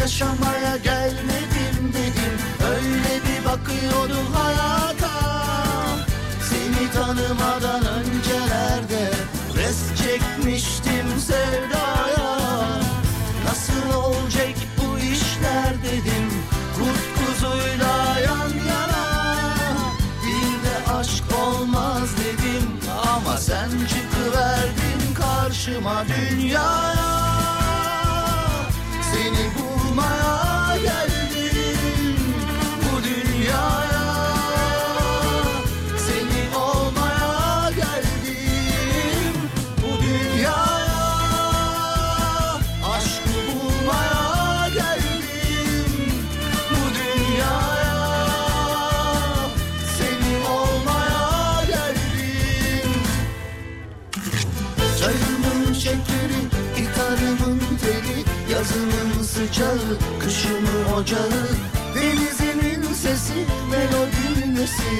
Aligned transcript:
yaşamaya 0.00 0.76
gelmedim 0.76 1.92
dedim. 1.92 2.36
Öyle 2.70 3.20
bir 3.24 3.44
bakıyordum 3.44 4.32
hayata. 4.32 5.10
Seni 6.50 6.90
tanımadan 6.92 7.84
öncelerde 7.86 9.10
Res 9.56 9.78
çekmiştim 10.02 11.20
sevdaya. 11.20 12.36
Nasıl 13.44 13.98
olacak 13.98 14.54
bu 14.78 14.98
işler 14.98 15.74
dedim 15.82 16.30
Kurt 16.74 17.26
kuzuyla 17.26 18.18
yan 18.20 18.66
yana. 18.68 19.06
Bir 20.22 20.68
de 20.68 20.92
aşk 20.92 21.24
olmaz 21.46 22.08
dedim 22.16 22.70
Ama 23.14 23.36
sen 23.36 23.68
çıkıverdin 23.68 25.14
karşıma 25.14 26.04
dünyaya 26.08 27.39
bulmaya 30.00 30.50
geldim 30.50 30.59
sıcağı, 59.50 59.98
kışımın 60.20 60.92
ocağı 60.96 61.48
Denizimin 61.94 62.94
sesi, 62.94 63.46
melodinin 63.70 64.54
nesi? 64.54 64.92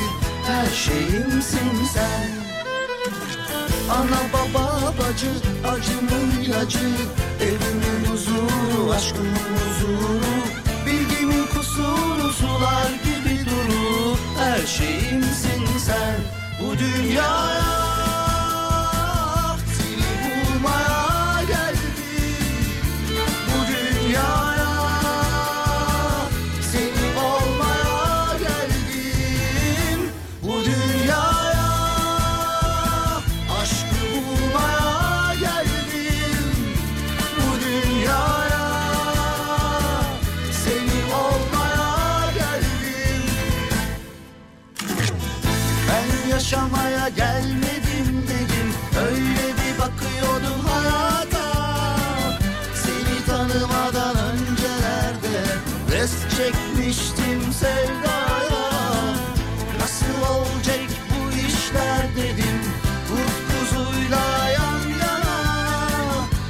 Her 0.46 0.70
şeyimsin 0.74 1.84
sen. 1.94 2.30
Ana 3.90 4.20
baba 4.32 4.94
bacı, 4.98 5.30
acımın 5.68 6.40
ilacı. 6.42 6.88
Evimin 7.40 8.12
huzuru, 8.12 8.92
aşkımın 8.92 9.34
huzuru. 9.34 10.20
Bilgimin 10.86 11.46
kusuru, 11.46 12.32
sular 12.32 12.90
gibi 13.04 13.44
duru. 13.44 14.16
Her 14.38 14.66
şeyimsin 14.66 15.78
sen. 15.86 16.16
Bu 16.60 16.78
dünyaya 16.78 17.70
Seni 19.76 20.10
bulmaya 20.24 20.89
yaşamaya 46.80 47.08
gelmedim 47.08 48.24
dedim. 48.28 48.74
Öyle 49.06 49.54
bir 49.58 49.78
bakıyordum 49.78 50.60
hayata. 50.68 51.66
Seni 52.74 53.26
tanımadan 53.26 54.16
öncelerde 54.16 55.44
Res 55.92 56.12
çekmiştim 56.36 57.52
sevdaya. 57.52 58.70
Nasıl 59.80 60.34
olacak 60.34 60.90
bu 61.10 61.30
işler 61.36 62.16
dedim. 62.16 62.60
Kurt 63.08 63.38
kuzuyla 63.50 64.48
yan 64.48 64.88
yana. 65.00 65.36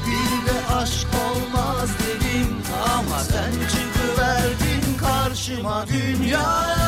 Bir 0.06 0.46
de 0.46 0.74
aşk 0.74 1.08
olmaz 1.30 1.90
dedim. 1.98 2.56
Ama 2.94 3.18
sen 3.18 3.52
çıkıverdin 3.52 4.98
karşıma 4.98 5.86
dünyaya 5.88 6.79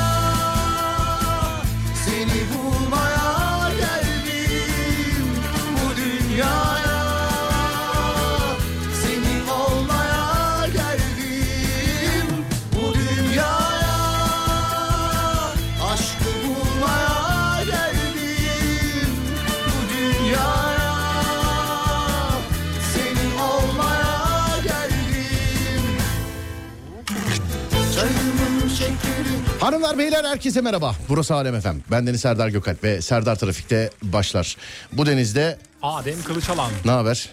Hanımlar 29.62 29.98
beyler 29.98 30.24
herkese 30.24 30.60
merhaba. 30.60 30.96
Burası 31.08 31.34
Alem 31.34 31.54
Efem. 31.54 31.82
Ben 31.90 32.06
Deniz 32.06 32.20
Serdar 32.20 32.48
Gökalp 32.48 32.84
ve 32.84 33.02
Serdar 33.02 33.36
Trafik'te 33.38 33.90
başlar. 34.02 34.56
Bu 34.92 35.06
denizde 35.06 35.58
Adem 35.82 36.22
Kılıçalan. 36.22 36.70
ne 36.84 36.90
haber? 36.90 37.28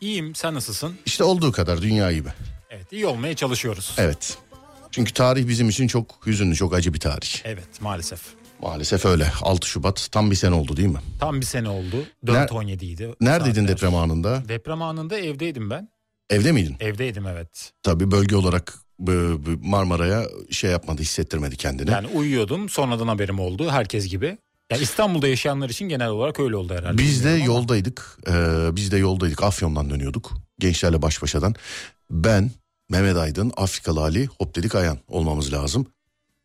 İyiyim 0.00 0.34
sen 0.34 0.54
nasılsın? 0.54 0.94
İşte 1.06 1.24
olduğu 1.24 1.52
kadar 1.52 1.82
dünya 1.82 2.12
gibi. 2.12 2.28
Evet 2.70 2.92
iyi 2.92 3.06
olmaya 3.06 3.36
çalışıyoruz. 3.36 3.94
Evet. 3.98 4.38
Çünkü 4.90 5.12
tarih 5.12 5.48
bizim 5.48 5.68
için 5.68 5.86
çok 5.88 6.26
hüzünlü, 6.26 6.54
çok 6.56 6.74
acı 6.74 6.94
bir 6.94 7.00
tarih. 7.00 7.28
Evet 7.44 7.80
maalesef. 7.80 8.20
Maalesef 8.62 9.04
öyle. 9.06 9.32
6 9.42 9.68
Şubat 9.68 10.08
tam 10.12 10.30
bir 10.30 10.36
sene 10.36 10.54
oldu 10.54 10.76
değil 10.76 10.88
mi? 10.88 10.98
Tam 11.20 11.40
bir 11.40 11.46
sene 11.46 11.68
oldu. 11.68 11.96
Ner- 12.24 12.46
4.17 12.48 12.84
idi. 12.84 13.10
Neredeydin 13.20 13.54
saatler. 13.60 13.76
deprem 13.76 13.94
anında? 13.94 14.48
Deprem 14.48 14.82
anında 14.82 15.18
evdeydim 15.18 15.70
ben. 15.70 15.88
Evde 16.30 16.52
miydin? 16.52 16.76
Evdeydim 16.80 17.26
evet. 17.26 17.72
Tabii 17.82 18.10
bölge 18.10 18.36
olarak 18.36 18.74
Marmara'ya 19.62 20.26
şey 20.50 20.70
yapmadı, 20.70 21.02
hissettirmedi 21.02 21.56
kendini. 21.56 21.90
Yani 21.90 22.06
uyuyordum 22.06 22.68
sonradan 22.68 23.08
haberim 23.08 23.40
oldu 23.40 23.70
herkes 23.70 24.08
gibi. 24.08 24.38
Ya 24.72 24.78
İstanbul'da 24.78 25.28
yaşayanlar 25.28 25.68
için 25.68 25.88
genel 25.88 26.08
olarak 26.08 26.40
öyle 26.40 26.56
oldu 26.56 26.74
herhalde. 26.74 26.98
Biz 26.98 27.24
de 27.24 27.30
yoldaydık. 27.30 28.18
Ee, 28.28 28.76
biz 28.76 28.92
de 28.92 28.96
yoldaydık. 28.96 29.42
Afyon'dan 29.42 29.90
dönüyorduk. 29.90 30.32
Gençlerle 30.58 31.02
baş 31.02 31.22
başadan. 31.22 31.54
Ben, 32.10 32.50
Mehmet 32.90 33.16
Aydın, 33.16 33.52
Afrikalı 33.56 34.00
Ali, 34.00 34.26
Hop 34.26 34.54
dedik 34.56 34.74
Ayan 34.74 34.98
olmamız 35.08 35.52
lazım. 35.52 35.86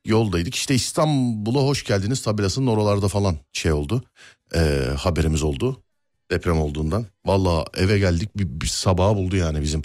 Yoldaydık. 0.06 0.56
İşte 0.56 0.76
İstanbul'a 0.76 1.60
hoş 1.60 1.84
geldiniz 1.84 2.22
tabelasının 2.22 2.68
oralarda 2.68 3.08
falan 3.08 3.38
şey 3.54 3.72
oldu. 3.72 4.04
Ee, 4.56 4.88
haberimiz 4.98 5.44
oldu. 5.44 5.84
Deprem 6.32 6.60
olduğundan. 6.62 7.06
Valla 7.26 7.66
eve 7.78 8.00
geldik 8.00 8.30
bir, 8.38 8.62
bir 8.62 8.68
sabaha 8.68 9.16
buldu 9.16 9.36
yani 9.36 9.62
bizim 9.62 9.82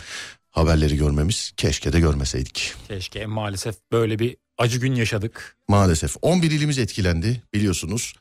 haberleri 0.54 0.96
görmemiz. 0.96 1.52
Keşke 1.56 1.92
de 1.92 2.00
görmeseydik. 2.00 2.74
Keşke 2.88 3.26
maalesef 3.26 3.74
böyle 3.92 4.18
bir 4.18 4.36
acı 4.58 4.78
gün 4.78 4.94
yaşadık. 4.94 5.56
Maalesef 5.68 6.16
11 6.22 6.50
ilimiz 6.50 6.78
etkilendi 6.78 7.42
biliyorsunuz. 7.54 8.14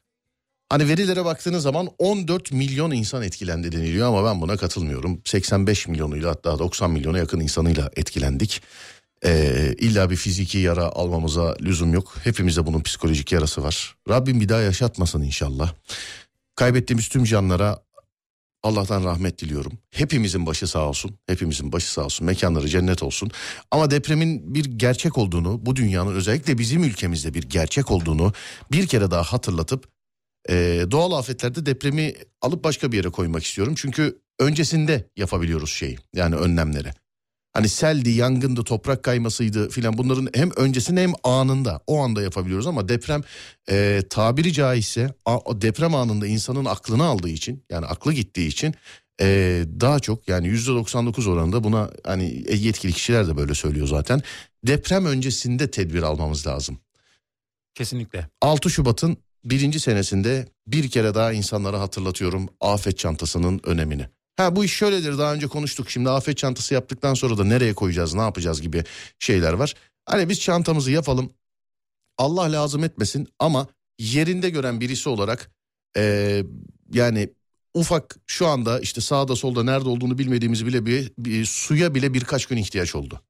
Hani 0.70 0.88
verilere 0.88 1.26
baktığınız 1.26 1.64
zaman 1.64 1.90
14 2.00 2.52
milyon 2.52 2.92
insan 2.92 3.24
etkilendi 3.24 3.72
deniliyor 3.72 4.08
ama 4.08 4.26
ben 4.26 4.42
buna 4.42 4.58
katılmıyorum. 4.58 5.22
85 5.26 5.88
milyonuyla 5.88 6.30
hatta 6.30 6.60
90 6.60 6.92
milyona 6.92 7.18
yakın 7.18 7.40
insanıyla 7.40 7.92
etkilendik. 7.96 8.62
Ee, 9.26 9.76
illa 9.80 10.10
bir 10.10 10.16
fiziki 10.16 10.58
yara 10.58 10.86
almamıza 10.86 11.56
lüzum 11.62 11.94
yok. 11.94 12.16
Hepimizde 12.24 12.66
bunun 12.66 12.82
psikolojik 12.82 13.32
yarası 13.32 13.64
var. 13.64 13.96
Rabbim 14.10 14.40
bir 14.40 14.50
daha 14.50 14.62
yaşatmasın 14.62 15.22
inşallah. 15.22 15.74
Kaybettiğimiz 16.56 17.08
tüm 17.08 17.24
canlara 17.24 17.84
Allah'tan 18.64 19.04
rahmet 19.04 19.40
diliyorum. 19.40 19.72
Hepimizin 19.92 20.46
başı 20.46 20.68
sağ 20.68 20.90
olsun. 20.90 21.18
Hepimizin 21.28 21.72
başı 21.72 21.94
sağ 21.94 22.06
olsun. 22.06 22.26
Mekanları 22.26 22.70
cennet 22.70 23.04
olsun. 23.04 23.32
Ama 23.72 23.92
depremin 23.92 24.56
bir 24.56 24.66
gerçek 24.66 25.18
olduğunu, 25.18 25.66
bu 25.66 25.76
dünyanın 25.76 26.16
özellikle 26.16 26.58
bizim 26.58 26.84
ülkemizde 26.84 27.34
bir 27.34 27.44
gerçek 27.44 27.92
olduğunu 27.92 28.34
bir 28.72 28.88
kere 28.88 29.12
daha 29.12 29.24
hatırlatıp 29.24 29.88
e, 30.50 30.86
doğal 30.92 31.12
afetlerde 31.12 31.66
depremi 31.66 32.14
alıp 32.42 32.64
başka 32.64 32.92
bir 32.92 32.98
yere 32.98 33.10
koymak 33.10 33.44
istiyorum. 33.44 33.74
Çünkü 33.78 34.20
öncesinde 34.40 35.10
yapabiliyoruz 35.18 35.70
şeyi 35.70 35.98
yani 36.16 36.36
önlemleri. 36.36 36.92
Hani 37.54 37.70
seldi, 37.70 38.10
yangındı, 38.10 38.64
toprak 38.64 39.04
kaymasıydı 39.04 39.70
filan 39.70 39.98
bunların 39.98 40.30
hem 40.34 40.52
öncesinde 40.52 41.04
hem 41.04 41.14
anında 41.24 41.80
o 41.88 42.00
anda 42.00 42.22
yapabiliyoruz 42.22 42.68
ama 42.68 42.90
deprem 42.90 43.22
e, 43.70 44.04
tabiri 44.10 44.54
caizse 44.54 45.14
a- 45.26 45.62
deprem 45.62 45.96
anında 45.96 46.28
insanın 46.28 46.66
aklını 46.66 47.04
aldığı 47.04 47.30
için 47.30 47.66
yani 47.72 47.86
aklı 47.86 48.14
gittiği 48.14 48.48
için 48.48 48.76
e, 49.22 49.28
daha 49.80 50.00
çok 50.00 50.28
yani 50.28 50.48
%99 50.48 51.30
oranında 51.30 51.64
buna 51.64 51.90
hani 52.04 52.44
yetkili 52.50 52.94
kişiler 52.94 53.28
de 53.28 53.38
böyle 53.38 53.54
söylüyor 53.54 53.88
zaten. 53.88 54.22
Deprem 54.68 55.06
öncesinde 55.06 55.72
tedbir 55.72 56.04
almamız 56.04 56.48
lazım. 56.48 56.80
Kesinlikle. 57.76 58.28
6 58.42 58.70
Şubat'ın 58.70 59.18
birinci 59.46 59.80
senesinde 59.80 60.48
bir 60.68 60.90
kere 60.90 61.16
daha 61.16 61.34
insanlara 61.34 61.80
hatırlatıyorum 61.80 62.50
afet 62.62 62.98
çantasının 62.98 63.62
önemini. 63.64 64.08
Ha 64.38 64.56
bu 64.56 64.66
iş 64.66 64.74
şöyledir 64.74 65.18
daha 65.18 65.34
önce 65.34 65.48
konuştuk. 65.48 65.90
Şimdi 65.90 66.10
afet 66.10 66.38
çantası 66.38 66.74
yaptıktan 66.74 67.14
sonra 67.14 67.38
da 67.38 67.44
nereye 67.44 67.74
koyacağız 67.74 68.14
ne 68.14 68.22
yapacağız 68.22 68.62
gibi 68.62 68.84
şeyler 69.20 69.54
var. 69.54 69.74
Hani 70.06 70.30
biz 70.30 70.40
çantamızı 70.40 70.92
yapalım. 70.92 71.34
Allah 72.18 72.52
lazım 72.52 72.84
etmesin 72.84 73.28
ama 73.40 73.68
yerinde 74.00 74.50
gören 74.50 74.82
birisi 74.82 75.10
olarak 75.10 75.52
eee, 75.98 76.46
yani 76.94 77.30
ufak 77.74 78.16
şu 78.28 78.48
anda 78.48 78.80
işte 78.80 79.02
sağda 79.02 79.36
solda 79.36 79.64
nerede 79.64 79.90
olduğunu 79.90 80.18
bilmediğimiz 80.18 80.66
bile 80.66 80.86
bir, 80.86 81.12
bir 81.18 81.46
suya 81.46 81.96
bile 81.96 82.14
birkaç 82.14 82.46
gün 82.46 82.58
ihtiyaç 82.58 82.96
oldu. 82.96 83.22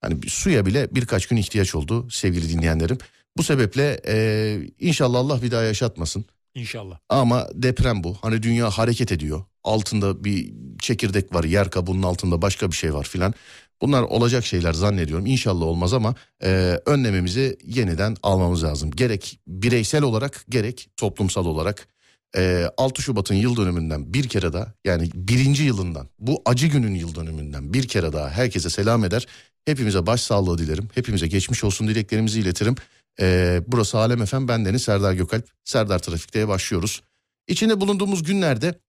Hani 0.00 0.28
suya 0.28 0.66
bile 0.66 0.94
birkaç 0.94 1.26
gün 1.26 1.36
ihtiyaç 1.36 1.74
oldu 1.74 2.10
sevgili 2.10 2.48
dinleyenlerim. 2.48 2.98
Bu 3.36 3.42
sebeple 3.42 4.00
eee, 4.06 4.70
inşallah 4.78 5.18
Allah 5.18 5.42
bir 5.42 5.50
daha 5.50 5.62
yaşatmasın. 5.62 6.24
İnşallah. 6.54 6.98
Ama 7.08 7.48
deprem 7.54 8.04
bu. 8.04 8.16
Hani 8.22 8.42
dünya 8.42 8.70
hareket 8.70 9.12
ediyor. 9.12 9.44
Altında 9.64 10.24
bir 10.24 10.52
çekirdek 10.78 11.34
var, 11.34 11.44
yer 11.44 11.70
kabuğunun 11.70 12.02
altında 12.02 12.42
başka 12.42 12.70
bir 12.70 12.76
şey 12.76 12.94
var 12.94 13.04
filan. 13.04 13.34
Bunlar 13.82 14.02
olacak 14.02 14.44
şeyler 14.44 14.72
zannediyorum. 14.72 15.26
İnşallah 15.26 15.66
olmaz 15.66 15.92
ama 15.94 16.14
e, 16.42 16.80
önlememizi 16.86 17.58
yeniden 17.64 18.16
almamız 18.22 18.64
lazım. 18.64 18.90
Gerek 18.90 19.40
bireysel 19.46 20.02
olarak 20.02 20.44
gerek 20.48 20.88
toplumsal 20.96 21.46
olarak. 21.46 21.88
E, 22.36 22.66
6 22.76 23.02
Şubat'ın 23.02 23.34
yıl 23.34 23.56
dönümünden 23.56 24.14
bir 24.14 24.28
kere 24.28 24.52
daha 24.52 24.72
yani 24.84 25.10
birinci 25.14 25.62
yılından 25.62 26.08
bu 26.18 26.42
acı 26.44 26.66
günün 26.66 26.94
yıl 26.94 27.14
dönümünden 27.14 27.74
bir 27.74 27.88
kere 27.88 28.12
daha 28.12 28.30
herkese 28.30 28.70
selam 28.70 29.04
eder. 29.04 29.26
Hepimize 29.64 30.06
başsağlığı 30.06 30.58
dilerim. 30.58 30.88
Hepimize 30.94 31.26
geçmiş 31.26 31.64
olsun 31.64 31.88
dileklerimizi 31.88 32.40
iletirim. 32.40 32.74
E, 33.20 33.60
burası 33.66 33.98
Alem 33.98 34.22
Efem 34.22 34.48
bendeniz 34.48 34.82
Serdar 34.82 35.12
Gökalp. 35.12 35.50
Serdar 35.64 35.98
Trafik'te 35.98 36.48
başlıyoruz. 36.48 37.02
İçinde 37.48 37.80
bulunduğumuz 37.80 38.22
günlerde 38.22 38.80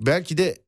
belki 0.00 0.38
de 0.38 0.58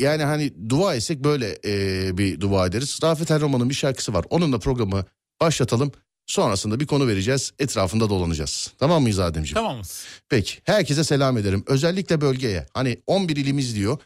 yani 0.00 0.22
hani 0.22 0.70
dua 0.70 0.94
etsek 0.94 1.24
böyle 1.24 1.58
e, 1.64 2.18
bir 2.18 2.40
dua 2.40 2.66
ederiz. 2.66 2.98
Rafet 3.02 3.30
El 3.30 3.40
Roman'ın 3.40 3.70
bir 3.70 3.74
şarkısı 3.74 4.14
var. 4.14 4.24
Onunla 4.30 4.58
programı 4.58 5.04
başlatalım. 5.40 5.92
Sonrasında 6.26 6.80
bir 6.80 6.86
konu 6.86 7.06
vereceğiz. 7.08 7.52
Etrafında 7.58 8.10
dolanacağız. 8.10 8.72
Tamam 8.78 9.02
mıyız 9.02 9.18
Ademciğim? 9.18 9.54
Tamamız. 9.54 10.04
Peki. 10.28 10.58
Herkese 10.64 11.04
selam 11.04 11.38
ederim. 11.38 11.64
Özellikle 11.66 12.20
bölgeye. 12.20 12.66
Hani 12.74 13.02
11 13.06 13.36
ilimiz 13.36 13.76
diyor. 13.76 13.98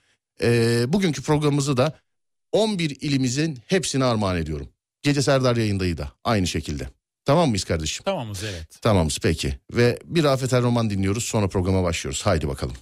E, 0.43 0.85
bugünkü 0.93 1.23
programımızı 1.23 1.77
da 1.77 1.99
11 2.53 2.97
ilimizin 3.01 3.59
hepsine 3.67 4.05
armağan 4.05 4.37
ediyorum. 4.37 4.69
Gece 5.03 5.23
Serdar 5.23 5.57
yayındayı 5.57 5.99
da 5.99 6.13
aynı 6.25 6.47
şekilde. 6.47 6.89
Tamam 7.25 7.49
mıyız 7.49 7.65
kardeşim? 7.65 8.05
Tamamız 8.05 8.43
evet. 8.45 8.83
Tamamız 8.83 9.19
peki. 9.23 9.55
Ve 9.73 9.99
bir 10.05 10.25
Rafet 10.25 10.53
El 10.53 10.63
Roman 10.63 10.91
dinliyoruz 10.91 11.25
sonra 11.25 11.49
programa 11.49 11.83
başlıyoruz. 11.83 12.27
Haydi 12.27 12.49
bakalım. 12.49 12.75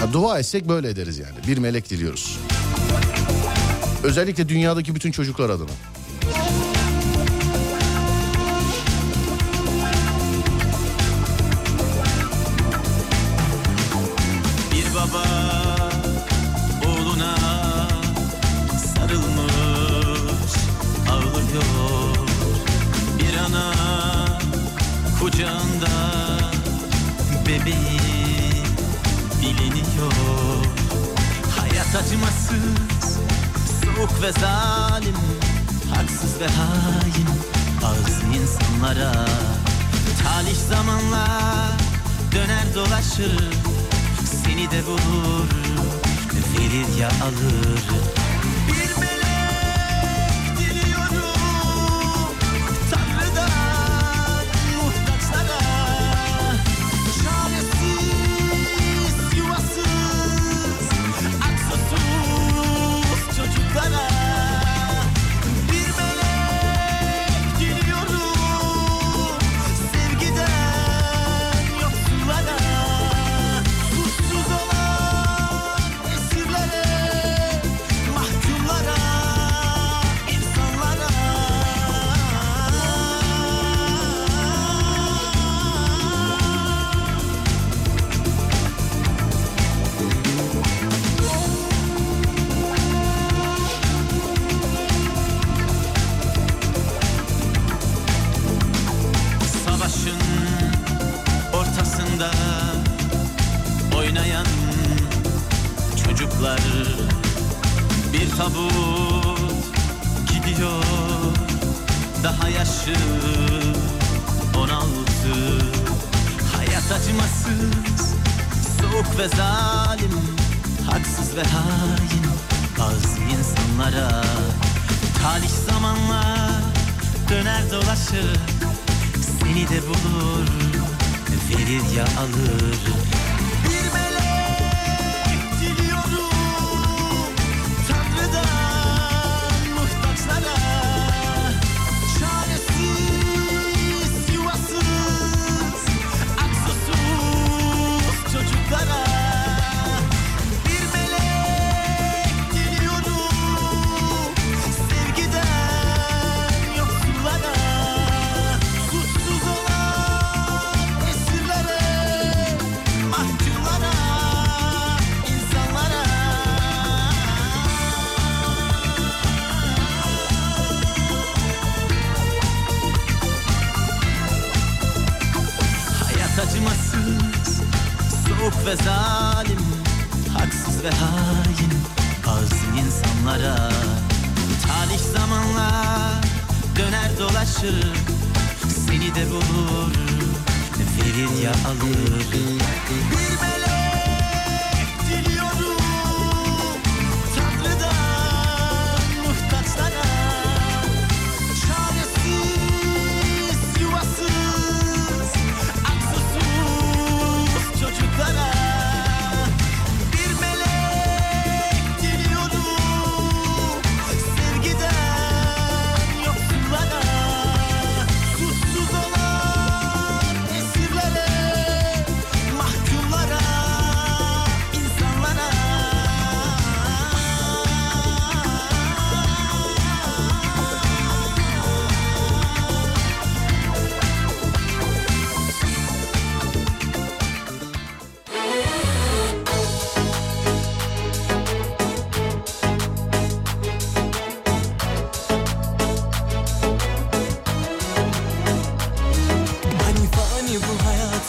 Ha, 0.00 0.12
dua 0.12 0.38
etsek 0.38 0.68
böyle 0.68 0.88
ederiz 0.88 1.18
yani. 1.18 1.36
Bir 1.48 1.58
melek 1.58 1.90
diliyoruz. 1.90 2.38
Özellikle 4.04 4.48
dünyadaki 4.48 4.94
bütün 4.94 5.10
çocuklar 5.12 5.50
adına. 5.50 5.70
Soğuk 34.08 34.22
ve 34.22 34.32
zalim 34.32 35.16
Haksız 35.94 36.40
ve 36.40 36.46
hain 36.46 37.28
bazı 37.82 38.26
insanlara. 38.26 39.12
Talih 40.24 40.56
zamanla 40.68 41.26
döner 42.32 42.74
dolaşır 42.74 43.50
Seni 44.24 44.70
de 44.70 44.86
bulur, 44.86 45.48
verir 46.54 47.00
ya 47.00 47.08
alır 47.08 48.27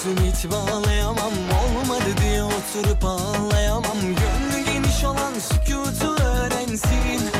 Sümit 0.03 0.51
bağlayamam 0.51 1.34
olmadı 1.62 2.10
diye 2.22 2.44
oturup 2.44 3.06
ağlayamam. 3.06 3.98
Gönlü 4.01 4.65
geniş 4.65 5.03
olan 5.03 5.34
sükutu 5.34 6.24
öğrensin. 6.24 7.38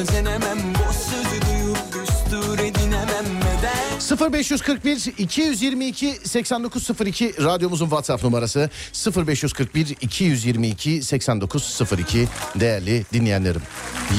Özenemem 0.00 0.58
Boş 0.74 0.96
sözü 0.96 1.42
duyup 1.42 1.76
düstur 1.92 2.58
edinemem 2.58 3.24
Neden? 3.38 4.32
0541 4.32 5.12
222 5.18 6.18
8902 6.24 7.34
radyomuzun 7.44 7.84
WhatsApp 7.84 8.24
numarası 8.24 8.70
0541 9.16 9.96
222 10.00 11.02
8902 11.02 12.28
değerli 12.54 13.04
dinleyenlerim. 13.12 13.62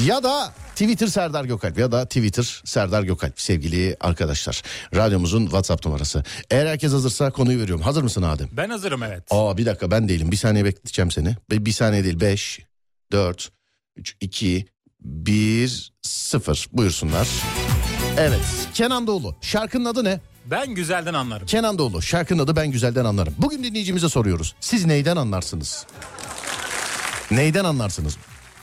Ya 0.05 0.23
da 0.23 0.53
Twitter 0.71 1.07
Serdar 1.07 1.45
Gökalp 1.45 1.77
ya 1.77 1.91
da 1.91 2.05
Twitter 2.05 2.61
Serdar 2.65 3.03
Gökalp 3.03 3.41
sevgili 3.41 3.97
arkadaşlar. 3.99 4.61
Radyomuzun 4.95 5.43
WhatsApp 5.43 5.85
numarası. 5.85 6.23
Eğer 6.51 6.65
herkes 6.65 6.91
hazırsa 6.91 7.31
konuyu 7.31 7.59
veriyorum. 7.59 7.83
Hazır 7.83 8.03
mısın 8.03 8.21
Adem? 8.21 8.49
Ben 8.51 8.69
hazırım 8.69 9.03
evet. 9.03 9.23
Aa 9.29 9.57
bir 9.57 9.65
dakika 9.65 9.91
ben 9.91 10.09
değilim. 10.09 10.31
Bir 10.31 10.37
saniye 10.37 10.65
bekleteceğim 10.65 11.11
seni. 11.11 11.35
Bir, 11.49 11.65
bir 11.65 11.71
saniye 11.71 12.03
değil. 12.03 12.19
5, 12.19 12.59
4, 13.11 13.51
3, 13.95 14.15
2, 14.21 14.65
1, 15.01 15.93
0. 16.01 16.67
Buyursunlar. 16.73 17.27
Evet. 18.17 18.39
Kenan 18.73 19.07
Doğulu. 19.07 19.35
Şarkının 19.41 19.85
adı 19.85 20.03
ne? 20.03 20.19
Ben 20.45 20.75
güzelden 20.75 21.13
anlarım. 21.13 21.47
Kenan 21.47 21.77
Doğulu. 21.77 22.01
Şarkının 22.01 22.43
adı 22.43 22.55
Ben 22.55 22.71
Güzelden 22.71 23.05
Anlarım. 23.05 23.33
Bugün 23.37 23.63
dinleyicimize 23.63 24.09
soruyoruz. 24.09 24.55
Siz 24.59 24.85
neyden 24.85 25.15
anlarsınız? 25.15 25.85
Neyden 27.31 27.65
anlarsınız? 27.65 28.17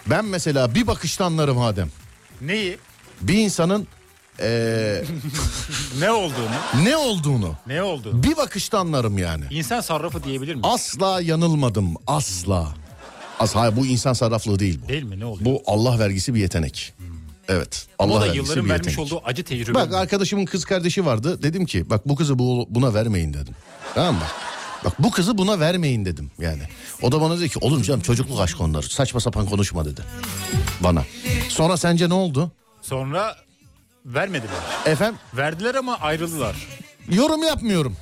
Ben 0.07 0.25
mesela 0.25 0.75
bir 0.75 0.87
bakışta 0.87 1.25
anlarım 1.25 1.59
Adem. 1.61 1.90
Neyi? 2.40 2.78
Bir 3.21 3.35
insanın 3.35 3.87
eee, 4.40 5.04
Ne 5.99 6.11
olduğunu? 6.11 6.85
ne 6.85 6.97
olduğunu 6.97 7.54
Ne 7.66 7.83
olduğunu? 7.83 8.23
bir 8.23 8.37
bakışta 8.37 8.78
anlarım 8.78 9.18
yani. 9.18 9.45
İnsan 9.50 9.80
sarrafı 9.80 10.25
diyebilir 10.25 10.54
miyiz? 10.54 10.66
Asla 10.73 11.21
yanılmadım. 11.21 11.95
Asla. 12.07 12.68
As 13.38 13.54
hayır, 13.54 13.76
bu 13.76 13.87
insan 13.87 14.12
sarraflığı 14.12 14.59
değil 14.59 14.80
bu. 14.85 14.88
Değil 14.88 15.02
mi? 15.02 15.21
Ne 15.21 15.25
oluyor? 15.25 15.45
Bu 15.45 15.62
Allah 15.66 15.99
vergisi 15.99 16.35
bir 16.35 16.40
yetenek. 16.40 16.92
Evet. 17.49 17.87
Allah 17.99 18.12
o 18.12 18.21
da 18.21 18.26
yılların 18.26 18.64
bir 18.64 18.71
vermiş 18.71 18.87
yetenek. 18.88 19.12
olduğu 19.12 19.23
acı 19.25 19.45
tecrübe. 19.45 19.75
Bak 19.75 19.95
arkadaşımın 19.95 20.45
kız 20.45 20.64
kardeşi 20.64 21.07
vardı. 21.07 21.42
Dedim 21.42 21.66
ki 21.66 21.90
bak 21.90 22.09
bu 22.09 22.16
kızı 22.16 22.38
bu, 22.38 22.66
buna 22.71 22.95
vermeyin 22.95 23.35
dedim. 23.35 23.54
Tamam 23.95 24.14
mı? 24.14 24.21
Bak 24.85 24.92
bu 24.99 25.11
kızı 25.11 25.38
buna 25.38 25.61
vermeyin 25.61 26.04
dedim 26.04 26.30
yani. 26.38 26.62
O 27.02 27.12
da 27.12 27.21
bana 27.21 27.38
dedi 27.38 27.49
ki 27.49 27.59
oğlum 27.62 27.83
canım 27.83 28.00
çocukluk 28.00 28.40
aşk 28.40 28.61
onlar. 28.61 28.83
Saçma 28.83 29.21
sapan 29.21 29.47
konuşma 29.47 29.85
dedi. 29.85 30.00
Bana. 30.80 31.04
Sonra 31.49 31.76
sence 31.76 32.09
ne 32.09 32.14
oldu? 32.14 32.52
Sonra 32.83 33.37
vermediler. 34.07 34.50
Efendim 34.87 35.18
Verdiler 35.37 35.75
ama 35.75 35.95
ayrıldılar. 35.99 36.57
yorum 37.11 37.42
yapmıyorum. 37.42 37.97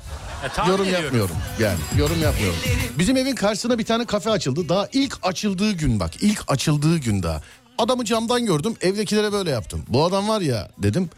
E, 0.44 0.68
yorum 0.68 0.84
ediyorum. 0.84 1.04
yapmıyorum. 1.04 1.36
Yani 1.60 1.78
yorum 1.98 2.22
yapmıyorum. 2.22 2.58
Bizim 2.98 3.16
evin 3.16 3.34
karşısına 3.34 3.78
bir 3.78 3.84
tane 3.84 4.04
kafe 4.04 4.30
açıldı. 4.30 4.68
Daha 4.68 4.88
ilk 4.92 5.18
açıldığı 5.22 5.72
gün 5.72 6.00
bak. 6.00 6.22
ilk 6.22 6.44
açıldığı 6.48 6.98
gün 6.98 7.22
daha. 7.22 7.42
Adamı 7.78 8.04
camdan 8.04 8.46
gördüm. 8.46 8.74
Evdekilere 8.80 9.32
böyle 9.32 9.50
yaptım. 9.50 9.84
Bu 9.88 10.04
adam 10.04 10.28
var 10.28 10.40
ya 10.40 10.68
dedim. 10.78 11.10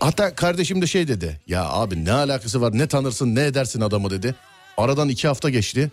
Hatta 0.00 0.34
kardeşim 0.34 0.82
de 0.82 0.86
şey 0.86 1.08
dedi. 1.08 1.40
Ya 1.46 1.64
abi 1.68 2.04
ne 2.04 2.12
alakası 2.12 2.60
var 2.60 2.78
ne 2.78 2.86
tanırsın 2.86 3.34
ne 3.34 3.44
edersin 3.44 3.80
adamı 3.80 4.10
dedi. 4.10 4.34
Aradan 4.76 5.08
iki 5.08 5.28
hafta 5.28 5.50
geçti. 5.50 5.90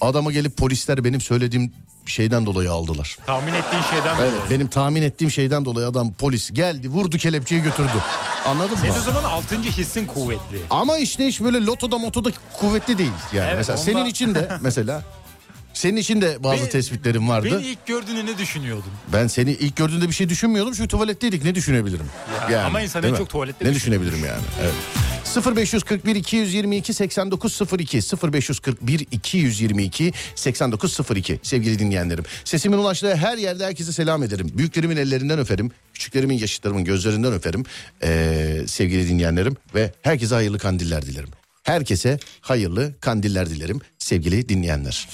Adama 0.00 0.32
gelip 0.32 0.56
polisler 0.56 1.04
benim 1.04 1.20
söylediğim 1.20 1.72
şeyden 2.06 2.46
dolayı 2.46 2.72
aldılar. 2.72 3.16
Tahmin 3.26 3.54
ettiğin 3.54 3.82
şeyden 3.82 4.16
Evet 4.20 4.32
dolayı. 4.32 4.50
benim 4.50 4.66
tahmin 4.68 5.02
ettiğim 5.02 5.30
şeyden 5.30 5.64
dolayı 5.64 5.86
adam 5.86 6.12
polis 6.12 6.50
geldi 6.52 6.88
vurdu 6.88 7.18
kelepçeyi 7.18 7.62
götürdü. 7.62 7.90
Anladın 8.46 8.70
mı? 8.70 8.78
Senin 8.80 8.92
o 8.98 9.00
zaman 9.00 9.24
altıncı 9.24 9.70
hissin 9.70 10.06
kuvvetli. 10.06 10.58
Ama 10.70 10.98
işte 10.98 11.26
hiç 11.26 11.40
böyle 11.40 11.64
lotoda 11.64 11.98
motoda 11.98 12.30
kuvvetli 12.60 12.98
değil. 12.98 13.10
Yani 13.32 13.46
Evet, 13.48 13.56
mesela 13.56 13.78
onda- 13.78 13.84
senin 13.84 14.04
için 14.04 14.34
de 14.34 14.48
mesela 14.60 15.02
senin 15.74 15.96
için 15.96 16.20
de 16.20 16.44
bazı 16.44 16.62
Beni- 16.62 16.70
tespitlerim 16.70 17.28
vardı. 17.28 17.58
Beni 17.58 17.66
ilk 17.66 17.86
gördüğünde 17.86 18.26
ne 18.26 18.38
düşünüyordun? 18.38 18.92
Ben 19.12 19.26
seni 19.26 19.50
ilk 19.50 19.76
gördüğünde 19.76 20.08
bir 20.08 20.12
şey 20.14 20.28
düşünmüyordum 20.28 20.72
çünkü 20.76 20.88
tuvaletteydik 20.88 21.44
ne 21.44 21.54
düşünebilirim? 21.54 22.06
Ya, 22.50 22.64
ama 22.66 22.80
insan 22.80 23.02
en 23.02 23.14
çok 23.14 23.28
tuvalette 23.28 23.64
Ne 23.64 23.74
düşünebilirim 23.74 24.24
yani? 24.24 24.42
Evet. 24.62 24.74
0541 25.56 26.16
222 26.16 26.94
8902 26.94 28.00
0541 28.32 29.06
222 29.10 30.12
8902 30.34 31.40
sevgili 31.42 31.78
dinleyenlerim. 31.78 32.24
Sesimin 32.44 32.78
ulaştığı 32.78 33.16
her 33.16 33.38
yerde 33.38 33.64
herkese 33.64 33.92
selam 33.92 34.22
ederim. 34.22 34.50
Büyüklerimin 34.54 34.96
ellerinden 34.96 35.38
öperim. 35.38 35.70
Küçüklerimin 35.94 36.38
yaşıtlarımın 36.38 36.84
gözlerinden 36.84 37.32
öperim. 37.32 37.64
Ee, 38.02 38.64
sevgili 38.66 39.08
dinleyenlerim 39.08 39.56
ve 39.74 39.92
herkese 40.02 40.34
hayırlı 40.34 40.58
kandiller 40.58 41.02
dilerim. 41.02 41.28
Herkese 41.64 42.18
hayırlı 42.40 43.00
kandiller 43.00 43.50
dilerim 43.50 43.80
sevgili 43.98 44.48
dinleyenler. 44.48 45.08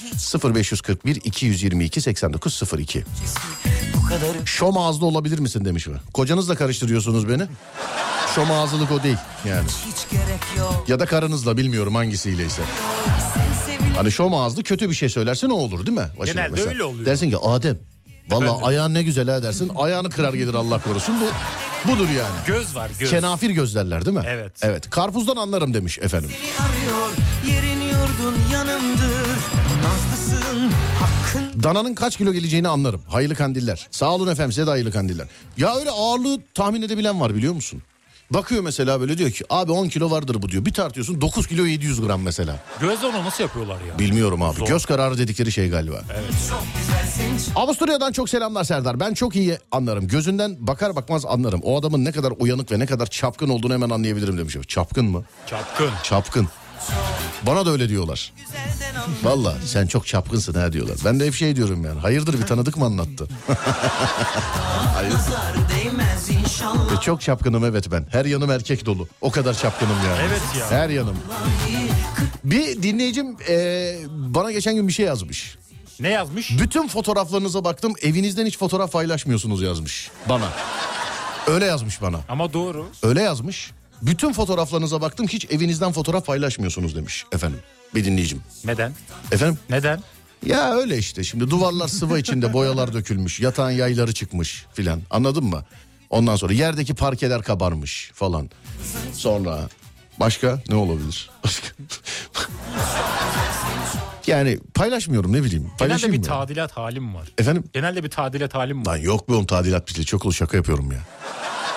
0541 0.55 1.15
222 1.15 2.01
8902 2.01 3.03
Bu 3.95 4.07
kadar 4.07 4.45
Şom 4.45 4.77
ağızlı 4.77 5.05
olabilir 5.05 5.39
misin 5.39 5.65
demiş 5.65 5.87
mi? 5.87 5.97
Kocanızla 6.13 6.55
karıştırıyorsunuz 6.55 7.29
beni. 7.29 7.43
Şom 8.35 8.51
ağızlılık 8.51 8.91
o 8.91 9.03
değil 9.03 9.17
yani. 9.47 9.67
Ya 10.87 10.99
da 10.99 11.05
karınızla 11.05 11.57
bilmiyorum 11.57 11.95
hangisiyleyse. 11.95 12.61
Hani 13.95 14.11
şom 14.11 14.33
ağızlı 14.33 14.63
kötü 14.63 14.89
bir 14.89 14.95
şey 14.95 15.09
söylerse 15.09 15.47
ne 15.47 15.53
olur 15.53 15.85
değil 15.85 15.97
mi? 15.97 16.07
Başına 16.19 16.33
Genelde 16.33 16.51
mesela. 16.51 16.69
öyle 16.69 16.83
oluyor. 16.83 17.05
Dersin 17.05 17.29
ki 17.29 17.37
Adem 17.37 17.77
valla 18.29 18.65
ayağın 18.65 18.93
ne 18.93 19.03
güzel 19.03 19.29
ha 19.29 19.43
dersin. 19.43 19.71
Ayağını 19.75 20.09
kırar 20.09 20.33
gelir 20.33 20.53
Allah 20.53 20.81
korusun. 20.81 21.15
Bu 21.21 21.25
budur 21.87 22.09
yani. 22.09 22.35
Göz 22.47 22.75
var 22.75 22.91
göz. 22.99 23.09
Kenafir 23.09 23.49
gözlerler 23.49 24.05
değil 24.05 24.17
mi? 24.17 24.23
Evet. 24.27 24.51
Evet. 24.61 24.89
Karpuzdan 24.89 25.35
anlarım 25.35 25.73
demiş 25.73 25.99
efendim. 25.99 26.29
arıyor 26.59 27.09
Yerin 27.55 27.81
yurdun 27.81 28.35
yanımdır 28.53 29.27
Nazlısın 29.83 30.71
hakkın 30.99 31.63
Dananın 31.63 31.93
kaç 31.95 32.17
kilo 32.17 32.33
geleceğini 32.33 32.67
anlarım. 32.67 33.01
Hayırlı 33.07 33.35
kandiller. 33.35 33.87
Sağ 33.91 34.11
olun 34.15 34.27
efendim 34.31 34.51
size 34.51 34.65
de 34.67 34.69
hayırlı 34.69 34.91
kandiller. 34.91 35.27
Ya 35.57 35.75
öyle 35.75 35.89
ağırlığı 35.91 36.37
tahmin 36.53 36.81
edebilen 36.81 37.19
var 37.21 37.35
biliyor 37.35 37.53
musun? 37.53 37.81
Bakıyor 38.33 38.63
mesela 38.63 39.01
böyle 39.01 39.17
diyor 39.17 39.31
ki 39.31 39.43
abi 39.49 39.71
10 39.71 39.87
kilo 39.87 40.11
vardır 40.11 40.41
bu 40.41 40.49
diyor. 40.49 40.65
Bir 40.65 40.73
tartıyorsun 40.73 41.21
9 41.21 41.47
kilo 41.47 41.65
700 41.65 42.01
gram 42.01 42.21
mesela. 42.21 42.59
Gözle 42.81 43.07
onu 43.07 43.25
nasıl 43.25 43.43
yapıyorlar 43.43 43.77
ya? 43.89 43.99
Bilmiyorum 43.99 44.41
abi. 44.41 44.57
Zor. 44.59 44.67
Göz 44.67 44.85
kararı 44.85 45.17
dedikleri 45.17 45.51
şey 45.51 45.69
galiba. 45.69 46.01
Avusturya'dan 47.55 48.11
çok 48.11 48.29
selamlar 48.29 48.63
Serdar. 48.63 48.99
Ben 48.99 49.13
çok 49.13 49.35
iyi 49.35 49.57
anlarım. 49.71 50.07
Gözünden 50.07 50.67
bakar 50.67 50.95
bakmaz 50.95 51.25
anlarım. 51.25 51.61
O 51.63 51.79
adamın 51.79 52.05
ne 52.05 52.11
kadar 52.11 52.33
uyanık 52.39 52.71
ve 52.71 52.79
ne 52.79 52.85
kadar 52.85 53.05
çapkın 53.05 53.49
olduğunu 53.49 53.73
hemen 53.73 53.89
anlayabilirim 53.89 54.37
demiş. 54.37 54.57
Çapkın 54.67 55.05
mı? 55.05 55.23
Çapkın. 55.47 55.89
Çapkın. 56.03 56.47
Bana 57.43 57.65
da 57.65 57.71
öyle 57.71 57.89
diyorlar. 57.89 58.33
Valla 59.23 59.55
sen 59.65 59.87
çok 59.87 60.07
çapkınsın 60.07 60.53
ha 60.53 60.73
diyorlar. 60.73 60.97
Ben 61.05 61.19
de 61.19 61.25
hep 61.27 61.33
şey 61.33 61.55
diyorum 61.55 61.85
yani. 61.85 61.99
Hayırdır 61.99 62.39
bir 62.41 62.47
tanıdık 62.47 62.77
mı 62.77 62.85
anlattı? 62.85 63.27
Hayır. 64.93 65.13
Ve 66.91 67.01
Çok 67.01 67.21
çapkınım 67.21 67.65
evet 67.65 67.91
ben. 67.91 68.05
Her 68.11 68.25
yanım 68.25 68.51
erkek 68.51 68.85
dolu. 68.85 69.07
O 69.21 69.31
kadar 69.31 69.53
çapkınım 69.53 69.95
yani. 70.07 70.19
Evet 70.29 70.41
ya. 70.59 70.71
Her 70.71 70.89
yanım. 70.89 71.17
Bir 72.43 72.83
dinleyicim 72.83 73.37
e, 73.49 73.95
bana 74.09 74.51
geçen 74.51 74.75
gün 74.75 74.87
bir 74.87 74.93
şey 74.93 75.05
yazmış. 75.05 75.57
Ne 75.99 76.09
yazmış? 76.09 76.59
Bütün 76.59 76.87
fotoğraflarınıza 76.87 77.63
baktım 77.63 77.93
evinizden 78.01 78.45
hiç 78.45 78.57
fotoğraf 78.57 78.91
paylaşmıyorsunuz 78.91 79.61
yazmış 79.61 80.11
bana. 80.29 80.49
Öyle 81.47 81.65
yazmış 81.65 82.01
bana. 82.01 82.19
Ama 82.29 82.53
doğru. 82.53 82.87
Öyle 83.03 83.21
yazmış. 83.21 83.71
Bütün 84.01 84.33
fotoğraflarınıza 84.33 85.01
baktım 85.01 85.27
hiç 85.27 85.45
evinizden 85.49 85.91
fotoğraf 85.91 86.25
paylaşmıyorsunuz 86.25 86.95
demiş 86.95 87.25
efendim. 87.31 87.59
Bir 87.95 88.05
dinleyicim. 88.05 88.41
Neden? 88.65 88.93
Efendim? 89.31 89.59
Neden? 89.69 90.03
Ya 90.45 90.73
öyle 90.73 90.97
işte 90.97 91.23
şimdi 91.23 91.49
duvarlar 91.49 91.87
sıva 91.87 92.19
içinde 92.19 92.53
boyalar 92.53 92.93
dökülmüş. 92.93 93.39
Yatağın 93.39 93.71
yayları 93.71 94.13
çıkmış 94.13 94.65
filan 94.73 95.01
anladın 95.09 95.43
mı? 95.45 95.63
Ondan 96.09 96.35
sonra 96.35 96.53
yerdeki 96.53 96.93
parkeler 96.93 97.41
kabarmış 97.41 98.11
falan. 98.13 98.49
Sonra 99.13 99.59
başka 100.19 100.63
ne 100.69 100.75
olabilir? 100.75 101.29
Başka? 101.43 101.67
yani 104.27 104.59
paylaşmıyorum 104.73 105.33
ne 105.33 105.43
bileyim. 105.43 105.71
Genelde 105.79 106.13
bir 106.13 106.23
tadilat 106.23 106.71
halim 106.71 107.15
var. 107.15 107.27
Efendim? 107.37 107.63
Genelde 107.73 108.03
bir 108.03 108.09
tadilat 108.09 108.55
halim 108.55 108.85
var. 108.85 108.91
Lan 108.93 108.97
yok 109.01 109.29
be 109.29 109.33
oğlum 109.33 109.45
tadilat 109.45 109.87
bizi 109.87 110.05
çok 110.05 110.25
olur 110.25 110.33
şaka 110.33 110.57
yapıyorum 110.57 110.91
ya. 110.91 110.99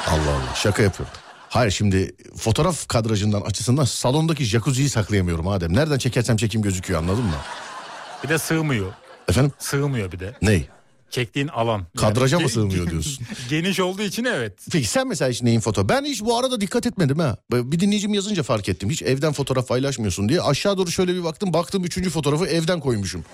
Allah 0.07 0.31
Allah 0.31 0.55
şaka 0.55 0.83
yapıyorum. 0.83 1.15
Hayır 1.55 1.71
şimdi 1.71 2.15
fotoğraf 2.37 2.89
kadrajından 2.89 3.41
açısından 3.41 3.85
salondaki 3.85 4.45
jacuzziyi 4.45 4.89
saklayamıyorum 4.89 5.49
Adem. 5.49 5.75
Nereden 5.77 5.99
çekersem 5.99 6.37
çekim 6.37 6.63
gözüküyor 6.63 7.01
anladın 7.01 7.25
mı? 7.25 7.37
Bir 8.25 8.29
de 8.29 8.39
sığmıyor. 8.39 8.93
Efendim? 9.29 9.53
Sığmıyor 9.59 10.13
bir 10.13 10.19
de. 10.21 10.35
Ney? 10.43 10.69
Çektiğin 11.11 11.49
alan. 11.49 11.87
Kadraja 11.97 12.39
mı 12.39 12.45
ge- 12.45 12.49
sığmıyor 12.49 12.91
diyorsun? 12.91 13.27
Geniş 13.49 13.81
olduğu 13.81 14.03
için 14.03 14.25
evet. 14.25 14.53
Peki 14.73 14.87
sen 14.89 15.09
mesela 15.09 15.31
hiç 15.31 15.43
neyin 15.43 15.61
foto? 15.61 15.89
Ben 15.89 16.05
hiç 16.05 16.23
bu 16.23 16.39
arada 16.39 16.61
dikkat 16.61 16.87
etmedim 16.87 17.19
ha. 17.19 17.37
Bir 17.53 17.81
dinleyicim 17.81 18.15
yazınca 18.15 18.43
fark 18.43 18.69
ettim. 18.69 18.91
Hiç 18.91 19.03
evden 19.03 19.33
fotoğraf 19.33 19.69
paylaşmıyorsun 19.69 20.29
diye. 20.29 20.41
Aşağı 20.41 20.79
doğru 20.79 20.91
şöyle 20.91 21.15
bir 21.15 21.25
baktım. 21.25 21.53
Baktım 21.53 21.85
üçüncü 21.85 22.11
fotoğrafı 22.11 22.47
evden 22.47 22.81
koymuşum. 22.81 23.25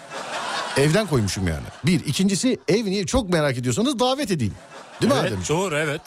Evden 0.76 1.06
koymuşum 1.06 1.48
yani. 1.48 1.64
Bir. 1.86 2.04
ikincisi 2.04 2.58
ev 2.68 2.84
niye 2.84 3.06
çok 3.06 3.30
merak 3.30 3.58
ediyorsanız 3.58 3.98
davet 3.98 4.30
edeyim. 4.30 4.54
Değil 5.02 5.12
mi 5.12 5.18
evet, 5.20 5.32
Ademciğim? 5.32 5.62
doğru 5.62 5.76
evet. 5.76 6.00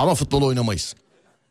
Ama 0.00 0.14
futbol 0.14 0.42
oynamayız. 0.42 0.94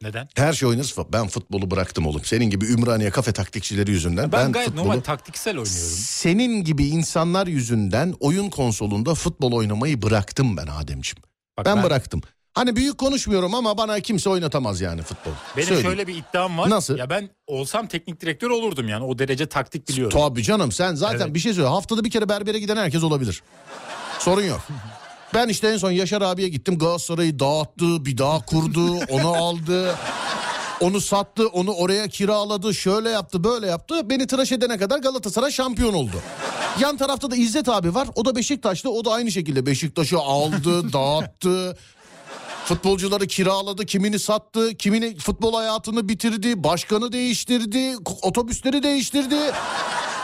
Neden? 0.02 0.28
Her 0.36 0.54
şey 0.54 0.70
oynarız. 0.70 0.96
Ben 1.14 1.28
futbolu 1.28 1.72
bıraktım 1.72 2.08
oğlum. 2.08 2.22
Senin 2.26 2.46
gibi 2.50 2.66
Ümraniye 2.66 3.10
kafe 3.10 3.32
taktikçileri 3.32 3.92
yüzünden. 3.92 4.32
Ben, 4.32 4.46
Ben, 4.46 4.52
gayet 4.52 4.70
futbolu... 4.70 4.88
normal 4.88 5.02
taktiksel 5.02 5.58
oynuyorum. 5.58 5.82
Senin 6.04 6.64
gibi 6.64 6.88
insanlar 6.88 7.48
yüzünden 7.48 8.16
oyun 8.20 8.50
konsolunda 8.50 9.16
futbol 9.16 9.52
oynamayı 9.52 10.02
bıraktım 10.02 10.58
ben 10.58 10.68
Ademciğim. 10.68 11.24
Bak 11.58 11.66
ben, 11.66 11.84
bıraktım. 11.84 12.22
Hani 12.54 12.76
büyük 12.76 12.98
konuşmuyorum 12.98 13.56
ama 13.56 13.78
bana 13.78 14.00
kimse 14.00 14.30
oynatamaz 14.30 14.82
yani 14.82 15.02
futbol. 15.02 15.32
Benim 15.58 15.68
Söyleyeyim. 15.68 15.90
şöyle 15.90 16.08
bir 16.08 16.16
iddiam 16.16 16.58
var. 16.58 16.70
Nasıl? 16.70 16.98
Ya 16.98 17.10
ben 17.10 17.30
olsam 17.48 17.88
teknik 17.88 18.22
direktör 18.22 18.50
olurdum 18.50 18.90
yani. 18.90 19.04
O 19.04 19.20
derece 19.20 19.46
taktik 19.46 19.90
biliyorum. 19.90 20.20
Tabii 20.20 20.44
canım 20.44 20.72
sen 20.72 20.96
zaten 20.96 21.26
Evet. 21.26 21.34
bir 21.34 21.40
şey 21.40 21.54
söyle. 21.54 21.68
Haftada 21.68 22.04
bir 22.04 22.10
kere 22.10 22.30
berbere 22.30 22.60
giden 22.60 22.78
herkes 22.78 23.04
olabilir. 23.04 23.44
Sorun 24.20 24.44
yok. 24.44 24.62
Ben 25.34 25.48
işte 25.48 25.68
en 25.68 25.78
son 25.78 25.92
Yaşar 25.92 26.22
abiye 26.22 26.50
gittim. 26.50 26.78
Galatasaray'ı 26.78 27.40
dağıttı, 27.40 28.06
bir 28.06 28.18
daha 28.18 28.46
kurdu, 28.46 28.98
onu 29.10 29.28
aldı. 29.28 29.96
Onu 30.82 31.02
sattı, 31.02 31.48
onu 31.48 31.72
oraya 31.72 32.08
kiraladı, 32.08 32.74
şöyle 32.74 33.10
yaptı, 33.10 33.44
böyle 33.44 33.68
yaptı. 33.68 34.10
Beni 34.10 34.28
tıraş 34.28 34.52
edene 34.52 34.78
kadar 34.78 35.00
Galatasaray 35.00 35.52
şampiyon 35.52 35.94
oldu. 35.94 36.22
Yan 36.80 36.98
tarafta 36.98 37.32
da 37.32 37.36
İzzet 37.36 37.70
abi 37.70 37.96
var. 37.96 38.08
O 38.16 38.26
da 38.26 38.36
Beşiktaş'ta. 38.36 38.90
O 38.90 39.06
da 39.06 39.12
aynı 39.12 39.32
şekilde 39.32 39.66
Beşiktaş'ı 39.66 40.18
aldı, 40.18 40.94
dağıttı. 40.94 41.78
Futbolcuları 42.66 43.28
kiraladı, 43.28 43.86
kimini 43.86 44.20
sattı, 44.20 44.74
kimini 44.78 45.18
futbol 45.18 45.54
hayatını 45.54 46.10
bitirdi, 46.10 46.64
başkanı 46.64 47.12
değiştirdi, 47.12 47.96
otobüsleri 48.22 48.84
değiştirdi. 48.84 49.36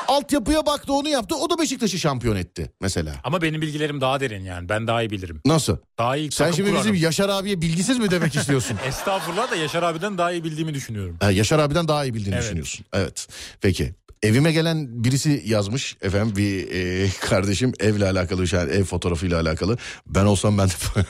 Altyapıya 0.08 0.66
baktı 0.66 0.94
onu 0.94 1.10
yaptı. 1.10 1.36
O 1.36 1.50
da 1.50 1.60
Beşiktaş'ı 1.60 2.00
şampiyon 2.00 2.36
etti 2.36 2.72
mesela. 2.82 3.16
Ama 3.24 3.42
benim 3.42 3.62
bilgilerim 3.62 4.02
daha 4.02 4.20
derin 4.20 4.44
yani. 4.44 4.70
Ben 4.70 4.88
daha 4.88 5.02
iyi 5.04 5.10
bilirim. 5.10 5.42
Nasıl? 5.46 5.78
Daha 5.98 6.18
iyi 6.18 6.32
Sen 6.32 6.52
şimdi 6.52 6.70
kurarım. 6.70 6.88
bizim 6.92 7.04
Yaşar 7.04 7.30
abiye 7.30 7.62
bilgisiz 7.62 8.00
mi 8.00 8.12
demek 8.12 8.36
istiyorsun? 8.36 8.78
Estağfurullah 8.88 9.52
da 9.52 9.56
Yaşar 9.56 9.84
abiden 9.84 10.18
daha 10.18 10.32
iyi 10.32 10.44
bildiğimi 10.44 10.74
düşünüyorum. 10.74 11.18
Ha, 11.20 11.32
Yaşar 11.32 11.60
abiden 11.60 11.88
daha 11.88 12.06
iyi 12.06 12.14
bildiğini 12.14 12.36
Evet. 12.36 12.44
düşünüyorsun. 12.44 12.86
Evet. 12.94 13.28
Peki. 13.62 13.94
Evime 14.26 14.52
gelen 14.52 15.04
birisi 15.04 15.44
yazmış 15.46 15.98
efendim 16.02 16.36
bir 16.36 16.72
e, 16.72 17.10
kardeşim 17.22 17.74
evle 17.80 18.06
alakalı 18.06 18.46
yani 18.52 18.72
ev 18.72 18.84
fotoğrafıyla 18.84 19.42
alakalı. 19.42 19.78
Ben 20.08 20.26
olsam 20.26 20.58
ben 20.58 20.68
de 20.70 20.74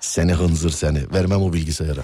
seni 0.00 0.32
hınzır 0.32 0.70
seni 0.70 1.12
vermem 1.12 1.42
o 1.42 1.52
bilgisayara. 1.52 2.00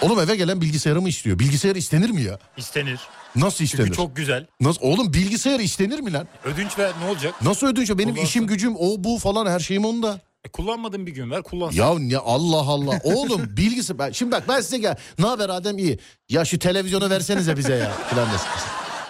Oğlum 0.00 0.20
eve 0.20 0.36
gelen 0.36 0.60
bilgisayarımı 0.60 1.08
istiyor. 1.08 1.38
Bilgisayar 1.38 1.76
istenir 1.76 2.10
mi 2.10 2.22
ya? 2.22 2.38
İstenir. 2.56 3.00
Nasıl 3.36 3.64
istenir? 3.64 3.84
Çünkü 3.84 3.96
çok 3.96 4.16
güzel. 4.16 4.46
Nasıl? 4.60 4.80
Oğlum 4.82 5.12
bilgisayar 5.12 5.60
istenir 5.60 6.00
mi 6.00 6.12
lan? 6.12 6.28
Ödünç 6.44 6.78
ver 6.78 6.92
ne 7.04 7.10
olacak? 7.10 7.34
Nasıl 7.42 7.66
ödünç? 7.66 7.90
Benim 7.90 7.98
Kullansın. 8.04 8.22
işim 8.22 8.46
gücüm 8.46 8.76
o 8.76 9.04
bu 9.04 9.18
falan 9.18 9.46
her 9.46 9.60
şeyim 9.60 9.84
onda. 9.84 10.20
E, 10.44 10.48
kullanmadığın 10.48 11.06
bir 11.06 11.12
gün 11.12 11.30
ver 11.30 11.42
kullansın. 11.42 11.78
Ya 11.78 11.98
ne 11.98 12.16
Allah 12.16 12.56
Allah. 12.60 13.00
Oğlum 13.04 13.42
bilgisi 13.56 13.98
ben 13.98 14.10
şimdi 14.10 14.32
bak 14.32 14.44
ben 14.48 14.60
size 14.60 14.78
gel. 14.78 14.96
Ne 15.18 15.26
haber 15.26 15.48
Adem 15.48 15.78
iyi. 15.78 15.98
Ya 16.28 16.44
şu 16.44 16.58
televizyonu 16.58 17.10
versenize 17.10 17.56
bize 17.56 17.74
ya 17.74 17.90
falan 18.10 18.28
desin. 18.32 18.46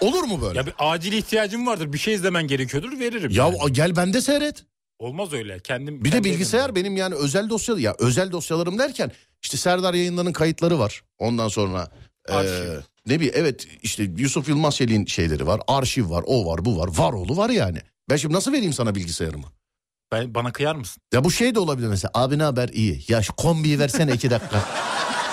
Olur 0.00 0.22
mu 0.22 0.42
böyle? 0.42 0.58
Ya 0.58 0.62
Ya, 0.62 0.66
bir 0.66 0.74
acil 0.78 1.12
ihtiyacım 1.12 1.66
vardır. 1.66 1.92
Bir 1.92 1.98
şey 1.98 2.14
izlemen 2.14 2.46
gerekiyordur 2.46 2.98
veririm. 2.98 3.30
yani. 3.30 3.72
gel 3.72 3.96
bende 3.96 4.20
seyret. 4.20 4.64
Olmaz 4.98 5.32
öyle. 5.32 5.60
Kendim 5.60 6.00
Bir 6.04 6.12
de 6.12 6.14
kendi 6.14 6.28
bilgisayar 6.28 6.64
evimde. 6.64 6.80
benim 6.80 6.96
yani 6.96 7.14
özel 7.14 7.48
dosyalı 7.50 7.80
ya 7.80 7.94
özel 7.98 8.32
dosyalarım 8.32 8.78
derken 8.78 9.10
işte 9.42 9.56
Serdar 9.56 9.94
yayınlarının 9.94 10.32
kayıtları 10.32 10.78
var. 10.78 11.02
Ondan 11.18 11.48
sonra 11.48 11.88
e, 12.28 12.34
ne 13.06 13.20
bir 13.20 13.34
evet 13.34 13.66
işte 13.82 14.10
Yusuf 14.16 14.48
Yılmaz 14.48 14.76
Çelik'in 14.76 15.06
şeyleri 15.06 15.46
var. 15.46 15.60
Arşiv 15.68 16.10
var, 16.10 16.24
o 16.26 16.46
var, 16.46 16.64
bu 16.64 16.78
var. 16.78 16.88
Var 16.98 17.12
oğlu 17.12 17.36
var 17.36 17.50
yani. 17.50 17.78
Ben 18.10 18.16
şimdi 18.16 18.34
nasıl 18.34 18.52
vereyim 18.52 18.72
sana 18.72 18.94
bilgisayarımı? 18.94 19.46
Ben, 20.12 20.34
bana 20.34 20.52
kıyar 20.52 20.74
mısın? 20.74 21.02
Ya 21.12 21.24
bu 21.24 21.30
şey 21.30 21.54
de 21.54 21.60
olabilir 21.60 21.88
mesela. 21.88 22.10
Abi 22.14 22.38
ne 22.38 22.42
haber? 22.42 22.68
iyi. 22.68 23.04
Ya 23.08 23.22
şu 23.22 23.32
kombiyi 23.32 23.78
versene 23.78 24.12
iki 24.12 24.30
dakika. 24.30 24.60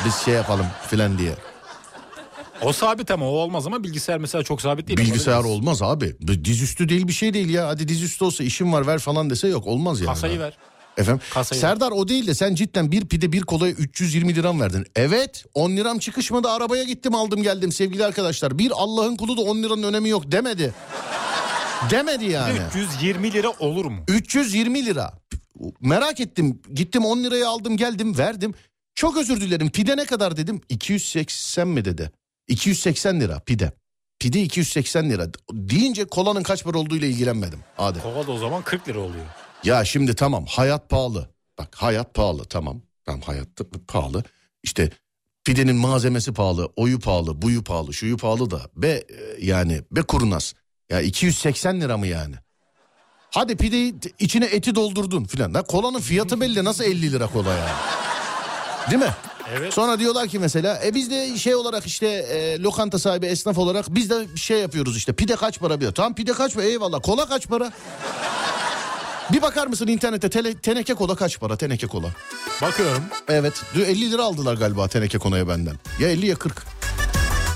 Biz 0.06 0.16
şey 0.16 0.34
yapalım 0.34 0.66
filan 0.90 1.18
diye. 1.18 1.36
O 2.62 2.74
sabit 2.74 3.12
ama 3.12 3.26
o 3.26 3.30
olmaz 3.30 3.68
ama 3.68 3.84
bilgisayar 3.84 4.18
mesela 4.18 4.44
çok 4.44 4.62
sabit 4.62 4.88
değil. 4.88 5.00
Bilgisayar 5.00 5.34
Olabilir. 5.34 5.54
olmaz 5.54 5.82
abi. 5.82 6.16
Dizüstü 6.46 6.90
değil 6.90 7.08
bir 7.08 7.14
şey 7.14 7.34
değil 7.34 7.50
ya. 7.50 7.68
Hadi 7.68 7.88
dizüstü 7.88 8.26
olsa 8.26 8.44
işim 8.44 8.74
var 8.74 8.88
ver 8.88 9.00
falan 9.00 9.30
dese 9.30 9.48
yok 9.48 9.68
olmaz 9.68 10.00
yani. 10.02 10.08
Kasayı 10.08 10.40
ver. 10.40 10.58
Efendim 10.98 11.22
Kasayı 11.34 11.62
Serdar 11.62 11.92
o 11.92 12.08
değil 12.08 12.28
de 12.28 12.34
sen 12.36 12.56
cidden 12.56 12.92
bir 12.92 13.06
pide 13.06 13.32
bir 13.32 13.42
kolaya 13.42 13.74
320 13.74 14.36
liram 14.36 14.62
verdin. 14.62 14.86
Evet 14.96 15.46
10 15.54 15.72
liram 15.72 16.00
çıkışmadı 16.00 16.50
arabaya 16.50 16.84
gittim 16.84 17.16
aldım 17.16 17.44
geldim 17.44 17.72
sevgili 17.72 18.06
arkadaşlar. 18.06 18.60
Bir 18.60 18.72
Allah'ın 18.76 19.16
kulu 19.16 19.38
da 19.38 19.42
10 19.42 19.64
liranın 19.64 19.84
önemi 19.84 20.10
yok 20.10 20.32
demedi. 20.32 20.74
Demedi 21.90 22.26
yani. 22.26 22.60
320 22.76 23.34
lira 23.34 23.50
olur 23.50 23.86
mu? 23.86 24.04
320 24.08 24.86
lira. 24.86 25.14
Merak 25.82 26.20
ettim. 26.20 26.62
Gittim 26.74 27.06
10 27.06 27.24
liraya 27.24 27.50
aldım 27.50 27.78
geldim 27.78 28.18
verdim. 28.18 28.54
Çok 28.96 29.18
özür 29.18 29.42
dilerim 29.42 29.70
pide 29.70 29.98
ne 29.98 30.06
kadar 30.06 30.38
dedim. 30.38 30.62
280 30.70 31.68
mi 31.68 31.86
dedi. 31.86 32.12
280 32.48 33.20
lira 33.20 33.40
pide. 33.40 33.72
Pide 34.20 34.42
280 34.42 35.10
lira. 35.10 35.28
Deyince 35.54 36.06
kolanın 36.06 36.44
kaç 36.44 36.64
para 36.64 36.78
olduğuyla 36.78 37.08
ilgilenmedim. 37.08 37.60
Adem. 37.78 38.02
Kova 38.02 38.28
da 38.28 38.32
o 38.32 38.38
zaman 38.38 38.62
40 38.64 38.88
lira 38.88 39.00
oluyor. 39.00 39.26
Ya 39.64 39.86
şimdi 39.86 40.16
tamam 40.16 40.46
hayat 40.46 40.90
pahalı. 40.90 41.30
Bak 41.60 41.76
hayat 41.76 42.14
pahalı 42.14 42.46
tamam. 42.46 42.82
Tamam 43.06 43.22
hayatta 43.22 43.64
pahalı. 43.88 44.24
İşte 44.64 44.90
pidenin 45.46 45.76
malzemesi 45.76 46.34
pahalı, 46.34 46.70
oyu 46.76 47.00
pahalı, 47.00 47.42
buyu 47.42 47.64
pahalı, 47.64 47.94
şuyu 47.94 48.18
pahalı 48.18 48.52
da. 48.52 48.62
Be 48.76 48.88
e, 48.90 49.06
yani 49.40 49.82
be 49.92 50.02
kurnaz. 50.02 50.54
Ya 50.90 51.02
280 51.02 51.82
lira 51.82 51.98
mı 51.98 52.08
yani? 52.08 52.36
Hadi 53.32 53.58
pideyi 53.58 53.96
içine 54.20 54.46
eti 54.46 54.76
doldurdun 54.76 55.24
filan. 55.24 55.54
Da 55.54 55.62
kolanın 55.62 56.00
fiyatı 56.00 56.42
belli 56.42 56.64
nasıl 56.64 56.84
50 56.84 57.12
lira 57.12 57.28
kola 57.28 57.50
yani? 57.54 57.70
Değil 58.92 59.02
mi? 59.02 59.14
Evet. 59.58 59.74
Sonra 59.74 60.00
diyorlar 60.00 60.28
ki 60.28 60.40
mesela 60.40 60.82
e 60.86 60.94
biz 60.96 61.12
de 61.12 61.38
şey 61.38 61.56
olarak 61.56 61.86
işte 61.86 62.08
e, 62.08 62.60
lokanta 62.60 63.00
sahibi 63.00 63.26
esnaf 63.26 63.58
olarak 63.58 63.86
biz 63.90 64.10
de 64.10 64.28
şey 64.38 64.60
yapıyoruz 64.60 64.98
işte 64.98 65.14
pide 65.14 65.36
kaç 65.36 65.60
para 65.60 65.82
diyor. 65.82 65.94
Tamam 65.94 66.16
pide 66.16 66.34
kaç 66.34 66.54
para 66.54 66.64
eyvallah 66.66 67.00
kola 67.04 67.26
kaç 67.30 67.48
para? 67.48 67.72
Bir 69.34 69.42
bakar 69.42 69.68
mısın 69.68 69.88
internete 69.88 70.28
tele- 70.28 70.60
teneke 70.62 70.94
kola 70.94 71.16
kaç 71.16 71.40
para 71.40 71.58
teneke 71.58 71.88
kola? 71.88 72.08
Bakıyorum. 72.62 73.04
Evet 73.28 73.64
dün 73.76 73.86
50 73.86 74.12
lira 74.12 74.24
aldılar 74.24 74.54
galiba 74.54 74.88
teneke 74.88 75.18
konaya 75.18 75.48
benden. 75.48 75.76
Ya 76.00 76.10
50 76.10 76.26
ya 76.26 76.36
40. 76.36 76.64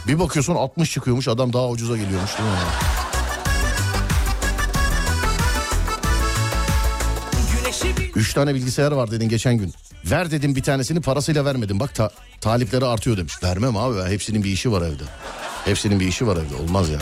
Bir 0.08 0.20
bakıyorsun 0.20 0.56
60 0.56 0.92
çıkıyormuş 0.92 1.28
adam 1.28 1.54
daha 1.54 1.68
ucuza 1.70 1.98
geliyormuş 1.98 2.38
değil 2.38 2.50
mi? 2.50 2.56
Üç 8.16 8.34
tane 8.34 8.56
bilgisayar 8.56 8.92
var 8.92 9.12
dedin 9.12 9.30
geçen 9.30 9.56
gün. 9.58 9.74
Ver 10.06 10.32
dedim 10.32 10.56
bir 10.56 10.64
tanesini 10.64 11.02
parasıyla 11.02 11.46
vermedim. 11.46 11.80
Bak 11.80 11.96
ta- 11.96 12.12
talipleri 12.42 12.86
artıyor 12.86 13.18
demiş. 13.18 13.34
Vermem 13.44 13.78
abi 13.78 14.10
hepsinin 14.10 14.44
bir 14.44 14.50
işi 14.52 14.72
var 14.72 14.82
evde. 14.82 15.04
Hepsinin 15.66 16.00
bir 16.00 16.08
işi 16.08 16.28
var 16.28 16.38
evde 16.38 16.56
olmaz 16.64 16.90
yani. 16.90 17.02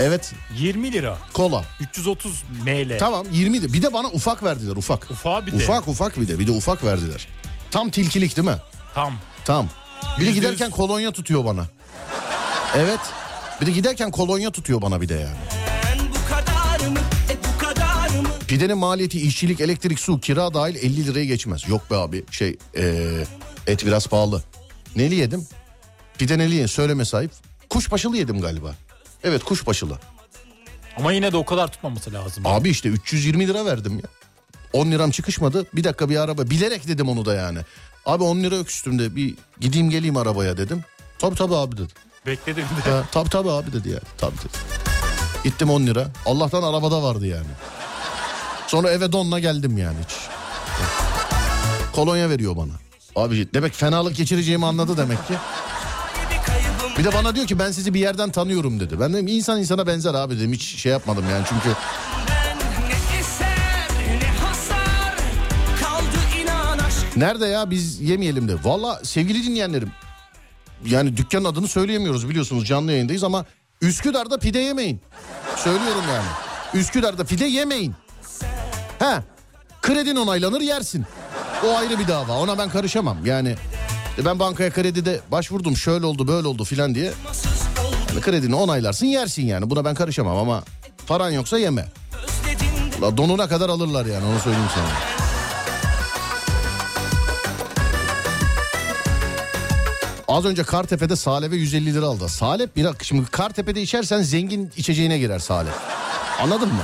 Evet 0.00 0.32
20 0.56 0.92
lira. 0.92 1.18
kola. 1.32 1.64
330 1.80 2.42
ml. 2.64 2.98
Tamam 2.98 3.26
20 3.32 3.62
de. 3.62 3.72
Bir 3.72 3.82
de 3.82 3.92
bana 3.92 4.08
ufak 4.08 4.42
verdiler 4.42 4.76
ufak. 4.76 5.10
Ufağı 5.10 5.46
bir 5.46 5.52
de. 5.52 5.56
Ufak 5.56 5.88
ufak 5.88 6.20
bir 6.20 6.28
de. 6.28 6.38
Bir 6.38 6.46
de 6.46 6.50
ufak 6.50 6.84
verdiler. 6.84 7.28
Tam 7.70 7.90
tilkilik 7.90 8.36
değil 8.36 8.48
mi? 8.48 8.56
Tam. 8.94 9.12
Tam. 9.44 9.68
Bir 10.20 10.26
de 10.26 10.32
giderken 10.32 10.70
kolonya 10.70 11.12
tutuyor 11.12 11.44
bana. 11.44 11.64
Evet. 12.76 13.00
Bir 13.60 13.66
de 13.66 13.70
giderken 13.70 14.10
kolonya 14.10 14.50
tutuyor 14.50 14.82
bana 14.82 15.00
bir 15.00 15.08
de 15.08 15.14
yani. 15.14 15.36
Pidenin 18.48 18.78
maliyeti 18.78 19.20
işçilik, 19.20 19.60
elektrik, 19.60 20.00
su, 20.00 20.20
kira 20.20 20.54
dahil 20.54 20.74
50 20.76 21.06
liraya 21.06 21.24
geçmez. 21.24 21.68
Yok 21.68 21.90
be 21.90 21.96
abi 21.96 22.24
şey 22.30 22.56
eee, 22.76 23.26
et 23.66 23.86
biraz 23.86 24.06
pahalı. 24.06 24.42
Neli 24.96 25.14
yedim? 25.14 25.46
Pide 26.18 26.38
neli 26.38 26.54
yedim 26.54 26.68
söyleme 26.68 27.04
sahip. 27.04 27.30
Kuşbaşılı 27.70 28.16
yedim 28.16 28.40
galiba. 28.40 28.74
Evet 29.24 29.44
kuşbaşılı. 29.44 29.98
Ama 30.96 31.12
yine 31.12 31.32
de 31.32 31.36
o 31.36 31.44
kadar 31.44 31.72
tutmaması 31.72 32.12
lazım. 32.12 32.46
Abi 32.46 32.68
işte 32.68 32.88
320 32.88 33.48
lira 33.48 33.64
verdim 33.66 33.92
ya. 34.02 34.10
10 34.72 34.90
liram 34.90 35.10
çıkışmadı. 35.10 35.66
Bir 35.74 35.84
dakika 35.84 36.08
bir 36.08 36.16
araba. 36.16 36.50
Bilerek 36.50 36.88
dedim 36.88 37.08
onu 37.08 37.24
da 37.24 37.34
yani. 37.34 37.58
Abi 38.06 38.24
10 38.24 38.36
lira 38.40 38.54
yok 38.56 38.70
üstümde. 38.70 39.16
Bir 39.16 39.34
gideyim 39.60 39.90
geleyim 39.90 40.16
arabaya 40.16 40.56
dedim. 40.56 40.84
Tabii 41.18 41.36
tabii 41.36 41.54
abi 41.56 41.76
dedi. 41.76 41.92
Bekledim 42.26 42.64
de. 42.86 42.90
Ha, 42.90 43.04
tabii 43.12 43.30
tabii 43.30 43.50
abi 43.50 43.72
dedi 43.72 43.88
ya. 43.88 44.00
Tabii 44.18 44.36
dedi. 44.38 44.58
Gittim 45.44 45.70
10 45.70 45.86
lira. 45.86 46.08
Allah'tan 46.26 46.62
arabada 46.62 47.02
vardı 47.02 47.26
yani. 47.26 47.46
Sonra 48.68 48.90
eve 48.90 49.12
donla 49.12 49.38
geldim 49.38 49.78
yani 49.78 49.96
hiç. 50.08 50.16
Kolonya 51.94 52.30
veriyor 52.30 52.56
bana. 52.56 52.72
Abi 53.16 53.48
demek 53.54 53.74
fenalık 53.74 54.16
geçireceğimi 54.16 54.66
anladı 54.66 54.96
demek 54.96 55.26
ki. 55.28 55.34
Bir 56.98 57.04
de 57.04 57.12
bana 57.12 57.34
diyor 57.34 57.46
ki 57.46 57.58
ben 57.58 57.70
sizi 57.70 57.94
bir 57.94 58.00
yerden 58.00 58.30
tanıyorum 58.30 58.80
dedi. 58.80 59.00
Ben 59.00 59.12
dedim 59.12 59.26
insan 59.26 59.60
insana 59.60 59.86
benzer 59.86 60.14
abi 60.14 60.36
dedim 60.38 60.52
hiç 60.52 60.62
şey 60.62 60.92
yapmadım 60.92 61.24
yani 61.30 61.44
çünkü 61.48 61.76
Nerede 67.16 67.46
ya 67.46 67.70
biz 67.70 68.00
yemeyelim 68.00 68.48
de. 68.48 68.54
Valla 68.64 69.00
sevgili 69.04 69.44
dinleyenlerim. 69.46 69.92
Yani 70.86 71.16
dükkanın 71.16 71.44
adını 71.44 71.68
söyleyemiyoruz 71.68 72.28
biliyorsunuz 72.28 72.66
canlı 72.66 72.92
yayındayız 72.92 73.24
ama 73.24 73.44
Üsküdar'da 73.82 74.38
pide 74.38 74.58
yemeyin. 74.58 75.00
Söylüyorum 75.56 76.04
yani. 76.08 76.26
Üsküdar'da 76.74 77.24
pide 77.24 77.44
yemeyin. 77.44 77.94
He. 78.98 79.22
Kredin 79.82 80.16
onaylanır 80.16 80.60
yersin. 80.60 81.04
O 81.66 81.76
ayrı 81.76 81.98
bir 81.98 82.08
dava. 82.08 82.38
Ona 82.38 82.58
ben 82.58 82.68
karışamam. 82.70 83.26
Yani 83.26 83.56
e, 84.18 84.24
ben 84.24 84.38
bankaya 84.38 84.70
kredide 84.70 85.20
başvurdum 85.30 85.76
şöyle 85.76 86.06
oldu 86.06 86.28
böyle 86.28 86.48
oldu 86.48 86.64
filan 86.64 86.94
diye. 86.94 87.12
Yani 88.08 88.20
kredini 88.20 88.54
onaylarsın 88.54 89.06
yersin 89.06 89.46
yani. 89.46 89.70
Buna 89.70 89.84
ben 89.84 89.94
karışamam 89.94 90.36
ama 90.36 90.62
paran 91.06 91.30
yoksa 91.30 91.58
yeme. 91.58 91.88
La 93.02 93.16
donuna 93.16 93.48
kadar 93.48 93.68
alırlar 93.68 94.06
yani 94.06 94.24
onu 94.24 94.38
söyleyeyim 94.38 94.68
sana. 94.74 95.18
Az 100.28 100.44
önce 100.44 100.62
Kartepe'de 100.62 101.16
Salep'e 101.16 101.56
150 101.56 101.94
lira 101.94 102.06
aldı. 102.06 102.28
Salep 102.28 102.76
bir 102.76 102.84
dakika 102.84 103.04
şimdi 103.04 103.30
Kartepe'de 103.30 103.82
içersen 103.82 104.22
zengin 104.22 104.72
içeceğine 104.76 105.18
girer 105.18 105.38
Salep. 105.38 105.74
Anladın 106.40 106.68
mı? 106.68 106.82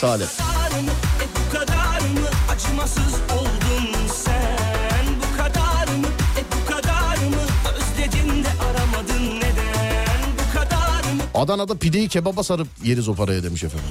Salep. 0.00 0.28
Kadar 0.68 0.80
mı? 0.80 0.90
E 1.22 1.26
bu 1.36 1.52
kadar 1.58 2.00
mı? 2.00 2.28
Acımasız 2.52 3.14
oldun 3.38 4.08
sen 4.24 5.06
Bu 5.22 5.36
kadar 5.36 5.86
mı? 5.96 6.06
E 6.38 6.42
bu 6.52 6.72
kadar 6.72 7.16
mı? 7.16 7.42
Özledin 7.76 8.44
de 8.44 8.48
aramadın 8.48 9.36
neden 9.36 10.20
Bu 10.38 10.58
kadar 10.58 11.12
mı? 11.12 11.22
Adana'da 11.34 11.74
pideyi 11.78 12.08
kebaba 12.08 12.42
sarıp 12.42 12.68
yeriz 12.84 13.08
o 13.08 13.14
paraya 13.14 13.42
demiş 13.42 13.64
efendim. 13.64 13.88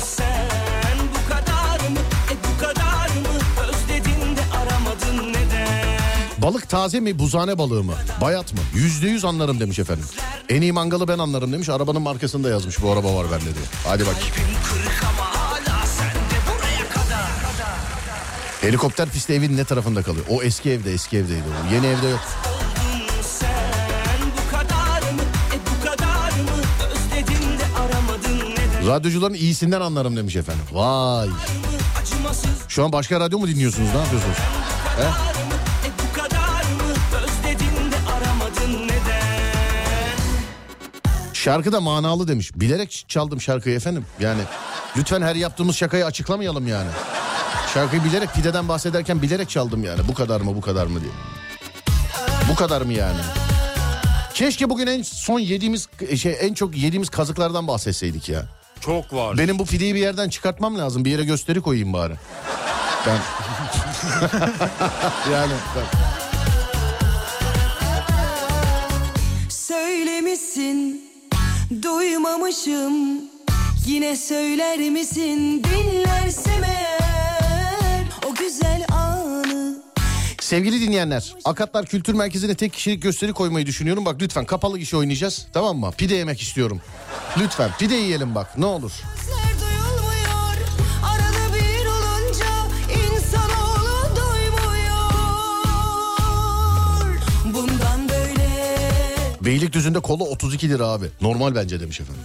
sen 0.00 0.98
Bu 1.14 1.28
kadar 1.34 1.88
mı? 1.88 1.98
E 2.30 2.34
bu 2.44 2.60
kadar 2.64 3.08
mı? 3.08 3.38
Özledin 3.68 4.36
de 4.36 4.42
aramadın 4.56 5.28
neden 5.32 5.98
Balık 6.42 6.68
taze 6.68 7.00
mi 7.00 7.18
buzhane 7.18 7.58
balığı 7.58 7.84
mı? 7.84 7.94
Bayat 8.20 8.52
mı? 8.52 8.60
Yüzde 8.74 9.06
yüz 9.08 9.24
anlarım 9.24 9.60
demiş 9.60 9.78
efendim. 9.78 10.04
En 10.48 10.62
iyi 10.62 10.72
mangalı 10.72 11.08
ben 11.08 11.18
anlarım 11.18 11.52
demiş. 11.52 11.68
Arabanın 11.68 12.02
markasında 12.02 12.48
yazmış 12.48 12.82
bu 12.82 12.90
araba 12.92 13.14
var 13.14 13.26
bende 13.32 13.44
diye. 13.44 13.64
Hadi 13.86 14.06
bak. 14.06 14.14
Kırık 14.64 15.04
ama 15.04 15.17
Helikopter 18.68 19.08
pisti 19.08 19.32
evin 19.32 19.56
ne 19.56 19.64
tarafında 19.64 20.02
kalıyor? 20.02 20.24
O 20.28 20.42
eski 20.42 20.70
evde 20.70 20.92
eski 20.92 21.16
evdeydi 21.16 21.42
o. 21.48 21.74
Yeni 21.74 21.86
evde 21.86 22.08
yok. 22.08 22.20
Radyocuların 28.86 29.34
iyisinden 29.34 29.80
anlarım 29.80 30.16
demiş 30.16 30.36
efendim. 30.36 30.64
Vay. 30.72 31.28
Şu 32.68 32.84
an 32.84 32.92
başka 32.92 33.20
radyo 33.20 33.38
mu 33.38 33.48
dinliyorsunuz? 33.48 33.88
Ne 33.94 34.00
yapıyorsunuz? 34.00 34.36
He? 34.96 35.08
Şarkı 41.32 41.72
da 41.72 41.80
manalı 41.80 42.28
demiş. 42.28 42.50
Bilerek 42.54 43.04
çaldım 43.08 43.40
şarkıyı 43.40 43.76
efendim. 43.76 44.06
Yani 44.20 44.40
lütfen 44.96 45.22
her 45.22 45.34
yaptığımız 45.34 45.76
şakayı 45.76 46.06
açıklamayalım 46.06 46.66
yani. 46.66 46.88
Şarkıyı 47.74 48.04
bilerek 48.04 48.34
pideden 48.34 48.68
bahsederken 48.68 49.22
bilerek 49.22 49.50
çaldım 49.50 49.84
yani. 49.84 50.00
Bu 50.08 50.14
kadar 50.14 50.40
mı 50.40 50.56
bu 50.56 50.60
kadar 50.60 50.86
mı 50.86 51.00
diye. 51.00 51.12
Bu 52.50 52.54
kadar 52.54 52.82
mı 52.82 52.92
yani? 52.92 53.20
Keşke 54.34 54.70
bugün 54.70 54.86
en 54.86 55.02
son 55.02 55.38
yediğimiz 55.38 55.88
şey 56.16 56.36
en 56.40 56.54
çok 56.54 56.76
yediğimiz 56.76 57.08
kazıklardan 57.08 57.68
bahsetseydik 57.68 58.28
ya. 58.28 58.42
Çok 58.80 59.12
var. 59.12 59.38
Benim 59.38 59.58
bu 59.58 59.66
pideyi 59.66 59.94
bir 59.94 60.00
yerden 60.00 60.28
çıkartmam 60.28 60.78
lazım. 60.78 61.04
Bir 61.04 61.10
yere 61.10 61.24
gösteri 61.24 61.60
koyayım 61.60 61.92
bari. 61.92 62.14
Ben 63.06 63.18
yani 65.32 65.52
ben- 65.76 65.98
Söylemişsin 69.50 71.02
duymamışım 71.82 72.92
Yine 73.86 74.16
söyler 74.16 74.78
misin 74.78 75.64
dinlersem 75.64 76.64
eğer 76.64 77.07
güzel 78.38 78.86
anı 78.92 79.78
Sevgili 80.40 80.80
dinleyenler, 80.80 81.34
Akatlar 81.44 81.86
Kültür 81.86 82.14
Merkezi'ne 82.14 82.54
tek 82.54 82.72
kişilik 82.72 83.02
gösteri 83.02 83.32
koymayı 83.32 83.66
düşünüyorum. 83.66 84.04
Bak 84.04 84.16
lütfen 84.22 84.44
kapalı 84.46 84.78
gişe 84.78 84.96
oynayacağız. 84.96 85.46
Tamam 85.52 85.76
mı? 85.78 85.90
Pide 85.98 86.14
yemek 86.14 86.40
istiyorum. 86.42 86.80
Lütfen 87.38 87.70
pide 87.78 87.94
yiyelim 87.94 88.34
bak 88.34 88.58
ne 88.58 88.66
olur. 88.66 88.90
Sözler 88.90 89.44
duyulmuyor 89.60 90.56
Arada 91.04 91.54
bir 91.54 91.86
olunca 91.86 92.46
insanoğlu 93.06 94.16
doymuyor 94.16 95.10
Bundan 97.54 98.08
böyle 98.08 98.48
Beylikdüzü'nde 99.44 100.00
kola 100.00 100.24
32 100.24 100.68
lira 100.68 100.86
abi. 100.86 101.06
Normal 101.20 101.54
bence 101.54 101.80
demiş 101.80 102.00
efendim. 102.00 102.22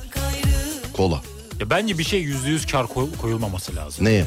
Kola. 0.97 1.21
Ya 1.59 1.69
bence 1.69 1.97
bir 1.97 2.03
şey 2.03 2.21
yüzde 2.21 2.49
yüz 2.49 2.65
kar 2.67 2.87
koy- 2.87 3.15
koyulmaması 3.21 3.75
lazım. 3.75 4.05
Neye? 4.05 4.25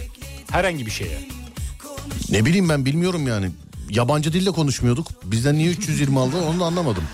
Herhangi 0.51 0.87
bir 0.87 0.91
şeye. 0.91 1.29
Ne 2.31 2.45
bileyim 2.45 2.69
ben 2.69 2.85
bilmiyorum 2.85 3.27
yani. 3.29 3.51
Yabancı 3.91 4.33
dille 4.33 4.51
konuşmuyorduk. 4.51 5.09
Bizden 5.25 5.59
niye 5.59 5.71
320 5.71 6.21
aldı 6.21 6.37
onu 6.51 6.61
da 6.61 6.65
anlamadım. 6.65 7.05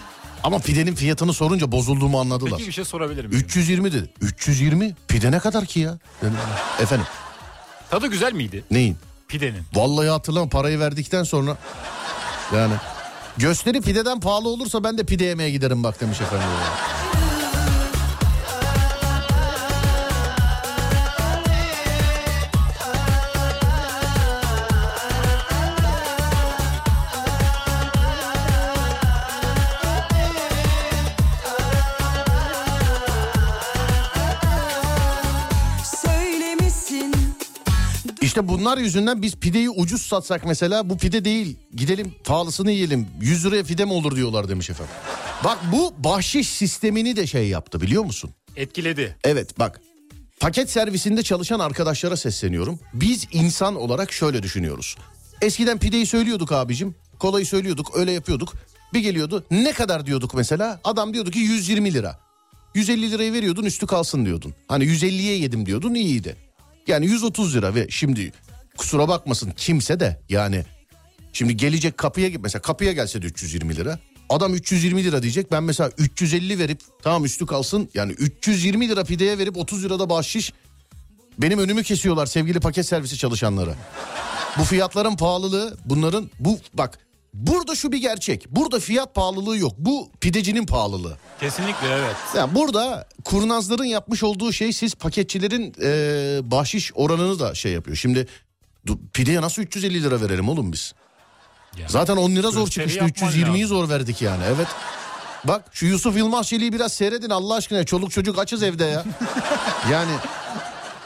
Ama 0.44 0.58
pidenin 0.58 0.94
fiyatını 0.94 1.32
sorunca 1.32 1.72
bozulduğumu 1.72 2.20
anladılar. 2.20 2.52
Peki 2.56 2.66
bir 2.68 2.72
şey 2.72 2.84
sorabilir 2.84 3.24
miyim? 3.24 3.40
320 3.40 3.92
dedi. 3.92 4.10
320? 4.20 4.94
Pide 5.08 5.30
ne 5.30 5.38
kadar 5.38 5.66
ki 5.66 5.80
ya? 5.80 5.98
Dedim, 6.22 6.34
Efendim 6.80 7.06
Tadı 7.90 8.06
güzel 8.06 8.32
miydi 8.32 8.64
neyin? 8.70 8.96
pidenin? 9.28 9.62
Vallahi 9.74 10.08
hatırlamam 10.08 10.48
parayı 10.48 10.78
verdikten 10.80 11.22
sonra. 11.22 11.56
Yani 12.54 12.74
gösteri 13.38 13.80
pideden 13.80 14.20
pahalı 14.20 14.48
olursa 14.48 14.84
ben 14.84 14.98
de 14.98 15.04
pide 15.04 15.24
yemeye 15.24 15.50
giderim 15.50 15.82
bak 15.84 16.00
demiş 16.00 16.20
efendim. 16.20 16.46
İşte 38.32 38.48
bunlar 38.48 38.78
yüzünden 38.78 39.22
biz 39.22 39.36
pideyi 39.36 39.70
ucuz 39.70 40.02
satsak 40.02 40.44
mesela 40.44 40.90
bu 40.90 40.98
pide 40.98 41.24
değil. 41.24 41.56
Gidelim 41.74 42.14
pahalısını 42.24 42.70
yiyelim. 42.70 43.06
100 43.20 43.46
liraya 43.46 43.62
pide 43.62 43.84
mi 43.84 43.92
olur 43.92 44.16
diyorlar 44.16 44.48
demiş 44.48 44.70
efendim. 44.70 44.94
Bak 45.44 45.58
bu 45.72 45.94
bahşiş 45.98 46.48
sistemini 46.48 47.16
de 47.16 47.26
şey 47.26 47.48
yaptı 47.48 47.80
biliyor 47.80 48.04
musun? 48.04 48.30
Etkiledi. 48.56 49.16
Evet 49.24 49.58
bak 49.58 49.80
paket 50.40 50.70
servisinde 50.70 51.22
çalışan 51.22 51.60
arkadaşlara 51.60 52.16
sesleniyorum. 52.16 52.80
Biz 52.94 53.26
insan 53.32 53.76
olarak 53.76 54.12
şöyle 54.12 54.42
düşünüyoruz. 54.42 54.96
Eskiden 55.40 55.78
pideyi 55.78 56.06
söylüyorduk 56.06 56.52
abicim. 56.52 56.94
Kolayı 57.18 57.46
söylüyorduk 57.46 57.96
öyle 57.96 58.12
yapıyorduk. 58.12 58.52
Bir 58.94 59.00
geliyordu 59.00 59.44
ne 59.50 59.72
kadar 59.72 60.06
diyorduk 60.06 60.34
mesela. 60.34 60.80
Adam 60.84 61.14
diyordu 61.14 61.30
ki 61.30 61.38
120 61.38 61.94
lira. 61.94 62.18
150 62.74 63.10
lirayı 63.10 63.32
veriyordun 63.32 63.64
üstü 63.64 63.86
kalsın 63.86 64.26
diyordun. 64.26 64.54
Hani 64.68 64.84
150'ye 64.84 65.38
yedim 65.38 65.66
diyordun 65.66 65.94
iyiydi. 65.94 66.36
Yani 66.86 67.06
130 67.06 67.56
lira 67.56 67.74
ve 67.74 67.86
şimdi 67.90 68.32
kusura 68.76 69.08
bakmasın 69.08 69.52
kimse 69.56 70.00
de 70.00 70.20
yani 70.28 70.64
şimdi 71.32 71.56
gelecek 71.56 71.98
kapıya 71.98 72.30
mesela 72.42 72.62
kapıya 72.62 72.92
gelse 72.92 73.22
de 73.22 73.26
320 73.26 73.76
lira. 73.76 73.98
Adam 74.28 74.54
320 74.54 75.04
lira 75.04 75.22
diyecek. 75.22 75.52
Ben 75.52 75.62
mesela 75.62 75.90
350 75.98 76.58
verip 76.58 76.80
tamam 77.02 77.24
üstü 77.24 77.46
kalsın. 77.46 77.88
Yani 77.94 78.12
320 78.12 78.88
lira 78.88 79.04
pideye 79.04 79.38
verip 79.38 79.56
30 79.56 79.84
lira 79.84 79.98
da 79.98 80.10
bahşiş. 80.10 80.52
Benim 81.38 81.58
önümü 81.58 81.82
kesiyorlar 81.82 82.26
sevgili 82.26 82.60
paket 82.60 82.86
servisi 82.86 83.18
çalışanları. 83.18 83.74
Bu 84.58 84.64
fiyatların 84.64 85.16
pahalılığı 85.16 85.76
bunların 85.84 86.30
bu 86.40 86.58
bak 86.74 86.98
burada 87.34 87.74
şu 87.74 87.92
bir 87.92 87.98
gerçek. 87.98 88.46
Burada 88.50 88.80
fiyat 88.80 89.14
pahalılığı 89.14 89.56
yok. 89.58 89.72
Bu 89.78 90.10
pidecinin 90.20 90.66
pahalılığı. 90.66 91.16
Kesinlikle 91.40 91.88
evet. 91.88 92.16
Yani 92.36 92.54
burada 92.54 93.08
kurnazların 93.24 93.84
yapmış 93.84 94.22
olduğu 94.22 94.52
şey 94.52 94.72
siz 94.72 94.94
paketçilerin 94.94 95.74
eee, 95.80 96.50
bahşiş 96.50 96.92
oranını 96.94 97.38
da 97.38 97.54
şey 97.54 97.72
yapıyor. 97.72 97.96
Şimdi 97.96 98.26
pideye 99.12 99.42
nasıl 99.42 99.62
350 99.62 100.02
lira 100.02 100.20
verelim 100.20 100.48
oğlum 100.48 100.72
biz? 100.72 100.94
Ya. 101.78 101.86
Zaten 101.88 102.16
10 102.16 102.30
lira 102.30 102.50
zor 102.50 102.68
çıkmıştı. 102.68 103.04
yapman 103.04 103.30
320'yi 103.30 103.62
lazım. 103.62 103.66
zor 103.66 103.88
verdik 103.88 104.22
yani. 104.22 104.42
Evet. 104.56 104.68
Bak 105.44 105.64
şu 105.72 105.86
Yusuf 105.86 106.16
Yılmaz 106.16 106.48
Çelik'i 106.48 106.72
biraz 106.72 106.92
seyredin 106.92 107.30
Allah 107.30 107.54
aşkına. 107.54 107.84
Çoluk 107.84 108.10
çocuk 108.10 108.38
açız 108.38 108.62
evde 108.62 108.84
ya. 108.84 109.04
yani 109.90 110.10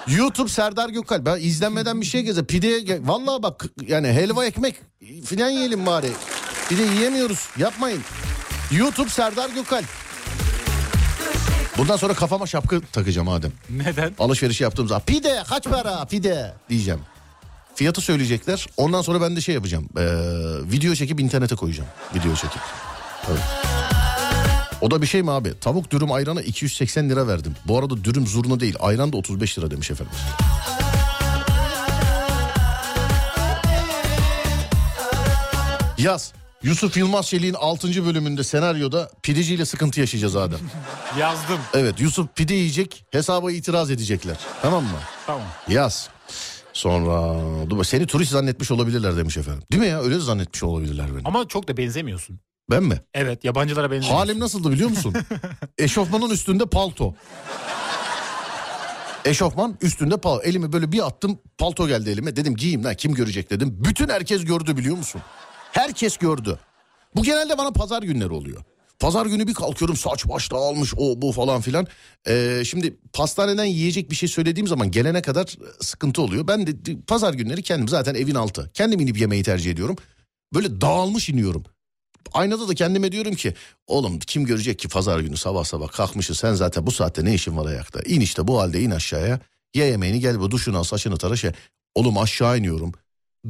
YouTube 0.08 0.48
Serdar 0.48 0.88
Gökal. 0.88 1.26
Ben 1.26 1.36
izlenmeden 1.36 2.00
bir 2.00 2.06
şey 2.06 2.22
geze. 2.22 2.44
Pideye 2.46 3.00
vallahi 3.04 3.42
bak 3.42 3.64
yani 3.86 4.08
helva 4.08 4.46
ekmek 4.46 4.74
filan 5.24 5.48
yiyelim 5.50 5.86
bari. 5.86 6.10
Pide 6.68 6.82
yiyemiyoruz. 6.82 7.48
Yapmayın. 7.58 8.00
YouTube 8.70 9.08
Serdar 9.08 9.50
Gökal. 9.50 9.82
Bundan 11.78 11.96
sonra 11.96 12.14
kafama 12.14 12.46
şapka 12.46 12.80
takacağım 12.92 13.28
Adem. 13.28 13.52
Neden? 13.70 14.14
Alışveriş 14.18 14.60
yaptığım 14.60 14.88
zaman 14.88 15.02
pide 15.06 15.42
kaç 15.48 15.64
para 15.64 16.04
pide 16.04 16.54
diyeceğim. 16.68 17.00
Fiyatı 17.74 18.00
söyleyecekler. 18.00 18.66
Ondan 18.76 19.02
sonra 19.02 19.20
ben 19.20 19.36
de 19.36 19.40
şey 19.40 19.54
yapacağım. 19.54 19.88
Ee, 19.98 20.02
video 20.72 20.94
çekip 20.94 21.20
internete 21.20 21.54
koyacağım. 21.54 21.88
Video 22.14 22.34
çekip. 22.34 22.60
Evet. 23.28 23.40
O 24.86 24.90
da 24.90 25.02
bir 25.02 25.06
şey 25.06 25.22
mi 25.22 25.30
abi? 25.30 25.54
Tavuk 25.60 25.90
dürüm 25.90 26.12
ayrana 26.12 26.42
280 26.42 27.10
lira 27.10 27.28
verdim. 27.28 27.54
Bu 27.64 27.78
arada 27.78 28.04
dürüm 28.04 28.26
zurna 28.26 28.60
değil. 28.60 28.74
Ayran 28.80 29.12
da 29.12 29.16
35 29.16 29.58
lira 29.58 29.70
demiş 29.70 29.90
efendim. 29.90 30.12
Yaz. 35.98 36.32
Yusuf 36.62 36.96
Yılmaz 36.96 37.26
Çelik'in 37.26 37.54
6. 37.54 38.06
bölümünde 38.06 38.44
senaryoda 38.44 39.10
pideciyle 39.22 39.64
sıkıntı 39.64 40.00
yaşayacağız 40.00 40.36
Adem. 40.36 40.58
Yazdım. 41.18 41.58
Evet 41.74 42.00
Yusuf 42.00 42.26
pide 42.36 42.54
yiyecek 42.54 43.04
hesaba 43.10 43.52
itiraz 43.52 43.90
edecekler. 43.90 44.36
Tamam 44.62 44.84
mı? 44.84 44.98
Tamam. 45.26 45.42
Yaz. 45.68 46.08
Sonra 46.72 47.34
dur 47.70 47.84
seni 47.84 48.06
turist 48.06 48.32
zannetmiş 48.32 48.70
olabilirler 48.70 49.16
demiş 49.16 49.36
efendim. 49.36 49.62
Değil 49.72 49.82
mi 49.82 49.88
ya 49.88 50.02
öyle 50.02 50.18
zannetmiş 50.18 50.62
olabilirler 50.62 51.06
beni. 51.16 51.22
Ama 51.24 51.48
çok 51.48 51.68
da 51.68 51.76
benzemiyorsun. 51.76 52.40
Ben 52.70 52.82
mi? 52.82 53.00
Evet 53.14 53.44
yabancılara 53.44 53.90
benzemiyorsun. 53.90 54.16
Halim 54.16 54.40
nasıldı 54.40 54.72
biliyor 54.72 54.90
musun? 54.90 55.14
Eşofmanın 55.78 56.30
üstünde 56.30 56.66
palto. 56.66 57.14
Eşofman 59.24 59.76
üstünde 59.82 60.16
palto. 60.16 60.42
Elimi 60.42 60.72
böyle 60.72 60.92
bir 60.92 61.06
attım 61.06 61.38
palto 61.58 61.88
geldi 61.88 62.10
elime. 62.10 62.36
Dedim 62.36 62.56
giyeyim 62.56 62.84
lan 62.84 62.94
kim 62.94 63.14
görecek 63.14 63.50
dedim. 63.50 63.76
Bütün 63.84 64.08
herkes 64.08 64.44
gördü 64.44 64.76
biliyor 64.76 64.96
musun? 64.96 65.20
Herkes 65.72 66.16
gördü. 66.16 66.58
Bu 67.16 67.22
genelde 67.22 67.58
bana 67.58 67.70
pazar 67.70 68.02
günleri 68.02 68.30
oluyor. 68.32 68.62
Pazar 68.98 69.26
günü 69.26 69.46
bir 69.46 69.54
kalkıyorum 69.54 69.96
saç 69.96 70.28
baş 70.28 70.52
dağılmış 70.52 70.94
o 70.96 71.22
bu 71.22 71.32
falan 71.32 71.60
filan. 71.60 71.86
Ee, 72.28 72.62
şimdi 72.66 72.96
pastaneden 73.12 73.64
yiyecek 73.64 74.10
bir 74.10 74.16
şey 74.16 74.28
söylediğim 74.28 74.66
zaman 74.66 74.90
gelene 74.90 75.22
kadar 75.22 75.56
sıkıntı 75.80 76.22
oluyor. 76.22 76.48
Ben 76.48 76.66
de 76.66 76.72
pazar 77.06 77.34
günleri 77.34 77.62
kendim 77.62 77.88
zaten 77.88 78.14
evin 78.14 78.34
altı. 78.34 78.70
Kendim 78.74 79.00
inip 79.00 79.20
yemeyi 79.20 79.42
tercih 79.42 79.70
ediyorum. 79.70 79.96
Böyle 80.54 80.80
dağılmış 80.80 81.28
iniyorum. 81.28 81.64
Aynada 82.32 82.68
da 82.68 82.74
kendime 82.74 83.12
diyorum 83.12 83.34
ki 83.34 83.54
oğlum 83.86 84.18
kim 84.18 84.44
görecek 84.44 84.78
ki 84.78 84.88
pazar 84.88 85.20
günü 85.20 85.36
sabah 85.36 85.64
sabah 85.64 85.88
kalkmışsın 85.88 86.34
sen 86.34 86.54
zaten 86.54 86.86
bu 86.86 86.92
saatte 86.92 87.24
ne 87.24 87.34
işin 87.34 87.56
var 87.56 87.66
ayakta. 87.66 88.00
İn 88.06 88.20
işte 88.20 88.48
bu 88.48 88.60
halde 88.60 88.80
in 88.80 88.90
aşağıya 88.90 89.40
ye 89.74 89.86
yemeğini 89.86 90.20
gel 90.20 90.40
bu 90.40 90.50
duşunu 90.50 90.78
al 90.78 90.82
saçını 90.82 91.16
tara 91.16 91.36
şey. 91.36 91.50
Oğlum 91.94 92.18
aşağı 92.18 92.58
iniyorum. 92.58 92.92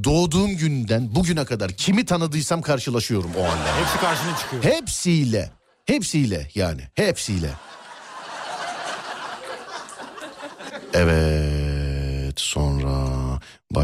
Doğduğum 0.04 0.56
günden 0.56 1.14
bugüne 1.14 1.44
kadar 1.44 1.72
kimi 1.72 2.04
tanıdıysam 2.04 2.62
karşılaşıyorum 2.62 3.30
o 3.38 3.42
halde. 3.42 3.80
Hepsi 3.80 3.98
karşına 4.00 4.36
çıkıyor. 4.36 4.64
Hepsiyle. 4.64 5.50
Hepsiyle 5.84 6.50
yani. 6.54 6.82
Hepsiyle. 6.94 7.50
Evet 10.92 11.55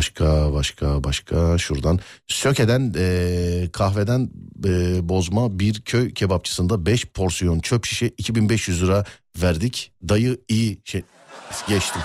başka 0.03 0.53
başka 0.53 1.05
başka 1.05 1.59
şuradan 1.59 2.01
Söke'den 2.27 2.93
eee, 2.97 3.71
kahveden 3.73 4.31
eee, 4.65 5.09
bozma 5.09 5.59
bir 5.59 5.81
köy 5.81 6.15
kebapçısında 6.15 6.87
5 6.87 7.05
porsiyon 7.07 7.61
çöp 7.61 7.85
şişe 7.87 8.07
2500 8.19 8.83
lira 8.83 9.05
verdik. 9.43 9.93
Dayı 10.09 10.41
iyi 10.49 10.81
şey 10.85 11.03
geçtim. 11.69 12.03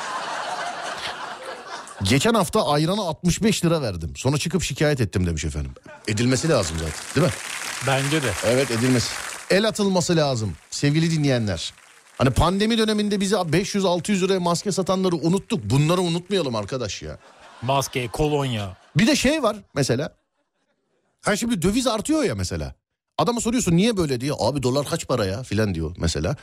Geçen 2.04 2.34
hafta 2.34 2.68
ayrana 2.68 3.02
65 3.02 3.66
lira 3.66 3.82
verdim. 3.82 4.14
Sonra 4.16 4.38
çıkıp 4.38 4.64
şikayet 4.64 5.02
ettim 5.02 5.28
demiş 5.28 5.46
efendim. 5.46 5.72
Edilmesi 6.08 6.50
lazım 6.50 6.78
zaten 6.80 6.94
değil 7.16 7.28
mi? 7.28 7.34
Bence 7.88 8.24
de. 8.24 8.32
Evet 8.46 8.72
edilmesi. 8.72 9.14
El 9.50 9.68
atılması 9.68 10.16
lazım 10.16 10.52
sevgili 10.72 11.12
dinleyenler. 11.12 11.74
Hani 12.18 12.30
pandemi 12.30 12.78
döneminde 12.78 13.20
bize 13.20 13.36
500-600 13.36 14.22
liraya 14.22 14.40
maske 14.40 14.72
satanları 14.72 15.16
unuttuk. 15.16 15.64
Bunları 15.64 16.02
unutmayalım 16.02 16.56
arkadaş 16.56 17.02
ya. 17.02 17.18
Maske, 17.62 18.08
kolonya. 18.08 18.78
Bir 18.98 19.08
de 19.08 19.16
şey 19.16 19.44
var 19.44 19.58
mesela. 19.76 20.16
Ha 21.22 21.36
şimdi 21.36 21.62
döviz 21.62 21.88
artıyor 21.88 22.24
ya 22.24 22.36
mesela. 22.36 22.76
Adama 23.18 23.42
soruyorsun 23.42 23.76
niye 23.78 23.98
böyle 23.98 24.22
diye. 24.22 24.32
Abi 24.40 24.64
dolar 24.64 24.86
kaç 24.88 25.08
para 25.08 25.26
ya 25.26 25.44
filan 25.44 25.76
diyor 25.76 25.96
mesela. 26.00 26.36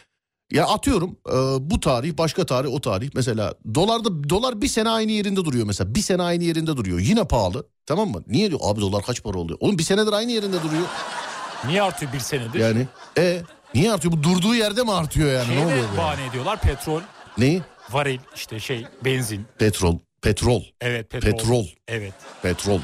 Ya 0.53 0.67
atıyorum 0.67 1.17
e, 1.29 1.33
bu 1.71 1.81
tarih 1.81 2.19
başka 2.19 2.47
tarih 2.47 2.69
o 2.69 2.81
tarih 2.81 3.11
mesela 3.15 3.55
dolarda 3.75 4.29
dolar 4.31 4.61
bir 4.63 4.69
sene 4.69 4.91
aynı 4.91 5.13
yerinde 5.13 5.45
duruyor 5.45 5.67
mesela 5.67 5.95
bir 5.95 6.01
sene 6.01 6.23
aynı 6.23 6.45
yerinde 6.45 6.77
duruyor 6.77 6.99
yine 6.99 7.25
pahalı 7.25 7.67
tamam 7.87 8.09
mı? 8.09 8.23
Niye 8.27 8.49
diyor 8.51 8.61
abi 8.63 8.81
dolar 8.81 9.03
kaç 9.05 9.23
para 9.23 9.39
oluyor? 9.39 9.59
Oğlum 9.63 9.79
bir 9.79 9.83
senedir 9.83 10.13
aynı 10.13 10.33
yerinde 10.33 10.63
duruyor 10.63 10.83
Niye 11.67 11.83
artıyor 11.83 12.13
bir 12.13 12.19
senedir? 12.21 12.59
yani 12.61 12.87
e 13.19 13.43
niye 13.75 13.93
artıyor 13.93 14.13
bu 14.13 14.23
durduğu 14.23 14.55
yerde 14.55 14.83
mi 14.83 14.93
artıyor 14.93 15.33
yani 15.33 15.47
Şeye 15.47 15.61
ne 15.61 15.65
oluyor 15.67 15.85
bahane 15.99 16.27
ediyorlar. 16.27 16.61
Petrol, 16.61 17.01
Neyi? 17.39 17.63
varil, 17.91 18.19
işte 18.35 18.61
şey, 18.61 18.87
benzin. 19.05 19.47
Petrol 19.59 19.99
petrol 20.25 20.63
Evet 20.81 21.11
petrol. 21.11 21.31
Petrol. 21.31 21.67
Evet. 21.89 22.13
petrol. 22.43 22.81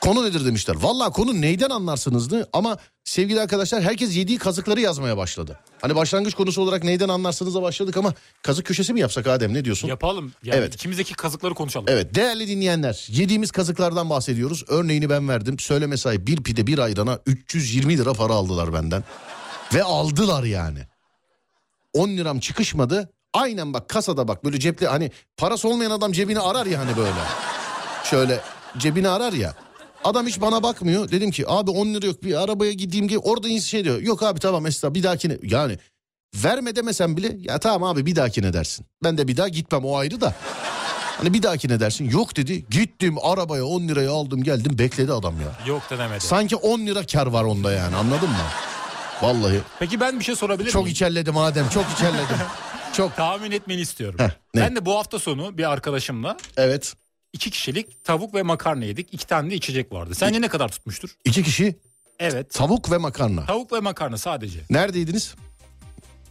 Konu 0.00 0.24
nedir 0.24 0.46
demişler. 0.46 0.76
Valla 0.80 1.10
konu 1.10 1.40
neyden 1.40 1.70
anlarsınızdı 1.70 2.48
ama 2.52 2.78
sevgili 3.04 3.40
arkadaşlar 3.40 3.82
herkes 3.82 4.16
yediği 4.16 4.38
kazıkları 4.38 4.80
yazmaya 4.80 5.16
başladı. 5.16 5.58
Hani 5.80 5.94
başlangıç 5.94 6.34
konusu 6.34 6.62
olarak 6.62 6.84
neyden 6.84 7.08
anlarsınız'a 7.08 7.62
başladık 7.62 7.96
ama 7.96 8.14
kazık 8.42 8.66
köşesi 8.66 8.92
mi 8.92 9.00
yapsak 9.00 9.26
Adem 9.26 9.54
ne 9.54 9.64
diyorsun? 9.64 9.88
Yapalım. 9.88 10.32
Yani 10.42 10.58
Evet. 10.58 10.74
ikimizdeki 10.74 11.14
kazıkları 11.14 11.54
konuşalım. 11.54 11.86
Evet 11.88 12.14
değerli 12.14 12.48
dinleyenler 12.48 13.06
yediğimiz 13.08 13.50
kazıklardan 13.50 14.10
bahsediyoruz. 14.10 14.64
Örneğini 14.68 15.10
ben 15.10 15.28
verdim. 15.28 15.58
Söyleme 15.58 15.96
sahip 15.96 16.26
bir 16.26 16.36
pide 16.42 16.66
bir 16.66 16.78
ayrana 16.78 17.18
320 17.26 17.98
lira 17.98 18.12
para 18.12 18.32
aldılar 18.32 18.72
benden. 18.72 19.04
Ve 19.74 19.82
aldılar 19.82 20.44
yani. 20.44 20.78
10 21.94 22.08
liram 22.08 22.40
çıkışmadı. 22.40 23.12
Aynen 23.34 23.74
bak 23.74 23.88
kasada 23.88 24.28
bak 24.28 24.44
böyle 24.44 24.60
cepte 24.60 24.86
hani 24.86 25.10
parası 25.36 25.68
olmayan 25.68 25.90
adam 25.90 26.12
cebini 26.12 26.40
arar 26.40 26.66
ya 26.66 26.78
hani 26.78 26.96
böyle. 26.96 27.10
Şöyle 28.04 28.40
cebini 28.78 29.08
arar 29.08 29.32
ya. 29.32 29.54
Adam 30.04 30.26
hiç 30.26 30.40
bana 30.40 30.62
bakmıyor. 30.62 31.10
Dedim 31.10 31.30
ki 31.30 31.44
abi 31.48 31.70
10 31.70 31.86
lira 31.86 32.06
yok 32.06 32.22
bir 32.22 32.42
arabaya 32.42 32.72
gideyim 32.72 33.08
ki 33.08 33.18
orada 33.18 33.60
şey 33.60 33.84
diyor. 33.84 34.00
Yok 34.00 34.22
abi 34.22 34.40
tamam 34.40 34.66
estağfurullah 34.66 34.94
bir 34.94 35.02
dahakine. 35.02 35.38
Yani 35.42 35.78
verme 36.34 36.76
demesem 36.76 37.16
bile 37.16 37.36
ya 37.38 37.58
tamam 37.58 37.90
abi 37.90 38.06
bir 38.06 38.16
dahakine 38.16 38.52
dersin. 38.52 38.86
Ben 39.04 39.18
de 39.18 39.28
bir 39.28 39.36
daha 39.36 39.48
gitmem 39.48 39.84
o 39.84 39.96
ayrı 39.96 40.20
da. 40.20 40.34
Hani 41.18 41.34
bir 41.34 41.42
dahakine 41.42 41.80
dersin. 41.80 42.10
Yok 42.10 42.36
dedi. 42.36 42.64
Gittim 42.70 43.16
arabaya 43.22 43.64
10 43.64 43.88
liraya 43.88 44.10
aldım 44.10 44.42
geldim 44.42 44.78
bekledi 44.78 45.12
adam 45.12 45.34
ya. 45.40 45.66
Yok 45.66 45.82
denemedi. 45.90 46.20
Sanki 46.20 46.56
10 46.56 46.80
lira 46.80 47.06
kar 47.06 47.26
var 47.26 47.44
onda 47.44 47.72
yani 47.72 47.96
anladın 47.96 48.28
mı? 48.28 48.36
Vallahi 49.22 49.60
Peki 49.78 50.00
ben 50.00 50.18
bir 50.18 50.24
şey 50.24 50.36
sorabilir 50.36 50.70
çok 50.70 50.82
miyim? 50.82 50.92
içerledim 50.92 51.36
Adem 51.36 51.68
çok 51.68 51.84
içerledim. 51.96 52.36
çok 52.92 53.16
Tahmin 53.16 53.50
etmeni 53.50 53.80
istiyorum. 53.80 54.18
Heh, 54.18 54.30
ne? 54.54 54.60
Ben 54.60 54.76
de 54.76 54.86
bu 54.86 54.96
hafta 54.96 55.18
sonu 55.18 55.58
bir 55.58 55.70
arkadaşımla 55.72 56.36
evet. 56.56 56.94
iki 57.32 57.50
kişilik 57.50 58.04
tavuk 58.04 58.34
ve 58.34 58.42
makarna 58.42 58.84
yedik. 58.84 59.14
İki 59.14 59.26
tane 59.26 59.50
de 59.50 59.54
içecek 59.54 59.92
vardı. 59.92 60.14
Sence 60.14 60.40
ne 60.40 60.48
kadar 60.48 60.68
tutmuştur? 60.68 61.10
İki 61.24 61.42
kişi 61.42 61.78
Evet. 62.18 62.54
tavuk 62.54 62.90
ve 62.90 62.96
makarna. 62.96 63.46
Tavuk 63.46 63.72
ve 63.72 63.80
makarna 63.80 64.18
sadece. 64.18 64.60
Neredeydiniz? 64.70 65.34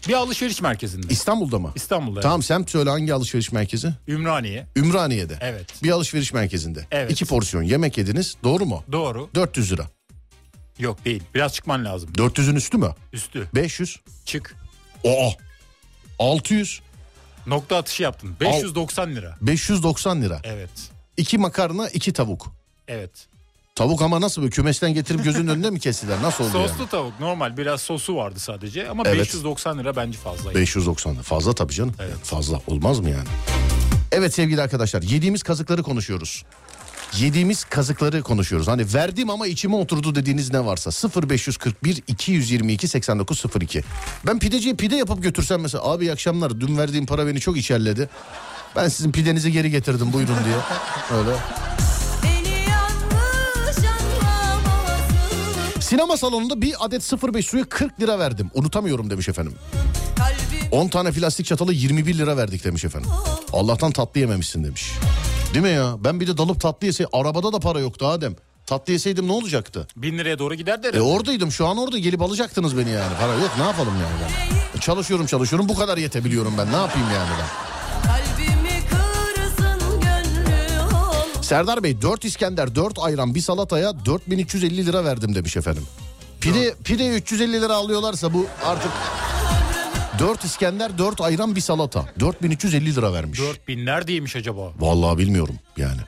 Bir 0.07 0.13
alışveriş 0.13 0.61
merkezinde. 0.61 1.07
İstanbul'da 1.09 1.59
mı? 1.59 1.71
İstanbul'da. 1.75 2.19
Tamam 2.21 2.43
semt 2.43 2.69
söyle 2.69 2.89
hangi 2.89 3.13
alışveriş 3.13 3.51
merkezi? 3.51 3.93
Ümraniye. 4.07 4.65
Ümraniye'de. 4.75 5.37
Evet. 5.41 5.83
Bir 5.83 5.91
alışveriş 5.91 6.33
merkezinde. 6.33 6.87
Evet. 6.91 7.11
İki 7.11 7.25
porsiyon 7.25 7.63
yemek 7.63 7.97
yediniz. 7.97 8.37
Doğru 8.43 8.65
mu? 8.65 8.83
Doğru. 8.91 9.29
400 9.35 9.71
lira. 9.71 9.87
Yok 10.79 11.05
değil. 11.05 11.23
Biraz 11.35 11.53
çıkman 11.53 11.85
lazım. 11.85 12.09
400'ün 12.13 12.55
üstü 12.55 12.77
mü? 12.77 12.95
Üstü. 13.13 13.47
500. 13.55 13.99
Çık. 14.25 14.55
Oo. 15.03 15.31
600. 16.19 16.81
Nokta 17.47 17.77
atışı 17.77 18.03
yaptın. 18.03 18.35
590 18.39 19.15
lira. 19.15 19.37
590 19.41 20.21
lira. 20.21 20.41
Evet. 20.43 20.69
İki 21.17 21.37
makarna, 21.37 21.89
iki 21.89 22.13
tavuk. 22.13 22.47
Evet. 22.87 23.11
Tavuk 23.75 24.01
ama 24.01 24.21
nasıl 24.21 24.41
böyle 24.41 24.51
kümesten 24.51 24.93
getirip 24.93 25.23
gözünün 25.23 25.47
önünde 25.47 25.69
mi 25.69 25.79
kestiler? 25.79 26.21
Nasıl 26.21 26.43
oldu 26.43 26.51
Soslu 26.51 26.79
yani? 26.79 26.89
tavuk 26.89 27.19
normal 27.19 27.57
biraz 27.57 27.81
sosu 27.81 28.15
vardı 28.15 28.39
sadece 28.39 28.89
ama 28.89 29.03
Evet. 29.05 29.19
590 29.19 29.79
lira 29.79 29.95
bence 29.95 30.17
fazla. 30.17 30.55
590 30.55 31.13
lira. 31.15 31.23
Fazla 31.23 31.53
tabii 31.55 31.73
canım. 31.73 31.95
Evet. 31.99 32.17
Fazla 32.23 32.61
olmaz 32.67 32.99
mı 32.99 33.09
yani? 33.09 33.27
Evet 34.11 34.33
sevgili 34.33 34.61
arkadaşlar 34.61 35.01
yediğimiz 35.01 35.43
kazıkları 35.43 35.83
konuşuyoruz. 35.83 36.43
Yediğimiz 37.17 37.63
kazıkları 37.63 38.21
konuşuyoruz. 38.23 38.67
Hani 38.67 38.93
verdim 38.93 39.29
ama 39.29 39.47
içime 39.47 39.75
oturdu 39.75 40.15
dediğiniz 40.15 40.53
ne 40.53 40.65
varsa 40.65 41.09
0541 41.29 42.03
222 42.07 42.87
8902. 42.87 43.83
Ben 44.27 44.39
pideciye 44.39 44.75
pide 44.75 44.95
yapıp 44.95 45.23
götürsem 45.23 45.61
mesela 45.61 45.83
abi 45.83 46.05
iyi 46.05 46.11
akşamlar 46.11 46.59
dün 46.61 46.77
verdiğim 46.77 47.05
para 47.05 47.27
beni 47.27 47.39
çok 47.39 47.57
içerledi. 47.57 48.09
Ben 48.75 48.87
sizin 48.87 49.11
pidenizi 49.11 49.51
geri 49.51 49.71
getirdim 49.71 50.13
buyurun 50.13 50.35
diye. 50.45 50.55
Öyle. 51.19 51.35
Sinema 55.79 56.17
salonunda 56.17 56.61
bir 56.61 56.73
adet 56.79 57.13
05 57.33 57.45
suya 57.45 57.65
40 57.69 58.01
lira 58.01 58.19
verdim. 58.19 58.49
Unutamıyorum 58.53 59.09
demiş 59.09 59.29
efendim. 59.29 59.53
Kalbim 60.17 60.67
10 60.71 60.87
tane 60.87 61.11
plastik 61.11 61.45
çatalı 61.45 61.73
21 61.73 62.17
lira 62.17 62.37
verdik 62.37 62.63
demiş 62.63 62.85
efendim. 62.85 63.09
Allah'tan 63.53 63.91
tatlı 63.91 64.19
yememişsin 64.19 64.63
demiş. 64.63 64.91
Değil 65.53 65.65
mi 65.65 65.71
ya? 65.71 65.95
Ben 66.03 66.19
bir 66.19 66.27
de 66.27 66.37
dalıp 66.37 66.61
tatlı 66.61 66.87
yeseydim. 66.87 67.09
Arabada 67.13 67.53
da 67.53 67.59
para 67.59 67.79
yoktu 67.79 68.07
Adem. 68.07 68.35
Tatlı 68.65 68.93
yeseydim 68.93 69.27
ne 69.27 69.31
olacaktı? 69.31 69.87
1000 69.95 70.17
liraya 70.17 70.39
doğru 70.39 70.55
gider 70.55 70.79
E 70.79 70.83
derim. 70.83 71.01
oradaydım 71.01 71.51
şu 71.51 71.67
an 71.67 71.77
orada 71.77 71.97
gelip 71.97 72.21
alacaktınız 72.21 72.77
beni 72.77 72.89
yani. 72.89 73.13
Para 73.19 73.33
yok 73.33 73.51
ne 73.57 73.63
yapalım 73.63 73.93
yani 73.93 74.31
ben. 74.73 74.77
E, 74.77 74.81
çalışıyorum 74.81 75.25
çalışıyorum 75.25 75.69
bu 75.69 75.75
kadar 75.75 75.97
yetebiliyorum 75.97 76.53
ben. 76.57 76.71
Ne 76.71 76.75
yapayım 76.75 77.07
yani 77.15 77.29
ben? 77.39 77.45
Serdar 81.41 81.83
Bey 81.83 82.01
4 82.01 82.25
İskender 82.25 82.75
4 82.75 82.99
ayran 82.99 83.35
bir 83.35 83.41
salataya 83.41 84.05
4350 84.05 84.85
lira 84.85 85.05
verdim 85.05 85.35
demiş 85.35 85.57
efendim. 85.57 85.83
Pide, 86.41 86.73
pide 86.83 87.07
350 87.09 87.61
lira 87.61 87.73
alıyorlarsa 87.75 88.33
bu 88.33 88.45
artık 88.65 88.91
4 90.19 90.43
İskender 90.45 90.97
4 90.97 91.21
ayran 91.21 91.55
bir 91.55 91.61
salata 91.61 92.05
4350 92.19 92.95
lira 92.95 93.13
vermiş. 93.13 93.39
4000 93.39 93.85
neredeymiş 93.85 94.35
acaba? 94.35 94.71
Vallahi 94.79 95.17
bilmiyorum 95.17 95.55
yani. 95.77 96.01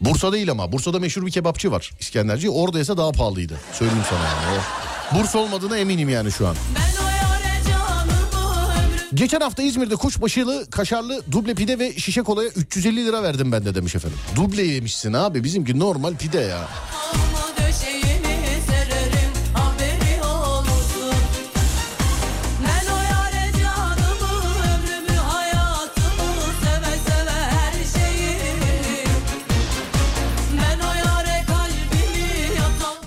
Bursa 0.00 0.32
değil 0.32 0.50
ama 0.50 0.72
Bursa'da 0.72 0.98
meşhur 0.98 1.26
bir 1.26 1.30
kebapçı 1.32 1.70
var 1.72 1.90
İskenderci. 2.00 2.50
Orada 2.50 2.80
ise 2.80 2.96
daha 2.96 3.12
pahalıydı. 3.12 3.60
Söyleyeyim 3.72 4.04
sana 4.10 4.24
yani. 4.24 4.60
Bursa 5.12 5.38
olmadığına 5.38 5.76
eminim 5.78 6.08
yani 6.08 6.32
şu 6.32 6.48
an. 6.48 6.56
Geçen 9.14 9.40
hafta 9.40 9.62
İzmir'de 9.62 9.96
kuşbaşılı, 9.96 10.70
kaşarlı, 10.70 11.22
duble 11.32 11.54
pide 11.54 11.78
ve 11.78 11.96
şişe 11.98 12.22
kolaya 12.22 12.48
350 12.48 13.06
lira 13.06 13.22
verdim 13.22 13.52
ben 13.52 13.64
de 13.64 13.74
demiş 13.74 13.94
efendim. 13.94 14.18
Duble 14.36 14.62
yemişsin 14.62 15.12
abi 15.12 15.44
bizimki 15.44 15.78
normal 15.78 16.14
pide 16.14 16.40
ya. 16.40 16.58
Alma 16.58 17.45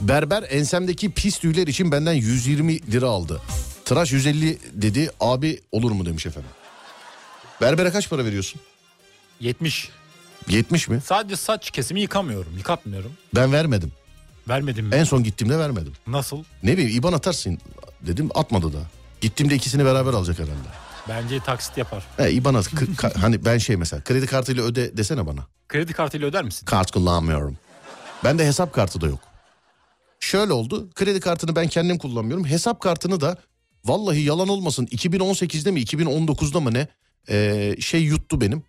Berber 0.09 0.43
ensemdeki 0.49 1.11
pis 1.11 1.37
tüyler 1.37 1.67
için 1.67 1.91
benden 1.91 2.13
120 2.13 2.91
lira 2.91 3.07
aldı. 3.07 3.41
Tıraş 3.85 4.11
150 4.11 4.57
dedi 4.73 5.11
abi 5.19 5.59
olur 5.71 5.91
mu 5.91 6.05
demiş 6.05 6.25
efendim. 6.25 6.49
Berbere 7.61 7.91
kaç 7.91 8.09
para 8.09 8.25
veriyorsun? 8.25 8.61
70. 9.39 9.89
70 10.47 10.87
mi? 10.87 11.01
Sadece 11.05 11.35
saç 11.35 11.71
kesimi 11.71 12.01
yıkamıyorum. 12.01 12.57
Yıkatmıyorum. 12.57 13.11
Ben 13.35 13.53
vermedim. 13.53 13.91
Vermedim 14.47 14.85
mi? 14.85 14.95
En 14.95 15.03
son 15.03 15.23
gittiğimde 15.23 15.59
vermedim. 15.59 15.93
Nasıl? 16.07 16.43
Ne 16.63 16.77
bileyim 16.77 16.99
IBAN 16.99 17.13
atarsın 17.13 17.57
dedim 18.01 18.29
atmadı 18.35 18.73
da. 18.73 18.79
Gittiğimde 19.21 19.55
ikisini 19.55 19.85
beraber 19.85 20.13
alacak 20.13 20.39
herhalde. 20.39 20.69
Bence 21.09 21.39
taksit 21.39 21.77
yapar. 21.77 22.03
He 22.17 22.31
IBAN 22.31 22.53
at. 22.53 22.69
K- 22.69 22.85
ka- 22.85 23.17
hani 23.17 23.45
ben 23.45 23.57
şey 23.57 23.75
mesela 23.77 24.03
kredi 24.03 24.25
kartıyla 24.25 24.63
öde 24.63 24.97
desene 24.97 25.27
bana. 25.27 25.47
Kredi 25.67 25.93
kartıyla 25.93 26.27
öder 26.27 26.43
misin? 26.43 26.65
Kart 26.65 26.91
kullanmıyorum. 26.91 27.57
Bende 28.23 28.45
hesap 28.47 28.73
kartı 28.73 29.01
da 29.01 29.07
yok. 29.07 29.19
Şöyle 30.19 30.53
oldu. 30.53 30.89
Kredi 30.95 31.19
kartını 31.19 31.55
ben 31.55 31.67
kendim 31.67 31.97
kullanmıyorum. 31.97 32.45
Hesap 32.45 32.79
kartını 32.79 33.21
da 33.21 33.37
vallahi 33.85 34.21
yalan 34.21 34.47
olmasın 34.47 34.85
2018'de 34.85 35.71
mi 35.71 35.81
2019'da 35.81 36.59
mı 36.59 36.73
ne 36.73 36.87
ee, 37.29 37.75
şey 37.79 38.01
yuttu 38.01 38.41
benim. 38.41 38.63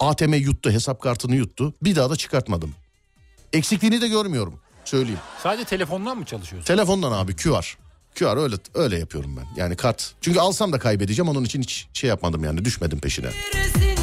ATM 0.00 0.34
yuttu 0.34 0.70
hesap 0.70 1.00
kartını 1.00 1.36
yuttu. 1.36 1.74
Bir 1.82 1.96
daha 1.96 2.10
da 2.10 2.16
çıkartmadım. 2.16 2.74
Eksikliğini 3.52 4.00
de 4.00 4.08
görmüyorum. 4.08 4.60
Söyleyeyim. 4.84 5.20
Sadece 5.42 5.64
telefondan 5.64 6.18
mı 6.18 6.24
çalışıyorsun? 6.24 6.66
Telefondan 6.66 7.12
abi 7.12 7.36
QR. 7.36 7.78
QR 8.18 8.36
öyle 8.36 8.56
öyle 8.74 8.98
yapıyorum 8.98 9.36
ben. 9.36 9.60
Yani 9.60 9.76
kart. 9.76 10.14
Çünkü 10.20 10.40
alsam 10.40 10.72
da 10.72 10.78
kaybedeceğim. 10.78 11.28
Onun 11.28 11.44
için 11.44 11.62
hiç 11.62 11.88
şey 11.92 12.08
yapmadım 12.08 12.44
yani 12.44 12.64
düşmedim 12.64 13.00
peşine. 13.00 13.30
Girsin 13.52 14.01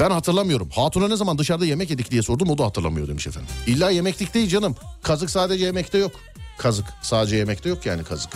Ben 0.00 0.10
hatırlamıyorum. 0.10 0.68
Hatuna 0.70 1.08
ne 1.08 1.16
zaman 1.16 1.38
dışarıda 1.38 1.66
yemek 1.66 1.90
yedik 1.90 2.10
diye 2.10 2.22
sordum 2.22 2.50
o 2.50 2.58
da 2.58 2.64
hatırlamıyor 2.64 3.08
demiş 3.08 3.26
efendim. 3.26 3.50
İlla 3.66 3.90
yemeklik 3.90 4.34
değil 4.34 4.48
canım. 4.48 4.76
Kazık 5.02 5.30
sadece 5.30 5.64
yemekte 5.64 5.98
yok. 5.98 6.12
Kazık 6.58 6.86
sadece 7.02 7.36
yemekte 7.36 7.68
yok 7.68 7.86
yani 7.86 8.04
kazık. 8.04 8.32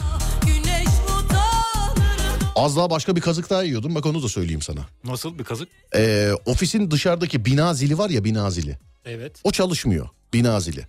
Az 2.56 2.76
daha 2.76 2.90
başka 2.90 3.16
bir 3.16 3.20
kazık 3.20 3.50
daha 3.50 3.62
yiyordum. 3.62 3.94
Bak 3.94 4.06
onu 4.06 4.22
da 4.22 4.28
söyleyeyim 4.28 4.62
sana. 4.62 4.80
Nasıl 5.04 5.38
bir 5.38 5.44
kazık? 5.44 5.68
Ee, 5.96 6.30
ofisin 6.46 6.90
dışarıdaki 6.90 7.44
bina 7.44 7.74
zili 7.74 7.98
var 7.98 8.10
ya 8.10 8.24
bina 8.24 8.50
zili. 8.50 8.78
Evet. 9.04 9.40
O 9.44 9.50
çalışmıyor. 9.50 10.08
Bina 10.32 10.60
zili. 10.60 10.86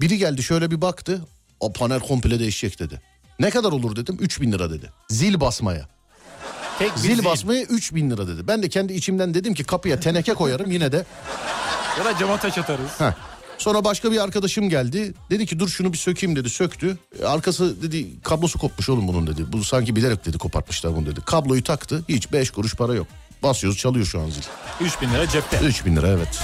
Biri 0.00 0.18
geldi 0.18 0.42
şöyle 0.42 0.70
bir 0.70 0.80
baktı. 0.80 1.26
O 1.60 1.72
panel 1.72 2.00
komple 2.00 2.38
değişecek 2.38 2.78
dedi. 2.78 3.00
Ne 3.38 3.50
kadar 3.50 3.72
olur 3.72 3.96
dedim. 3.96 4.16
3000 4.20 4.52
lira 4.52 4.70
dedi. 4.70 4.90
Zil 5.08 5.40
basmaya. 5.40 5.88
Tek 6.82 6.96
bir 6.96 7.00
Zil 7.00 7.24
basmaya 7.24 7.62
3000 7.62 8.10
lira 8.10 8.28
dedi. 8.28 8.48
Ben 8.48 8.62
de 8.62 8.68
kendi 8.68 8.92
içimden 8.92 9.34
dedim 9.34 9.54
ki 9.54 9.64
kapıya 9.64 10.00
teneke 10.00 10.34
koyarım 10.34 10.70
yine 10.70 10.92
de. 10.92 11.04
Ya 11.98 12.04
da 12.04 12.18
cama 12.18 12.36
taş 12.36 12.58
atarız. 12.58 12.90
Heh. 13.00 13.12
Sonra 13.58 13.84
başka 13.84 14.12
bir 14.12 14.18
arkadaşım 14.18 14.68
geldi. 14.68 15.14
Dedi 15.30 15.46
ki 15.46 15.58
dur 15.58 15.68
şunu 15.68 15.92
bir 15.92 15.98
sökeyim 15.98 16.36
dedi. 16.36 16.50
Söktü. 16.50 16.98
E, 17.22 17.24
Arkası 17.24 17.82
dedi 17.82 18.20
kablosu 18.22 18.58
kopmuş 18.58 18.88
oğlum 18.88 19.08
bunun 19.08 19.26
dedi. 19.26 19.44
Bu 19.52 19.64
sanki 19.64 19.96
bilerek 19.96 20.26
dedi 20.26 20.38
kopartmışlar 20.38 20.96
bunu 20.96 21.06
dedi. 21.06 21.20
Kabloyu 21.20 21.64
taktı. 21.64 22.04
Hiç 22.08 22.32
5 22.32 22.50
kuruş 22.50 22.74
para 22.74 22.94
yok. 22.94 23.06
Basıyoruz 23.42 23.78
çalıyor 23.78 24.06
şu 24.06 24.20
an 24.20 24.30
zil. 24.30 24.42
3000 24.80 25.10
lira 25.10 25.28
cepte. 25.28 25.58
3000 25.58 25.96
lira 25.96 26.08
evet. 26.08 26.40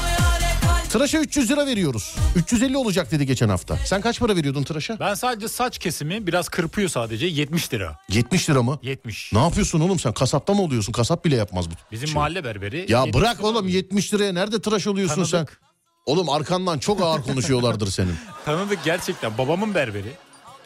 Tıraşa 0.90 1.18
300 1.18 1.50
lira 1.50 1.66
veriyoruz. 1.66 2.16
350 2.36 2.76
olacak 2.76 3.10
dedi 3.10 3.26
geçen 3.26 3.48
hafta. 3.48 3.76
Sen 3.76 4.00
kaç 4.00 4.20
para 4.20 4.36
veriyordun 4.36 4.62
tıraşa? 4.62 4.96
Ben 5.00 5.14
sadece 5.14 5.48
saç 5.48 5.78
kesimi 5.78 6.26
biraz 6.26 6.48
kırpıyor 6.48 6.88
sadece 6.88 7.26
70 7.26 7.72
lira. 7.74 7.96
70 8.08 8.50
lira 8.50 8.62
mı? 8.62 8.78
70. 8.82 9.32
Ne 9.32 9.38
yapıyorsun 9.38 9.80
oğlum 9.80 9.98
sen? 9.98 10.12
Kasapta 10.12 10.54
mı 10.54 10.62
oluyorsun? 10.62 10.92
Kasap 10.92 11.24
bile 11.24 11.36
yapmaz 11.36 11.70
bu. 11.70 11.74
Bizim 11.92 12.08
şey. 12.08 12.14
mahalle 12.14 12.44
berberi. 12.44 12.86
Ya 12.92 13.04
70 13.04 13.14
bırak 13.20 13.44
oğlum 13.44 13.56
alıyor. 13.56 13.74
70 13.74 14.14
liraya 14.14 14.32
nerede 14.32 14.60
tıraş 14.60 14.86
oluyorsun 14.86 15.24
sen? 15.24 15.30
Tanıdık. 15.30 15.60
Oğlum 16.06 16.28
arkandan 16.28 16.78
çok 16.78 17.02
ağır 17.02 17.22
konuşuyorlardır 17.22 17.86
senin. 17.90 18.14
Tanıdık 18.44 18.84
gerçekten. 18.84 19.38
Babamın 19.38 19.74
berberi. 19.74 20.12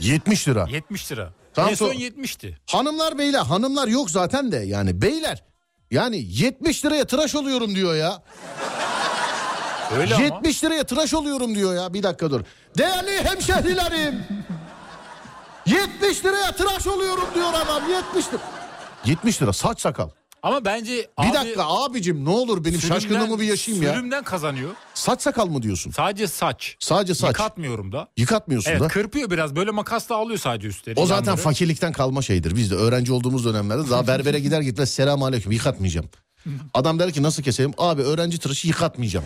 70 0.01 0.49
lira. 0.49 0.67
70 0.71 1.13
lira. 1.13 1.33
Tamam, 1.55 1.71
en 1.71 1.75
son 1.75 1.93
so- 1.93 1.95
70'ti. 1.95 2.59
Hanımlar 2.67 3.19
beyler 3.19 3.43
hanımlar 3.45 3.89
yok 3.89 4.11
zaten 4.11 4.53
de 4.53 4.57
yani 4.57 5.03
beyler. 5.03 5.45
Yani 5.91 6.25
70 6.29 6.85
liraya 6.85 7.05
tıraş 7.05 7.35
oluyorum 7.35 7.75
diyor 7.75 7.95
ya. 7.97 8.23
Öyle 9.99 10.15
ama. 10.15 10.25
70 10.25 10.65
liraya 10.65 10.85
tıraş 10.85 11.15
oluyorum 11.15 11.55
diyor 11.55 11.75
ya. 11.75 11.95
Bir 11.95 12.03
dakika 12.03 12.31
dur. 12.31 12.41
Değerli 12.79 13.25
hemşehrilerim. 13.25 14.15
70 15.67 16.25
liraya 16.25 16.53
tıraş 16.57 16.87
oluyorum 16.87 17.25
diyor 17.35 17.49
adam. 17.55 17.83
70 17.91 18.29
lira. 18.33 18.41
70 19.05 19.43
lira 19.43 19.53
saç 19.53 19.81
sakal. 19.81 20.09
Ama 20.43 20.65
bence 20.65 20.93
Bir 20.97 21.29
abi, 21.29 21.35
dakika 21.35 21.65
abicim 21.67 22.25
ne 22.25 22.29
olur 22.31 22.65
benim 22.65 22.81
sürümden- 22.81 22.95
şaşkınlığımı 23.01 23.41
bir 23.41 23.45
yaşayayım 23.47 23.87
ya. 23.87 23.93
Sürümden 23.95 24.25
kazanıyor. 24.25 24.71
Saç 24.95 25.23
sakal 25.23 25.47
mı 25.47 25.63
diyorsun? 25.63 25.91
Sadece 25.91 26.27
saç. 26.29 26.77
Sadece 26.81 27.15
saç. 27.15 27.29
Yıkatmıyorum 27.29 27.93
da. 27.93 28.09
Yıkatmıyorsun 28.17 28.71
Evet 28.71 28.81
da. 28.81 28.89
kırpıyor 28.89 29.31
biraz 29.31 29.57
böyle 29.57 29.71
makasla 29.71 30.17
alıyor 30.17 30.39
sadece 30.39 30.69
üstleri. 30.69 31.01
O 31.01 31.07
zaten 31.07 31.25
yanları. 31.25 31.43
fakirlikten 31.43 31.93
kalma 31.93 32.23
şeydir. 32.23 32.57
Biz 32.57 32.71
de 32.71 32.75
öğrenci 32.75 33.13
olduğumuz 33.13 33.45
dönemlerde 33.45 33.91
daha 33.91 34.07
berbere 34.07 34.41
gider 34.41 34.61
gitmez 34.61 34.91
selam 34.91 35.23
aleyküm 35.23 35.53
yıkatmayacağım. 35.53 36.07
Adam 36.75 36.99
der 36.99 37.13
ki 37.13 37.23
nasıl 37.23 37.43
keseyim? 37.43 37.73
Abi 37.79 38.03
öğrenci 38.03 38.39
tıraşı 38.39 38.69
yıkatmayacağım. 38.69 39.25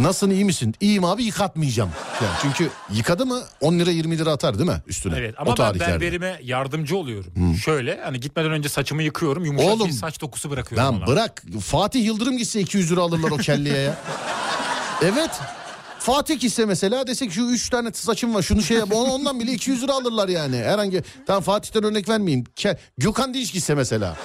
Nasılsın 0.00 0.30
iyi 0.30 0.44
misin? 0.44 0.74
İyiyim 0.80 1.04
abi 1.04 1.24
yıkatmayacağım. 1.24 1.90
Yani 2.22 2.32
çünkü 2.42 2.70
yıkadı 2.92 3.26
mı 3.26 3.42
10 3.60 3.78
lira 3.78 3.90
20 3.90 4.18
lira 4.18 4.30
atar 4.32 4.58
değil 4.58 4.70
mi 4.70 4.82
üstüne? 4.86 5.14
Evet 5.18 5.34
o 5.38 5.42
ama 5.42 5.50
ben 5.50 5.54
tarihlerde. 5.54 5.92
berberime 5.92 6.40
yardımcı 6.42 6.96
oluyorum. 6.96 7.54
Şöyle 7.64 8.00
hani 8.04 8.20
gitmeden 8.20 8.50
önce 8.50 8.68
saçımı 8.68 9.02
yıkıyorum. 9.02 9.44
Yumuşak 9.44 9.70
Oğlum, 9.70 9.88
bir 9.88 9.92
saç 9.92 10.20
dokusu 10.20 10.50
bırakıyorum 10.50 10.86
Lan 10.86 10.96
ona. 10.98 11.06
bırak 11.06 11.42
Fatih 11.64 12.04
Yıldırım 12.04 12.36
gitse 12.38 12.60
200 12.60 12.92
lira 12.92 13.00
alırlar 13.00 13.30
o 13.30 13.36
kelleye 13.36 13.78
ya. 13.82 13.94
evet. 15.02 15.30
Fatih 15.98 16.40
gitse 16.40 16.64
mesela 16.66 17.06
desek 17.06 17.32
şu 17.32 17.42
3 17.46 17.70
tane 17.70 17.92
saçım 17.92 18.34
var 18.34 18.42
şunu 18.42 18.62
şey 18.62 18.76
yap 18.76 18.92
on- 18.92 19.08
ondan 19.10 19.40
bile 19.40 19.52
200 19.52 19.82
lira 19.82 19.92
alırlar 19.92 20.28
yani. 20.28 20.56
Herhangi 20.56 21.02
tamam 21.26 21.42
Fatih'ten 21.42 21.84
örnek 21.84 22.08
vermeyeyim. 22.08 22.44
Ke, 22.56 22.78
Gökhan 22.98 23.34
Dinç 23.34 23.52
gitse 23.52 23.74
mesela. 23.74 24.16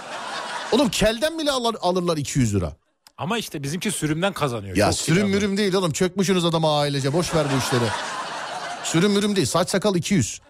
Oğlum 0.71 0.89
kelden 0.89 1.39
bile 1.39 1.51
alır, 1.51 1.75
alırlar 1.81 2.17
200 2.17 2.55
lira. 2.55 2.73
Ama 3.17 3.37
işte 3.37 3.63
bizimki 3.63 3.91
sürümden 3.91 4.33
kazanıyor. 4.33 4.77
Ya 4.77 4.85
Çok 4.91 4.99
sürüm 4.99 5.27
mürüm 5.29 5.57
değil 5.57 5.73
oğlum 5.73 5.91
çökmüşsünüz 5.91 6.45
adama 6.45 6.79
ailece 6.79 7.13
boş 7.13 7.35
ver 7.35 7.45
bu 7.53 7.57
işleri. 7.57 7.89
Sürüm 8.83 9.11
mürüm 9.11 9.35
değil 9.35 9.47
saç 9.47 9.69
sakal 9.69 9.95
200. 9.95 10.41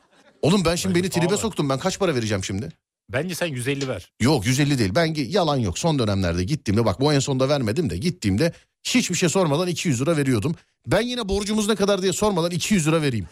Oğlum 0.41 0.65
ben 0.65 0.75
şimdi 0.75 0.95
Bence 0.95 1.03
beni 1.03 1.11
tribe 1.11 1.25
pahalı. 1.25 1.41
soktum 1.41 1.69
ben 1.69 1.79
kaç 1.79 1.99
para 1.99 2.15
vereceğim 2.15 2.43
şimdi? 2.43 2.69
Bence 3.09 3.35
sen 3.35 3.45
150 3.47 3.87
ver. 3.87 4.11
Yok 4.21 4.45
150 4.45 4.79
değil. 4.79 4.91
Ben 4.95 5.13
yalan 5.17 5.57
yok. 5.57 5.79
Son 5.79 5.99
dönemlerde 5.99 6.43
gittiğimde 6.43 6.85
bak 6.85 6.99
bu 7.01 7.13
en 7.13 7.19
sonda 7.19 7.49
vermedim 7.49 7.89
de 7.89 7.97
gittiğimde 7.97 8.53
hiçbir 8.83 9.15
şey 9.15 9.29
sormadan 9.29 9.67
200 9.67 10.01
lira 10.01 10.17
veriyordum. 10.17 10.55
Ben 10.87 11.01
yine 11.01 11.29
borcumuz 11.29 11.67
ne 11.67 11.75
kadar 11.75 12.01
diye 12.01 12.13
sormadan 12.13 12.51
200 12.51 12.87
lira 12.87 13.01
vereyim. 13.01 13.27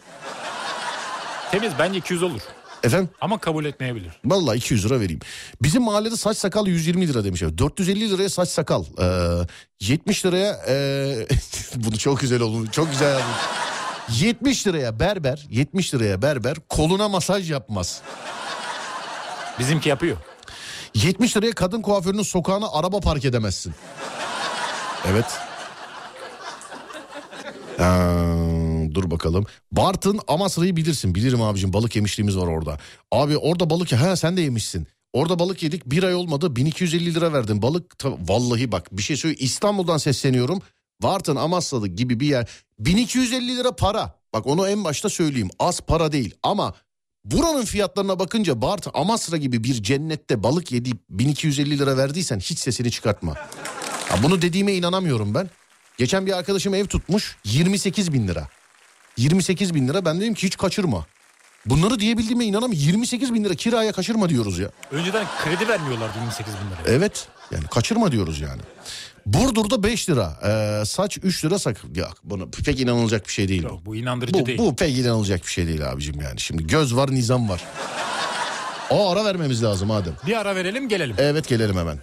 Temiz 1.50 1.72
bence 1.78 1.98
200 1.98 2.22
olur. 2.22 2.40
Efendim? 2.84 3.08
Ama 3.20 3.38
kabul 3.38 3.64
etmeyebilir. 3.64 4.12
Vallahi 4.24 4.56
200 4.56 4.84
lira 4.86 5.00
vereyim. 5.00 5.20
Bizim 5.62 5.82
mahallede 5.82 6.16
saç 6.16 6.36
sakal 6.36 6.66
120 6.66 7.08
lira 7.08 7.24
demiş. 7.24 7.42
450 7.42 8.10
liraya 8.10 8.28
saç 8.28 8.48
sakal. 8.48 8.84
Ee, 9.00 9.46
70 9.80 10.26
liraya 10.26 10.60
ee, 10.68 11.26
bunu 11.74 11.98
çok 11.98 12.20
güzel 12.20 12.40
oldu. 12.40 12.70
Çok 12.72 12.90
güzel 12.90 13.12
yazmış. 13.12 13.36
70 14.20 14.66
liraya 14.66 15.00
berber, 15.00 15.46
70 15.50 15.94
liraya 15.94 16.22
berber 16.22 16.56
koluna 16.68 17.08
masaj 17.08 17.50
yapmaz. 17.50 18.02
Bizimki 19.58 19.88
yapıyor. 19.88 20.16
70 20.94 21.36
liraya 21.36 21.52
kadın 21.52 21.82
kuaförünün 21.82 22.22
sokağına 22.22 22.66
araba 22.72 23.00
park 23.00 23.24
edemezsin. 23.24 23.74
Evet. 25.10 25.26
Ee, 27.80 28.53
dur 28.94 29.10
bakalım. 29.10 29.46
Bartın 29.72 30.20
Amasra'yı 30.28 30.76
bilirsin. 30.76 31.14
Bilirim 31.14 31.42
abicim 31.42 31.72
balık 31.72 31.96
yemişliğimiz 31.96 32.36
var 32.36 32.46
orada. 32.46 32.78
Abi 33.12 33.36
orada 33.36 33.70
balık 33.70 33.92
ha 33.92 34.16
sen 34.16 34.36
de 34.36 34.40
yemişsin. 34.40 34.86
Orada 35.12 35.38
balık 35.38 35.62
yedik 35.62 35.86
bir 35.86 36.02
ay 36.02 36.14
olmadı 36.14 36.56
1250 36.56 37.14
lira 37.14 37.32
verdim. 37.32 37.62
Balık 37.62 38.04
vallahi 38.04 38.72
bak 38.72 38.88
bir 38.92 39.02
şey 39.02 39.16
söyleyeyim 39.16 39.44
İstanbul'dan 39.44 39.98
sesleniyorum. 39.98 40.62
Bartın 41.02 41.36
Amasra'da 41.36 41.86
gibi 41.86 42.20
bir 42.20 42.26
yer 42.26 42.48
1250 42.78 43.56
lira 43.56 43.76
para. 43.76 44.14
Bak 44.32 44.46
onu 44.46 44.68
en 44.68 44.84
başta 44.84 45.08
söyleyeyim 45.08 45.50
az 45.58 45.80
para 45.80 46.12
değil 46.12 46.34
ama 46.42 46.74
buranın 47.24 47.64
fiyatlarına 47.64 48.18
bakınca 48.18 48.62
Bart 48.62 48.88
Amasra 48.94 49.36
gibi 49.36 49.64
bir 49.64 49.82
cennette 49.82 50.42
balık 50.42 50.72
yediğip 50.72 50.98
1250 51.10 51.78
lira 51.78 51.96
verdiysen 51.96 52.38
hiç 52.38 52.58
sesini 52.58 52.90
çıkartma. 52.90 53.34
Ya 54.10 54.22
bunu 54.22 54.42
dediğime 54.42 54.74
inanamıyorum 54.74 55.34
ben. 55.34 55.50
Geçen 55.98 56.26
bir 56.26 56.38
arkadaşım 56.38 56.74
ev 56.74 56.86
tutmuş 56.86 57.36
28 57.44 58.12
bin 58.12 58.28
lira. 58.28 58.48
28 59.16 59.74
bin 59.74 59.88
lira 59.88 60.04
ben 60.04 60.20
dedim 60.20 60.34
ki 60.34 60.46
hiç 60.46 60.56
kaçırma. 60.56 61.06
Bunları 61.66 61.98
diyebildiğime 61.98 62.44
inanamıyorum. 62.44 62.86
28 62.88 63.34
bin 63.34 63.44
lira 63.44 63.54
kiraya 63.54 63.92
kaçırma 63.92 64.28
diyoruz 64.28 64.58
ya. 64.58 64.68
Önceden 64.90 65.26
kredi 65.44 65.68
vermiyorlardı 65.68 66.18
28 66.18 66.52
bin 66.54 66.70
lira. 66.70 66.96
Evet 66.96 67.28
yani 67.50 67.64
kaçırma 67.66 68.12
diyoruz 68.12 68.40
yani. 68.40 68.60
Burdur'da 69.26 69.82
5 69.82 70.10
lira. 70.10 70.32
Ee, 70.44 70.84
saç 70.84 71.18
3 71.22 71.44
lira 71.44 71.58
sak. 71.58 71.76
Ya 71.94 72.08
bunu 72.24 72.50
pek 72.50 72.80
inanılacak 72.80 73.26
bir 73.26 73.32
şey 73.32 73.48
değil. 73.48 73.62
Yok, 73.62 73.80
bu 73.86 73.96
inandırıcı 73.96 74.34
Bu, 74.40 74.46
değil. 74.46 74.58
bu 74.58 74.76
pek 74.76 74.98
inanılacak 74.98 75.42
bir 75.42 75.50
şey 75.50 75.66
değil 75.66 75.90
abicim 75.90 76.20
yani. 76.20 76.40
Şimdi 76.40 76.66
göz 76.66 76.96
var 76.96 77.10
nizam 77.14 77.48
var. 77.48 77.64
O 78.90 79.10
ara 79.10 79.24
vermemiz 79.24 79.62
lazım 79.62 79.90
Adem. 79.90 80.12
Bir 80.26 80.40
ara 80.40 80.56
verelim 80.56 80.88
gelelim. 80.88 81.16
Evet 81.18 81.48
gelelim 81.48 81.76
hemen. 81.76 81.98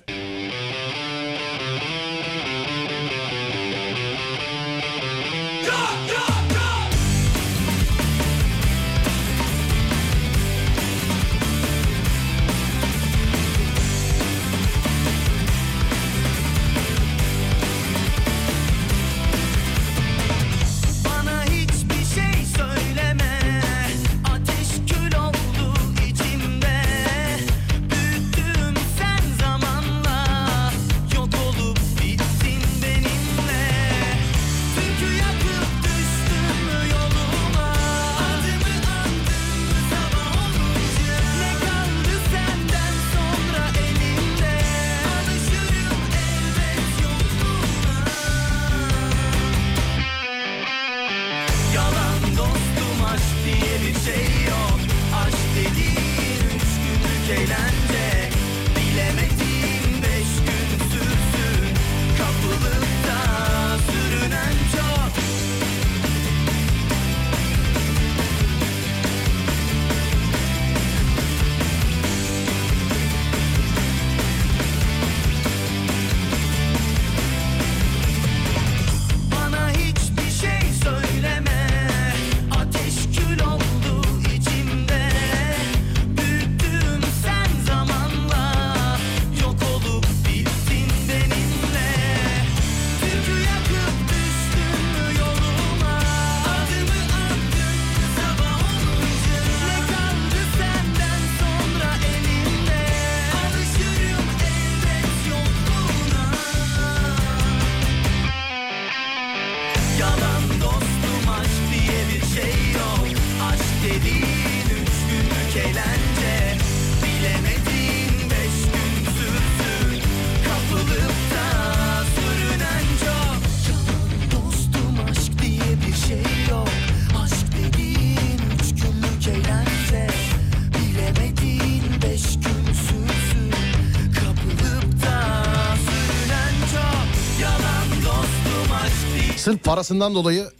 Parasından 139.71 140.15
dolayı 140.15 140.51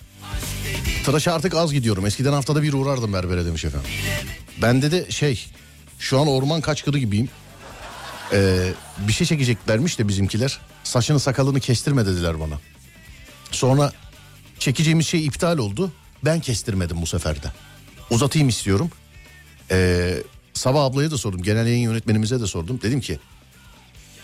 tıraşa 1.05 1.33
artık 1.33 1.55
az 1.55 1.73
gidiyorum. 1.73 2.05
Eskiden 2.05 2.33
haftada 2.33 2.63
bir 2.63 2.73
uğrardım 2.73 3.13
berbere 3.13 3.45
demiş 3.45 3.65
efendim. 3.65 3.89
Bende 4.61 4.91
de 4.91 5.11
şey 5.11 5.45
şu 5.99 6.19
an 6.19 6.27
orman 6.27 6.61
kaçkırı 6.61 6.99
gibiyim. 6.99 7.29
Ee, 8.33 8.73
bir 9.07 9.13
şey 9.13 9.27
çekeceklermiş 9.27 9.99
de 9.99 10.07
bizimkiler. 10.07 10.59
Saçını 10.83 11.19
sakalını 11.19 11.59
kestirme 11.59 12.05
dediler 12.05 12.39
bana. 12.39 12.59
Sonra 13.51 13.91
çekeceğimiz 14.59 15.07
şey 15.07 15.25
iptal 15.25 15.57
oldu. 15.57 15.91
Ben 16.25 16.39
kestirmedim 16.39 17.01
bu 17.01 17.05
sefer 17.05 17.43
de. 17.43 17.47
Uzatayım 18.09 18.49
istiyorum. 18.49 18.89
Ee, 19.71 20.23
Sabah 20.53 20.83
ablaya 20.83 21.11
da 21.11 21.17
sordum. 21.17 21.43
Genel 21.43 21.67
yayın 21.67 21.83
yönetmenimize 21.83 22.41
de 22.41 22.47
sordum. 22.47 22.79
Dedim 22.81 23.01
ki 23.01 23.19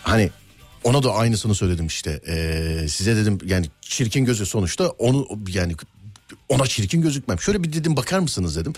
hani 0.02 0.30
Ona 0.84 1.02
da 1.02 1.14
aynısını 1.14 1.54
söyledim 1.54 1.86
işte. 1.86 2.20
Ee, 2.28 2.86
size 2.88 3.16
dedim 3.16 3.38
yani 3.44 3.66
çirkin 3.80 4.24
gözü 4.24 4.46
sonuçta 4.46 4.88
onu 4.88 5.26
yani 5.48 5.74
ona 6.48 6.66
çirkin 6.66 7.02
gözükmem. 7.02 7.40
Şöyle 7.40 7.62
bir 7.62 7.72
dedim 7.72 7.96
bakar 7.96 8.18
mısınız 8.18 8.56
dedim. 8.56 8.72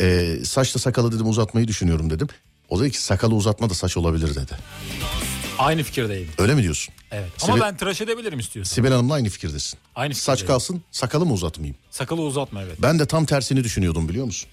Ee, 0.00 0.36
saçla 0.44 0.80
sakalı 0.80 1.12
dedim 1.12 1.28
uzatmayı 1.28 1.68
düşünüyorum 1.68 2.10
dedim. 2.10 2.28
O 2.68 2.80
dedi 2.80 2.90
ki 2.90 3.02
sakalı 3.02 3.34
uzatma 3.34 3.70
da 3.70 3.74
saç 3.74 3.96
olabilir 3.96 4.34
dedi. 4.34 4.52
Aynı 5.58 5.82
fikirdeyim. 5.82 6.28
Öyle 6.38 6.54
mi 6.54 6.62
diyorsun? 6.62 6.94
Evet. 7.10 7.30
Ama 7.42 7.52
Sibel- 7.56 7.60
ben 7.60 7.76
tıraş 7.76 8.00
edebilirim 8.00 8.38
istiyorsan. 8.38 8.74
Sibel 8.74 8.92
Hanım'la 8.92 9.14
aynı 9.14 9.28
fikirdesin. 9.28 9.78
Aynı 9.94 10.14
Saç 10.14 10.38
fikirdeyim. 10.38 10.58
kalsın 10.58 10.82
sakalı 10.90 11.26
mı 11.26 11.32
uzatmayayım? 11.32 11.76
Sakalı 11.90 12.20
uzatma 12.20 12.62
evet. 12.62 12.76
Ben 12.82 12.98
de 12.98 13.06
tam 13.06 13.24
tersini 13.26 13.64
düşünüyordum 13.64 14.08
biliyor 14.08 14.26
musun? 14.26 14.48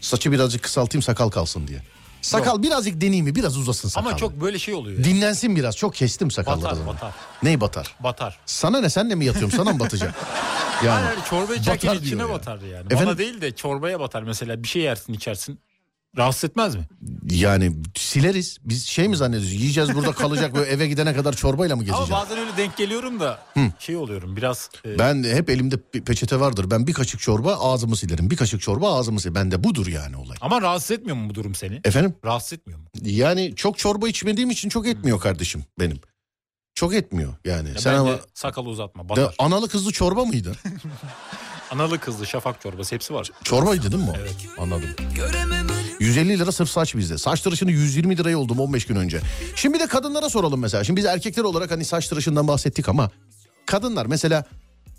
Saçı 0.00 0.32
birazcık 0.32 0.62
kısaltayım 0.62 1.02
sakal 1.02 1.28
kalsın 1.28 1.68
diye. 1.68 1.82
Sakal 2.24 2.62
birazcık 2.62 3.00
deneyeyim 3.00 3.24
mi 3.24 3.34
biraz 3.34 3.56
uzasın 3.56 3.88
sakal. 3.88 4.08
Ama 4.08 4.16
çok 4.16 4.40
böyle 4.40 4.58
şey 4.58 4.74
oluyor. 4.74 4.98
ya. 4.98 5.04
Dinlensin 5.04 5.56
biraz 5.56 5.76
çok 5.76 5.94
kestim 5.94 6.30
sakalları. 6.30 6.62
Batar, 6.72 6.86
batar. 6.86 7.12
Ney 7.42 7.60
batar? 7.60 7.94
Batar. 8.00 8.38
Sana 8.46 8.80
ne 8.80 8.90
senle 8.90 9.14
mi 9.14 9.24
yatıyorum 9.24 9.50
sana 9.50 9.72
mı 9.72 9.80
batacak? 9.80 10.14
Yani. 10.84 11.04
Hayır, 11.04 11.18
çorba 11.30 11.54
içerken 11.54 11.94
içine 11.94 12.22
ya. 12.22 12.28
batar 12.28 12.60
yani. 12.60 12.86
Efendim? 12.86 13.06
Bana 13.06 13.18
değil 13.18 13.40
de 13.40 13.56
çorbaya 13.56 14.00
batar 14.00 14.22
mesela. 14.22 14.62
Bir 14.62 14.68
şey 14.68 14.82
yersin 14.82 15.12
içersin. 15.12 15.58
Rahatsız 16.16 16.44
etmez 16.50 16.74
mi? 16.76 16.82
Yani 17.30 17.76
sileriz. 17.96 18.58
Biz 18.64 18.86
şey 18.86 19.08
mi 19.08 19.16
zannediyoruz? 19.16 19.52
Yiyeceğiz 19.52 19.94
burada 19.94 20.12
kalacak 20.12 20.54
böyle 20.54 20.70
eve 20.70 20.88
gidene 20.88 21.14
kadar 21.14 21.32
çorbayla 21.32 21.76
mı 21.76 21.84
gezeceğiz? 21.84 22.10
Ama 22.12 22.22
bazen 22.22 22.38
öyle 22.38 22.56
denk 22.56 22.76
geliyorum 22.76 23.20
da 23.20 23.38
şey 23.78 23.96
oluyorum 23.96 24.36
biraz. 24.36 24.70
e, 24.86 24.98
Ben 24.98 25.24
hep 25.24 25.50
elimde 25.50 25.76
bir 25.94 26.04
peçete 26.04 26.40
vardır. 26.40 26.70
Ben 26.70 26.86
bir 26.86 26.92
kaşık 26.92 27.20
çorba 27.20 27.54
ağzımı 27.56 27.96
silerim. 27.96 28.30
Bir 28.30 28.36
kaşık 28.36 28.60
çorba 28.60 28.94
ağzımı 28.98 29.20
silerim. 29.20 29.34
Bende 29.34 29.64
budur 29.64 29.86
yani 29.86 30.16
olay. 30.16 30.36
Ama 30.40 30.62
rahatsız 30.62 30.90
etmiyor 30.90 31.16
mu 31.16 31.30
bu 31.30 31.34
durum 31.34 31.54
seni? 31.54 31.80
Efendim? 31.84 32.14
Rahatsız 32.24 32.52
etmiyor 32.52 32.80
mu? 32.80 32.86
Yani 33.02 33.52
çok 33.56 33.78
çorba 33.78 34.08
içmediğim 34.08 34.50
için 34.50 34.68
çok 34.68 34.86
etmiyor 34.86 35.20
kardeşim 35.20 35.64
benim. 35.80 36.00
Çok 36.74 36.94
etmiyor 36.94 37.34
yani. 37.44 37.68
Ya 37.68 37.74
Sen 37.78 37.94
ama 37.94 38.18
sakalı 38.34 38.68
uzatma 38.68 39.16
de, 39.16 39.28
analı 39.38 39.68
kızlı 39.68 39.92
çorba 39.92 40.24
mıydı? 40.24 40.52
Analı 41.70 41.98
kızlı 41.98 42.26
şafak 42.26 42.60
çorbası 42.60 42.94
hepsi 42.94 43.14
var. 43.14 43.30
Çorbaydı 43.44 43.92
değil 43.92 44.02
mi 44.04 44.10
o? 44.10 44.14
Evet. 44.20 44.34
Anladım. 44.58 44.88
150 46.00 46.38
lira 46.38 46.52
sırf 46.52 46.70
saç 46.70 46.94
bizde. 46.94 47.18
Saç 47.18 47.40
tıraşını 47.40 47.70
120 47.70 48.18
liraya 48.18 48.38
oldum 48.38 48.60
15 48.60 48.86
gün 48.86 48.96
önce. 48.96 49.20
Şimdi 49.56 49.80
de 49.80 49.86
kadınlara 49.86 50.28
soralım 50.30 50.60
mesela. 50.60 50.84
Şimdi 50.84 50.98
biz 50.98 51.04
erkekler 51.04 51.42
olarak 51.44 51.70
hani 51.70 51.84
saç 51.84 52.08
tıraşından 52.08 52.48
bahsettik 52.48 52.88
ama 52.88 53.10
kadınlar 53.66 54.06
mesela 54.06 54.44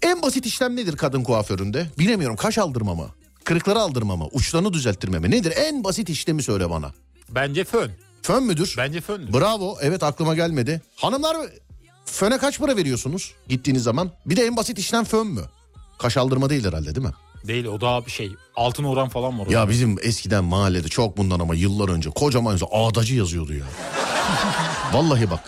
en 0.02 0.22
basit 0.22 0.46
işlem 0.46 0.76
nedir 0.76 0.98
kadın 0.98 1.24
kuaföründe? 1.24 1.88
Bilemiyorum 2.00 2.36
kaş 2.36 2.58
aldırma 2.58 2.96
mı? 2.96 3.08
Kırıkları 3.44 3.80
aldırma 3.80 4.16
mı? 4.16 4.28
Uçlarını 4.32 4.74
düzelttirme 4.74 5.20
mi? 5.20 5.32
Nedir? 5.32 5.54
En 5.56 5.84
basit 5.84 6.10
işlemi 6.10 6.44
söyle 6.44 6.70
bana. 6.70 6.92
Bence 7.30 7.64
fön. 7.64 7.92
Fön 8.22 8.44
müdür? 8.44 8.76
Bence 8.78 9.02
föndür. 9.02 9.34
Bravo. 9.34 9.78
Evet 9.82 10.04
aklıma 10.04 10.36
gelmedi. 10.36 10.82
Hanımlar 10.96 11.38
föne 12.06 12.38
kaç 12.38 12.60
para 12.60 12.78
veriyorsunuz 12.78 13.34
gittiğiniz 13.48 13.84
zaman? 13.84 14.12
Bir 14.26 14.36
de 14.36 14.46
en 14.46 14.58
basit 14.58 14.80
işlem 14.80 15.04
fön 15.04 15.28
mü? 15.28 15.42
Kaş 16.00 16.18
aldırma 16.18 16.50
değil 16.50 16.66
herhalde 16.66 16.96
değil 16.96 17.08
mi? 17.08 17.14
Değil 17.48 17.66
o 17.66 17.82
daha 17.82 18.06
bir 18.06 18.12
şey. 18.12 18.36
Altın 18.56 18.84
oran 18.84 19.10
falan 19.10 19.40
var. 19.40 19.48
Ya 19.48 19.70
bizim 19.70 19.98
eskiden 20.04 20.44
mahallede 20.44 20.88
çok 20.88 21.18
bundan 21.18 21.40
ama 21.40 21.56
yıllar 21.56 21.90
önce 21.90 22.10
kocaman 22.10 22.52
yazı 22.52 22.66
ağdacı 22.72 23.16
yazıyordu 23.16 23.54
ya. 23.54 23.66
Vallahi 24.94 25.32
bak. 25.32 25.40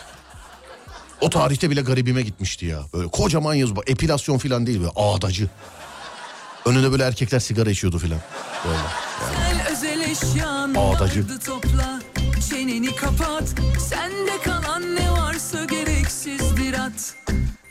O 1.21 1.29
tarihte 1.29 1.69
bile 1.69 1.81
garibime 1.81 2.21
gitmişti 2.21 2.65
ya. 2.65 2.79
Böyle 2.93 3.07
kocaman 3.07 3.53
yazı 3.53 3.73
epilasyon 3.87 4.37
falan 4.37 4.67
değil 4.67 4.79
böyle 4.79 4.91
ağdacı. 4.95 5.49
Önünde 6.65 6.91
böyle 6.91 7.03
erkekler 7.03 7.39
sigara 7.39 7.69
içiyordu 7.69 7.99
falan. 7.99 8.19
Böyle. 8.65 8.77
Eşyan 10.11 10.75
Ağdacı. 10.75 11.25
topla 11.45 11.99
Çeneni 12.49 12.95
kapat 12.95 13.43
Sende 13.89 14.41
kalan 14.43 14.95
ne 14.95 15.11
varsa 15.11 15.65
gereksizdir 15.65 16.73
at 16.73 17.15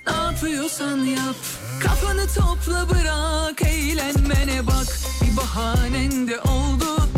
Ne 0.07 0.13
yapıyorsan 0.13 0.97
yap 0.99 1.37
Kafanı 1.83 2.27
topla 2.27 2.89
bırak 2.91 3.63
Eğlenmene 3.63 4.67
bak 4.67 4.87
Bir 5.23 5.37
bahanen 5.37 6.29
de 6.29 6.41
oldu 6.41 7.09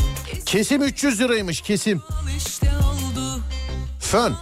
Kesim 0.47 0.82
300 0.82 1.20
liraymış 1.20 1.61
kesim. 1.61 2.03
İşte 2.36 2.70
oldu 2.70 3.41
Fön. 4.01 4.34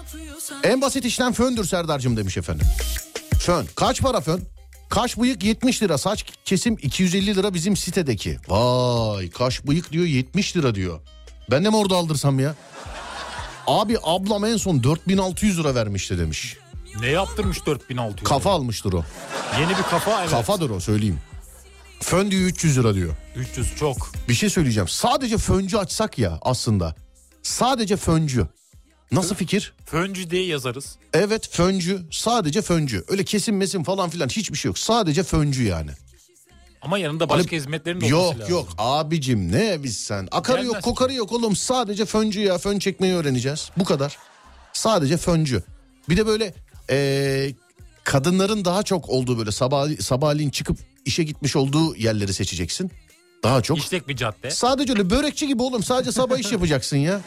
En 0.62 0.80
basit 0.82 1.04
işlem 1.04 1.32
föndür 1.32 1.64
Serdar'cığım 1.64 2.16
demiş 2.16 2.36
efendim. 2.36 2.66
Fön. 3.40 3.66
Kaç 3.76 4.02
para 4.02 4.20
fön? 4.20 4.42
Kaş 4.88 5.18
bıyık 5.18 5.44
70 5.44 5.82
lira. 5.82 5.98
Saç 5.98 6.24
kesim 6.44 6.76
250 6.82 7.36
lira 7.36 7.54
bizim 7.54 7.76
sitedeki. 7.76 8.38
Vay 8.48 9.30
kaş 9.30 9.66
bıyık 9.66 9.92
diyor 9.92 10.04
70 10.04 10.56
lira 10.56 10.74
diyor. 10.74 11.00
Ben 11.50 11.64
de 11.64 11.70
mi 11.70 11.76
orada 11.76 11.96
aldırsam 11.96 12.40
ya? 12.40 12.54
Abi 13.66 13.96
ablam 14.02 14.44
en 14.44 14.56
son 14.56 14.82
4600 14.82 15.58
lira 15.58 15.74
vermişti 15.74 16.18
demiş. 16.18 16.56
Ne 17.00 17.06
yaptırmış 17.06 17.66
4600? 17.66 18.28
Kafa 18.28 18.50
almıştır 18.50 18.92
o. 18.92 19.04
Yeni 19.60 19.68
bir 19.70 19.82
kafa 19.82 20.20
evet. 20.20 20.30
Kafadır 20.30 20.70
o 20.70 20.80
söyleyeyim. 20.80 21.18
Fön 22.00 22.30
diyor 22.30 22.42
300 22.42 22.78
lira 22.78 22.94
diyor. 22.94 23.14
300 23.36 23.76
çok. 23.76 24.10
Bir 24.28 24.34
şey 24.34 24.50
söyleyeceğim. 24.50 24.88
Sadece 24.88 25.38
föncü 25.38 25.76
açsak 25.76 26.18
ya 26.18 26.38
aslında. 26.42 26.94
Sadece 27.42 27.96
föncü. 27.96 28.46
Nasıl 29.12 29.34
fikir? 29.34 29.74
Föncü 29.86 30.30
diye 30.30 30.46
yazarız. 30.46 30.96
Evet 31.12 31.48
föncü 31.52 32.02
sadece 32.10 32.62
föncü. 32.62 33.04
Öyle 33.08 33.24
kesim 33.24 33.56
mesim 33.56 33.84
falan 33.84 34.10
filan 34.10 34.28
hiçbir 34.28 34.58
şey 34.58 34.68
yok. 34.68 34.78
Sadece 34.78 35.22
föncü 35.22 35.62
yani. 35.64 35.90
Ama 36.82 36.98
yanında 36.98 37.28
başka 37.28 37.50
Hani- 37.50 37.56
hizmetlerin 37.60 38.00
de 38.00 38.04
olması 38.14 38.30
Yok 38.32 38.40
lazım. 38.40 38.54
yok 38.54 38.68
abicim 38.78 39.52
ne 39.52 39.82
biz 39.82 39.98
sen. 39.98 40.28
Akarı 40.32 40.58
yok 40.64 40.72
Gelmez. 40.72 40.84
kokarı 40.84 41.12
yok 41.14 41.32
oğlum 41.32 41.56
sadece 41.56 42.04
föncü 42.04 42.40
ya 42.40 42.58
fön 42.58 42.78
çekmeyi 42.78 43.14
öğreneceğiz. 43.14 43.70
Bu 43.76 43.84
kadar. 43.84 44.18
Sadece 44.72 45.16
föncü. 45.16 45.62
Bir 46.08 46.16
de 46.16 46.26
böyle 46.26 46.54
eee, 46.90 47.54
kadınların 48.04 48.64
daha 48.64 48.82
çok 48.82 49.08
olduğu 49.08 49.38
böyle 49.38 49.52
sabah, 49.52 49.88
sabahleyin 50.00 50.50
çıkıp 50.50 50.78
işe 51.04 51.22
gitmiş 51.22 51.56
olduğu 51.56 51.96
yerleri 51.96 52.34
seçeceksin. 52.34 52.90
Daha 53.42 53.62
çok. 53.62 53.78
İşlek 53.78 54.08
bir 54.08 54.16
cadde. 54.16 54.50
Sadece 54.50 54.92
öyle 54.92 55.10
börekçi 55.10 55.46
gibi 55.46 55.62
oğlum 55.62 55.82
sadece 55.82 56.12
sabah 56.12 56.38
iş 56.38 56.52
yapacaksın 56.52 56.96
ya. 56.96 57.20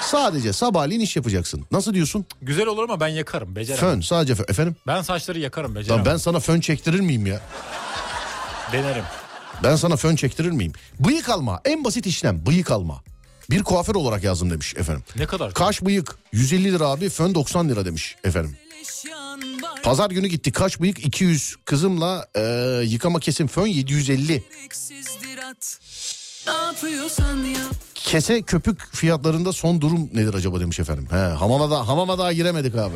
Sadece 0.00 0.52
sabahleyin 0.52 1.00
iş 1.00 1.16
yapacaksın. 1.16 1.64
Nasıl 1.72 1.94
diyorsun? 1.94 2.24
Güzel 2.42 2.66
olur 2.66 2.84
ama 2.84 3.00
ben 3.00 3.08
yakarım. 3.08 3.56
Beceremem. 3.56 3.90
Fön 3.94 4.00
sadece 4.00 4.34
fön. 4.34 4.44
Efendim? 4.48 4.76
Ben 4.86 5.02
saçları 5.02 5.38
yakarım. 5.38 5.70
Lan 5.74 5.80
Beceremem. 5.80 6.04
ben 6.06 6.16
sana 6.16 6.40
fön 6.40 6.60
çektirir 6.60 7.00
miyim 7.00 7.26
ya? 7.26 7.40
Denerim. 8.72 9.04
Ben 9.62 9.76
sana 9.76 9.96
fön 9.96 10.16
çektirir 10.16 10.50
miyim? 10.50 10.72
Bıyık 11.00 11.28
alma 11.28 11.60
en 11.64 11.84
basit 11.84 12.06
işlem 12.06 12.46
bıyık 12.46 12.70
alma. 12.70 13.02
Bir 13.50 13.62
kuaför 13.62 13.94
olarak 13.94 14.24
yazdım 14.24 14.50
demiş 14.50 14.74
efendim. 14.76 15.04
Ne 15.16 15.26
kadar? 15.26 15.54
Kaş 15.54 15.82
bıyık 15.82 16.16
150 16.32 16.72
lira 16.72 16.84
abi 16.88 17.08
fön 17.08 17.34
90 17.34 17.68
lira 17.68 17.84
demiş 17.84 18.16
efendim. 18.24 18.56
Pazar 19.82 20.10
günü 20.10 20.26
gitti 20.26 20.52
kaş 20.52 20.80
bıyık 20.80 21.06
200 21.06 21.56
kızımla 21.64 22.26
e, 22.36 22.42
yıkama 22.84 23.20
kesim 23.20 23.46
fön 23.46 23.66
750. 23.66 24.26
Gereksizdir 24.26 25.38
at 25.50 25.78
Ne 26.46 26.52
yapıyorsan 26.52 27.36
yap 27.36 27.74
Kese 27.94 28.42
köpük 28.42 28.94
fiyatlarında 28.94 29.52
son 29.52 29.80
durum 29.80 30.10
nedir 30.14 30.34
acaba 30.34 30.60
demiş 30.60 30.80
efendim. 30.80 31.06
He, 31.10 31.16
hamama, 31.16 31.70
da, 31.70 31.88
hamama 31.88 32.18
daha 32.18 32.32
giremedik 32.32 32.74
abi. 32.74 32.94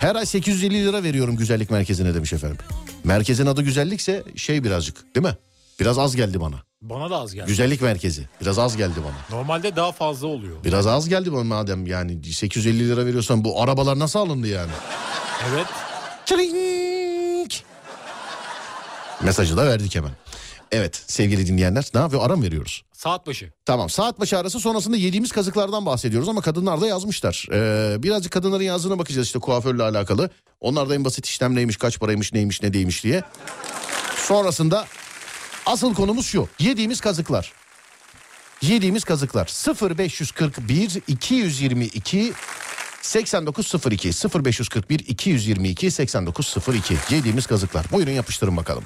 Her 0.00 0.14
ay 0.14 0.26
850 0.26 0.84
lira 0.86 1.02
veriyorum 1.02 1.36
güzellik 1.36 1.70
merkezine 1.70 2.14
demiş 2.14 2.32
efendim. 2.32 2.58
Merkezin 3.04 3.46
adı 3.46 3.62
güzellikse 3.62 4.24
şey 4.36 4.64
birazcık 4.64 5.14
değil 5.14 5.26
mi? 5.26 5.36
Biraz 5.80 5.98
az 5.98 6.16
geldi 6.16 6.40
bana. 6.40 6.62
Bana 6.82 7.10
da 7.10 7.16
az 7.16 7.34
geldi. 7.34 7.46
Güzellik 7.46 7.82
merkezi. 7.82 8.28
Biraz 8.40 8.58
az 8.58 8.76
geldi 8.76 9.00
bana. 9.04 9.38
Normalde 9.38 9.76
daha 9.76 9.92
fazla 9.92 10.26
oluyor. 10.26 10.64
Biraz 10.64 10.86
az 10.86 11.08
geldi 11.08 11.32
bana 11.32 11.44
madem 11.44 11.86
yani 11.86 12.24
850 12.24 12.88
lira 12.88 13.06
veriyorsan 13.06 13.44
bu 13.44 13.62
arabalar 13.62 13.98
nasıl 13.98 14.18
alındı 14.18 14.46
yani? 14.48 14.70
Evet. 15.46 15.66
Çırink. 16.26 17.64
Mesajı 19.22 19.56
da 19.56 19.66
verdik 19.66 19.94
hemen. 19.94 20.10
Evet 20.72 21.02
sevgili 21.06 21.46
dinleyenler 21.46 21.84
ne 21.94 22.00
yapıyor 22.00 22.26
ara 22.26 22.36
mı 22.36 22.42
veriyoruz? 22.42 22.82
Saat 22.92 23.26
başı. 23.26 23.52
Tamam 23.64 23.90
saat 23.90 24.20
başı 24.20 24.38
arası 24.38 24.60
sonrasında 24.60 24.96
yediğimiz 24.96 25.32
kazıklardan 25.32 25.86
bahsediyoruz 25.86 26.28
ama 26.28 26.40
kadınlar 26.40 26.80
da 26.80 26.86
yazmışlar. 26.86 27.46
Ee, 27.52 28.02
birazcık 28.02 28.32
kadınların 28.32 28.62
yazdığına 28.64 28.98
bakacağız 28.98 29.26
işte 29.26 29.38
kuaförle 29.38 29.82
alakalı. 29.82 30.30
Onlar 30.60 30.88
da 30.88 30.94
en 30.94 31.04
basit 31.04 31.26
işlem 31.26 31.54
neymiş 31.54 31.76
kaç 31.76 32.00
paraymış 32.00 32.32
neymiş 32.32 32.62
ne 32.62 32.72
değilmiş 32.72 33.04
diye. 33.04 33.22
Sonrasında 34.16 34.86
asıl 35.66 35.94
konumuz 35.94 36.26
şu 36.26 36.48
yediğimiz 36.58 37.00
kazıklar. 37.00 37.52
Yediğimiz 38.62 39.04
kazıklar 39.04 39.46
0541 39.98 41.02
222 41.08 42.32
8902 43.02 44.12
0541 44.44 44.98
222 44.98 45.90
8902 45.90 46.96
yediğimiz 47.10 47.46
kazıklar. 47.46 47.86
Buyurun 47.92 48.12
yapıştırın 48.12 48.56
bakalım. 48.56 48.84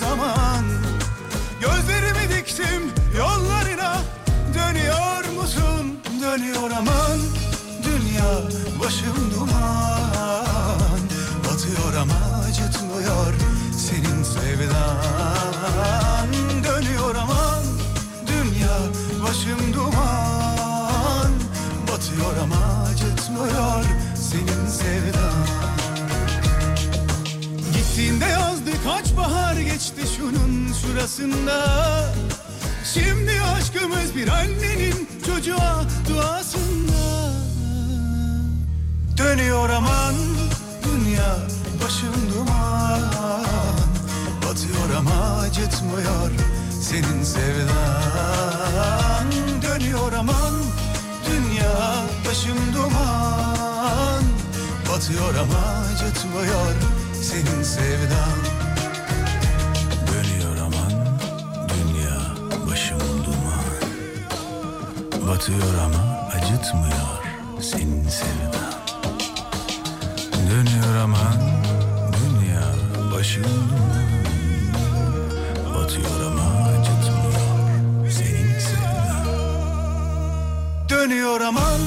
Zaman. 0.00 0.64
Gözlerimi 1.60 2.28
diktim 2.34 2.95
geçti 30.26 30.38
şunun 30.38 30.72
şurasında. 30.72 31.64
Şimdi 32.94 33.32
aşkımız 33.42 34.16
bir 34.16 34.28
annenin 34.28 35.08
çocuğa 35.26 35.84
duasında. 36.08 37.32
Dönüyor 39.18 39.70
aman 39.70 40.14
dünya 40.84 41.36
başım 41.84 42.14
duman. 42.34 43.00
Batıyor 44.42 44.98
ama 44.98 45.40
acıtmıyor 45.40 46.30
senin 46.82 47.22
sevdan. 47.22 47.66
Dönüyor 49.62 50.12
aman 50.12 50.54
dünya 51.26 52.04
başım 52.28 52.58
duman. 52.74 54.22
Batıyor 54.88 55.34
ama 55.34 55.86
acıtmıyor 55.94 56.74
senin 57.22 57.62
sevdan 57.62 58.55
Batıyor 65.28 65.74
ama 65.84 66.28
acıtmıyor 66.34 67.22
senin 67.60 68.08
sevdan 68.08 68.72
Dönüyor 70.50 70.96
aman 71.02 71.40
dünya 72.12 72.62
başım. 73.14 73.44
Batıyor 75.74 76.20
ama 76.26 76.68
acıtmıyor 76.68 78.10
senin 78.10 78.58
sevdan 78.58 79.26
Dönüyor 80.88 81.40
aman 81.40 81.80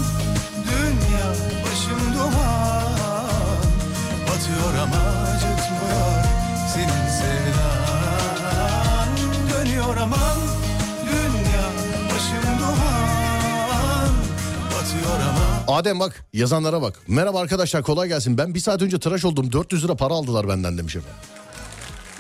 Adem 15.70 16.00
bak 16.00 16.26
yazanlara 16.34 16.82
bak. 16.82 17.00
Merhaba 17.08 17.40
arkadaşlar 17.40 17.84
kolay 17.84 18.08
gelsin. 18.08 18.38
Ben 18.38 18.54
bir 18.56 18.60
saat 18.60 18.82
önce 18.82 19.00
tıraş 19.00 19.26
oldum 19.26 19.52
400 19.52 19.84
lira 19.84 19.96
para 19.96 20.14
aldılar 20.14 20.48
benden 20.50 20.78
demiş 20.78 20.96
efendim. 20.96 21.20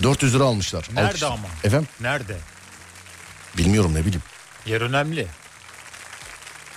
400 0.03 0.35
lira 0.35 0.43
almışlar. 0.43 0.87
Nerede 0.93 1.07
Alkış. 1.07 1.23
ama? 1.23 1.47
Efendim 1.63 1.87
Nerede? 2.01 2.37
bilmiyorum 3.57 3.93
ne 3.93 3.99
bileyim. 4.05 4.23
Yer 4.65 4.81
önemli. 4.81 5.27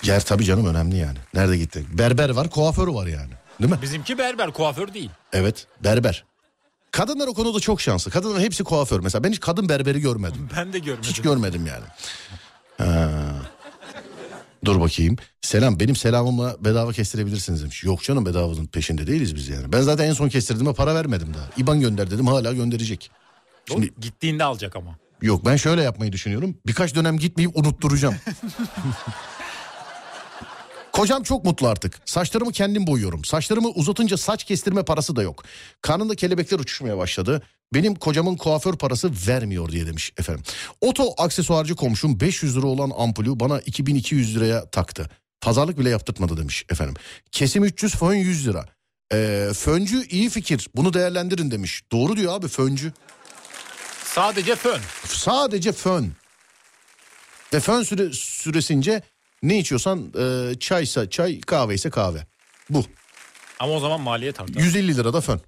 Yer 0.02 0.24
tabii 0.24 0.44
canım 0.44 0.66
önemli 0.66 0.96
yani. 0.96 1.18
Nerede 1.34 1.56
gitti? 1.58 1.84
Berber 1.92 2.30
var 2.30 2.50
kuaför 2.50 2.86
var 2.88 3.06
yani. 3.06 3.30
Değil 3.60 3.72
mi? 3.72 3.78
Bizimki 3.82 4.18
berber 4.18 4.50
kuaför 4.52 4.94
değil. 4.94 5.10
Evet 5.32 5.66
berber. 5.84 6.24
Kadınlar 6.90 7.26
o 7.26 7.34
konuda 7.34 7.60
çok 7.60 7.80
şanslı. 7.80 8.10
Kadınların 8.10 8.40
hepsi 8.40 8.64
kuaför 8.64 9.00
mesela. 9.00 9.24
Ben 9.24 9.30
hiç 9.30 9.40
kadın 9.40 9.68
berberi 9.68 10.00
görmedim. 10.00 10.48
Ben 10.56 10.72
de 10.72 10.78
görmedim. 10.78 11.10
Hiç 11.10 11.22
görmedim 11.22 11.66
yani. 11.66 11.84
Ha. 12.78 13.10
Dur 14.64 14.80
bakayım. 14.80 15.16
Selam 15.40 15.80
benim 15.80 15.96
selamımla 15.96 16.56
bedava 16.64 16.92
kestirebilirsiniz 16.92 17.62
demiş. 17.62 17.84
Yok 17.84 18.02
canım 18.02 18.26
bedavanın 18.26 18.66
peşinde 18.66 19.06
değiliz 19.06 19.34
biz 19.34 19.48
yani. 19.48 19.72
Ben 19.72 19.80
zaten 19.80 20.04
en 20.08 20.12
son 20.12 20.28
kestirdiğimde 20.28 20.74
para 20.74 20.94
vermedim 20.94 21.34
daha. 21.34 21.48
İban 21.56 21.80
gönder 21.80 22.10
dedim 22.10 22.26
hala 22.26 22.52
gönderecek. 22.52 23.10
O 23.70 23.72
Şimdi 23.72 23.92
gittiğinde 24.00 24.44
alacak 24.44 24.76
ama. 24.76 24.96
yok 25.22 25.44
ben 25.46 25.56
şöyle 25.56 25.82
yapmayı 25.82 26.12
düşünüyorum. 26.12 26.56
Birkaç 26.66 26.94
dönem 26.94 27.18
gitmeyip 27.18 27.56
unutturacağım. 27.56 28.14
Kocam 30.92 31.22
çok 31.22 31.44
mutlu 31.44 31.68
artık. 31.68 31.98
Saçlarımı 32.04 32.52
kendim 32.52 32.86
boyuyorum. 32.86 33.24
Saçlarımı 33.24 33.68
uzatınca 33.68 34.16
saç 34.16 34.44
kestirme 34.44 34.82
parası 34.82 35.16
da 35.16 35.22
yok. 35.22 35.44
Karnında 35.82 36.14
kelebekler 36.14 36.58
uçuşmaya 36.58 36.98
başladı. 36.98 37.42
Benim 37.74 37.94
kocamın 37.94 38.36
kuaför 38.36 38.76
parası 38.76 39.10
vermiyor 39.28 39.72
diye 39.72 39.86
demiş 39.86 40.12
efendim. 40.18 40.44
Oto 40.80 41.14
aksesuarcı 41.18 41.76
komşum 41.76 42.20
500 42.20 42.56
lira 42.56 42.66
olan 42.66 42.92
ampulü 42.98 43.40
bana 43.40 43.60
2200 43.60 44.36
liraya 44.36 44.70
taktı. 44.70 45.10
Pazarlık 45.40 45.78
bile 45.78 45.90
yaptırtmadı 45.90 46.36
demiş 46.36 46.64
efendim. 46.70 46.94
Kesim 47.32 47.64
300 47.64 47.94
fön 47.94 48.14
100 48.14 48.48
lira. 48.48 48.64
Ee, 49.12 49.48
föncü 49.54 50.06
iyi 50.06 50.30
fikir 50.30 50.68
bunu 50.76 50.94
değerlendirin 50.94 51.50
demiş. 51.50 51.82
Doğru 51.92 52.16
diyor 52.16 52.34
abi 52.34 52.48
föncü. 52.48 52.92
Sadece 54.04 54.56
fön. 54.56 54.80
Sadece 55.06 55.72
fön. 55.72 56.12
Ve 57.54 57.60
fön 57.60 57.82
süre, 57.82 58.12
süresince 58.12 59.02
ne 59.42 59.58
içiyorsan 59.58 60.12
e, 60.18 60.54
çaysa 60.58 61.10
çay 61.10 61.40
kahve 61.40 61.74
ise 61.74 61.90
kahve. 61.90 62.26
Bu. 62.70 62.84
Ama 63.58 63.72
o 63.72 63.80
zaman 63.80 64.00
maliyet 64.00 64.40
artar. 64.40 64.60
150 64.60 64.96
lira 64.96 65.12
da 65.12 65.20
fön. 65.20 65.40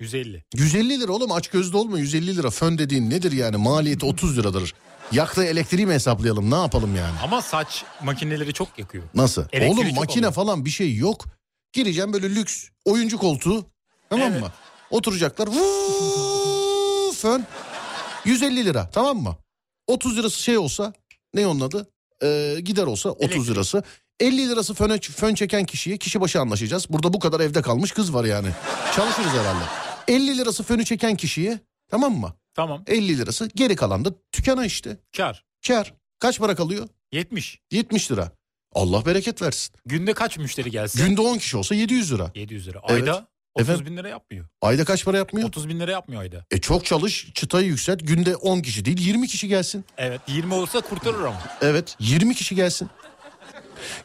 150. 0.00 0.44
150 0.54 1.00
lira 1.00 1.12
oğlum 1.12 1.32
aç 1.32 1.48
gözlü 1.48 1.76
olma 1.76 1.98
150 1.98 2.36
lira 2.36 2.50
fön 2.50 2.78
dediğin 2.78 3.10
nedir 3.10 3.32
yani 3.32 3.56
maliyeti 3.56 4.06
30 4.06 4.38
liradır. 4.38 4.74
Yaktığı 5.12 5.44
elektriği 5.44 5.86
mi 5.86 5.94
hesaplayalım 5.94 6.50
ne 6.50 6.54
yapalım 6.54 6.96
yani? 6.96 7.14
Ama 7.22 7.42
saç 7.42 7.84
makineleri 8.04 8.52
çok 8.52 8.78
yakıyor. 8.78 9.04
Nasıl? 9.14 9.42
Elektriği 9.52 9.72
oğlum 9.72 9.94
makine 9.94 10.26
alıyor. 10.26 10.32
falan 10.32 10.64
bir 10.64 10.70
şey 10.70 10.96
yok. 10.96 11.24
Gireceğim 11.72 12.12
böyle 12.12 12.34
lüks 12.34 12.64
oyuncu 12.84 13.18
koltuğu 13.18 13.66
tamam 14.10 14.32
Evet. 14.32 14.40
mı? 14.42 14.52
Oturacaklar 14.90 15.46
Vuuu, 15.48 17.12
fön 17.12 17.44
150 18.24 18.64
lira 18.64 18.90
tamam 18.92 19.16
mı? 19.16 19.36
30 19.86 20.16
lirası 20.18 20.42
şey 20.42 20.58
olsa 20.58 20.92
ne 21.34 21.46
onun 21.46 21.60
adı? 21.60 21.88
Ee, 22.22 22.56
gider 22.64 22.82
olsa 22.84 23.10
30 23.10 23.22
Elektrik. 23.24 23.48
lirası. 23.50 23.82
50 24.20 24.48
lirası 24.48 24.74
föne, 24.74 24.98
fön 25.00 25.34
çeken 25.34 25.64
kişiye 25.64 25.96
kişi 25.98 26.20
başı 26.20 26.40
anlaşacağız. 26.40 26.86
Burada 26.90 27.12
bu 27.12 27.18
kadar 27.18 27.40
evde 27.40 27.62
kalmış 27.62 27.92
kız 27.92 28.14
var 28.14 28.24
yani. 28.24 28.48
Çalışırız 28.96 29.30
herhalde. 29.32 29.64
50 30.10 30.38
lirası 30.38 30.62
fönü 30.62 30.84
çeken 30.84 31.16
kişiye 31.16 31.58
tamam 31.88 32.12
mı? 32.12 32.34
Tamam. 32.54 32.82
50 32.86 33.18
lirası 33.18 33.48
geri 33.54 33.76
kalan 33.76 34.04
da 34.04 34.10
dükkana 34.38 34.66
işte. 34.66 34.96
Kar. 35.16 35.44
Kar. 35.66 35.94
Kaç 36.18 36.38
para 36.38 36.54
kalıyor? 36.54 36.88
70. 37.12 37.58
70 37.70 38.10
lira. 38.10 38.32
Allah 38.72 39.06
bereket 39.06 39.42
versin. 39.42 39.74
Günde 39.86 40.12
kaç 40.14 40.38
müşteri 40.38 40.70
gelse? 40.70 41.06
Günde 41.06 41.20
10 41.20 41.38
kişi 41.38 41.56
olsa 41.56 41.74
700 41.74 42.12
lira. 42.12 42.30
700 42.34 42.68
lira. 42.68 42.80
Evet. 42.88 43.02
Ayda 43.02 43.28
30 43.54 43.68
Efendim? 43.68 43.86
bin 43.92 43.96
lira 43.96 44.08
yapmıyor. 44.08 44.46
Ayda 44.62 44.84
kaç 44.84 45.04
para 45.04 45.16
yapmıyor? 45.16 45.48
30 45.48 45.68
bin 45.68 45.80
lira 45.80 45.90
yapmıyor 45.90 46.22
ayda. 46.22 46.44
E 46.50 46.60
çok 46.60 46.84
çalış, 46.84 47.28
çıtayı 47.34 47.66
yükselt. 47.66 48.00
Günde 48.06 48.36
10 48.36 48.60
kişi 48.60 48.84
değil 48.84 48.98
20 49.00 49.28
kişi 49.28 49.48
gelsin. 49.48 49.84
Evet 49.98 50.20
20 50.26 50.54
olsa 50.54 50.80
kurtarır 50.80 51.20
ama. 51.20 51.42
Evet 51.60 51.96
20 52.00 52.34
kişi 52.34 52.54
gelsin. 52.54 52.90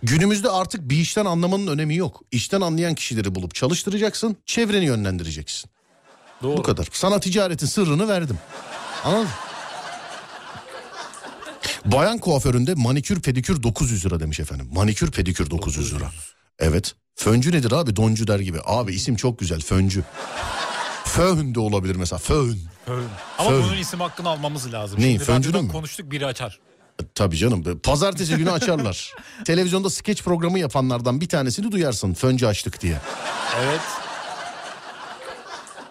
Günümüzde 0.04 0.50
artık 0.50 0.90
bir 0.90 0.98
işten 0.98 1.26
anlamanın 1.26 1.68
önemi 1.68 1.96
yok. 1.96 2.22
İşten 2.32 2.62
anlayan 2.62 2.96
kişileri 2.96 3.36
bulup 3.36 3.56
çalıştıracaksın, 3.56 4.38
çevreni 4.46 4.86
yönlendireceksin. 4.86 5.70
Doğru. 6.44 6.58
Bu 6.58 6.64
kadar. 6.64 6.88
Sana 6.92 7.20
ticaretin 7.20 7.68
sırrını 7.68 8.08
verdim. 8.08 8.40
Anladın? 9.04 9.28
Bayan 11.86 12.18
kuaföründe 12.18 12.74
manikür 12.76 13.22
pedikür 13.22 13.64
900 13.64 14.06
lira 14.06 14.20
demiş 14.20 14.40
efendim. 14.40 14.70
Manikür 14.74 15.12
pedikür 15.12 15.50
900 15.50 15.96
lira. 15.96 16.12
Evet. 16.60 16.96
Föncü 17.16 17.52
nedir 17.52 17.72
abi? 17.72 17.96
Doncu 17.96 18.28
der 18.28 18.40
gibi. 18.40 18.58
Abi 18.66 18.94
isim 18.94 19.16
çok 19.16 19.40
güzel. 19.40 19.62
Föncü. 19.62 20.04
Föhn 21.06 21.56
de 21.56 21.60
olabilir 21.60 21.96
mesela. 21.96 22.20
Föhn. 22.20 22.58
Fön. 22.86 23.04
Ama 23.38 23.50
Fön. 23.50 23.64
bunun 23.64 23.78
isim 23.78 24.00
hakkını 24.00 24.30
almamız 24.30 24.74
lazım. 24.74 25.00
Neyi, 25.00 25.12
Şimdi 25.14 25.24
föncünün 25.24 25.64
mü? 25.66 25.72
konuştuk 25.72 26.12
biri 26.12 26.26
açar. 26.26 26.60
Tabii 27.16 27.38
canım. 27.38 27.80
Pazartesi 27.84 28.36
günü 28.36 28.52
açarlar. 28.52 29.14
Televizyonda 29.46 29.90
skeç 29.90 30.24
programı 30.24 30.60
yapanlardan 30.60 31.22
bir 31.22 31.30
tanesini 31.30 31.72
duyarsın. 31.72 32.14
Föncü 32.14 32.46
açtık 32.46 32.82
diye. 32.82 32.98
Evet. 33.64 33.82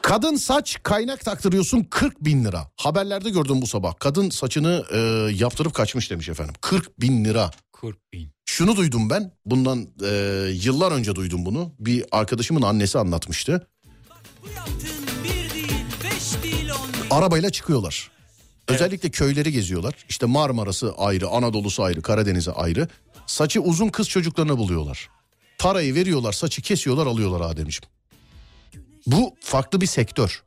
Kadın 0.05 0.37
saç 0.37 0.77
kaynak 0.83 1.25
taktırıyorsun 1.25 1.87
40 1.91 2.25
bin 2.25 2.45
lira. 2.45 2.71
Haberlerde 2.77 3.31
gördüm 3.31 3.63
bu 3.63 3.67
sabah. 3.67 3.95
Kadın 3.99 4.31
saçını 4.31 4.85
e, 4.93 4.99
yaptırıp 5.35 5.75
kaçmış 5.75 6.11
demiş 6.11 6.29
efendim. 6.29 6.55
40 6.61 7.01
bin 7.01 7.25
lira. 7.25 7.51
40 7.73 8.13
bin. 8.13 8.31
Şunu 8.45 8.77
duydum 8.77 9.11
ben. 9.11 9.33
Bundan 9.47 9.89
e, 10.05 10.09
yıllar 10.53 10.93
önce 10.93 11.15
duydum 11.15 11.47
bunu. 11.47 11.73
Bir 11.79 12.05
arkadaşımın 12.13 12.63
annesi 12.63 12.99
anlatmıştı. 12.99 13.67
Bir 15.25 15.55
değil, 15.55 15.73
değil. 16.43 16.71
Arabayla 17.11 17.51
çıkıyorlar. 17.51 18.11
Özellikle 18.69 19.11
köyleri 19.11 19.53
geziyorlar. 19.53 19.95
İşte 20.09 20.27
Marmara'sı 20.27 20.93
ayrı, 20.97 21.29
Anadolu'su 21.29 21.83
ayrı, 21.83 22.03
Karadeniz'i 22.03 22.51
ayrı. 22.53 22.89
Saçı 23.27 23.61
uzun 23.61 23.89
kız 23.89 24.09
çocuklarına 24.09 24.59
buluyorlar. 24.59 25.09
Parayı 25.59 25.95
veriyorlar, 25.95 26.33
saçı 26.33 26.63
kesiyorlar, 26.63 27.07
alıyorlar 27.07 27.51
Ademciğim. 27.51 27.95
Bu 29.07 29.35
farklı 29.41 29.81
bir 29.81 29.87
sektör. 29.87 30.43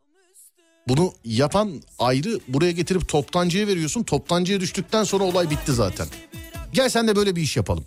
Bunu 0.87 1.13
yapan 1.23 1.81
ayrı, 1.99 2.39
buraya 2.47 2.71
getirip 2.71 3.07
toptancıya 3.07 3.67
veriyorsun. 3.67 4.03
Toptancıya 4.03 4.59
düştükten 4.59 5.03
sonra 5.03 5.23
olay 5.23 5.49
bitti 5.49 5.73
zaten. 5.73 6.07
Gel 6.73 6.89
sen 6.89 7.07
de 7.07 7.15
böyle 7.15 7.35
bir 7.35 7.41
iş 7.41 7.57
yapalım. 7.57 7.85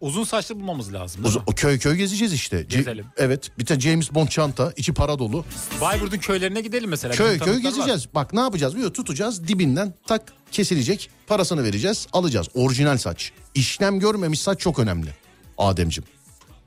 Uzun 0.00 0.24
saçlı 0.24 0.56
bulmamız 0.56 0.92
lazım 0.92 1.24
değil 1.24 1.36
O, 1.46 1.52
köy 1.52 1.78
köy 1.78 1.96
gezeceğiz 1.96 2.32
işte. 2.32 2.62
Gezelim. 2.68 3.06
evet, 3.16 3.50
bir 3.58 3.66
tane 3.66 3.80
James 3.80 4.14
Bond 4.14 4.28
çanta, 4.28 4.72
içi 4.76 4.94
para 4.94 5.18
dolu. 5.18 5.44
Bayburt'un 5.80 6.18
köylerine 6.18 6.60
gidelim 6.60 6.90
mesela. 6.90 7.14
Köy 7.14 7.28
köy 7.28 7.38
tanıdıklar 7.38 7.70
var. 7.70 7.74
gezeceğiz. 7.76 8.06
Bak 8.14 8.32
ne 8.32 8.40
yapacağız 8.40 8.74
biliyor? 8.74 8.94
Tutacağız 8.94 9.48
dibinden 9.48 9.94
tak 10.06 10.22
kesilecek. 10.52 11.10
Parasını 11.26 11.64
vereceğiz 11.64 12.06
alacağız. 12.12 12.48
Orijinal 12.54 12.96
saç. 12.98 13.32
İşlem 13.54 13.98
görmemiş 14.00 14.40
saç 14.40 14.60
çok 14.60 14.78
önemli. 14.78 15.10
Ademcim. 15.58 16.04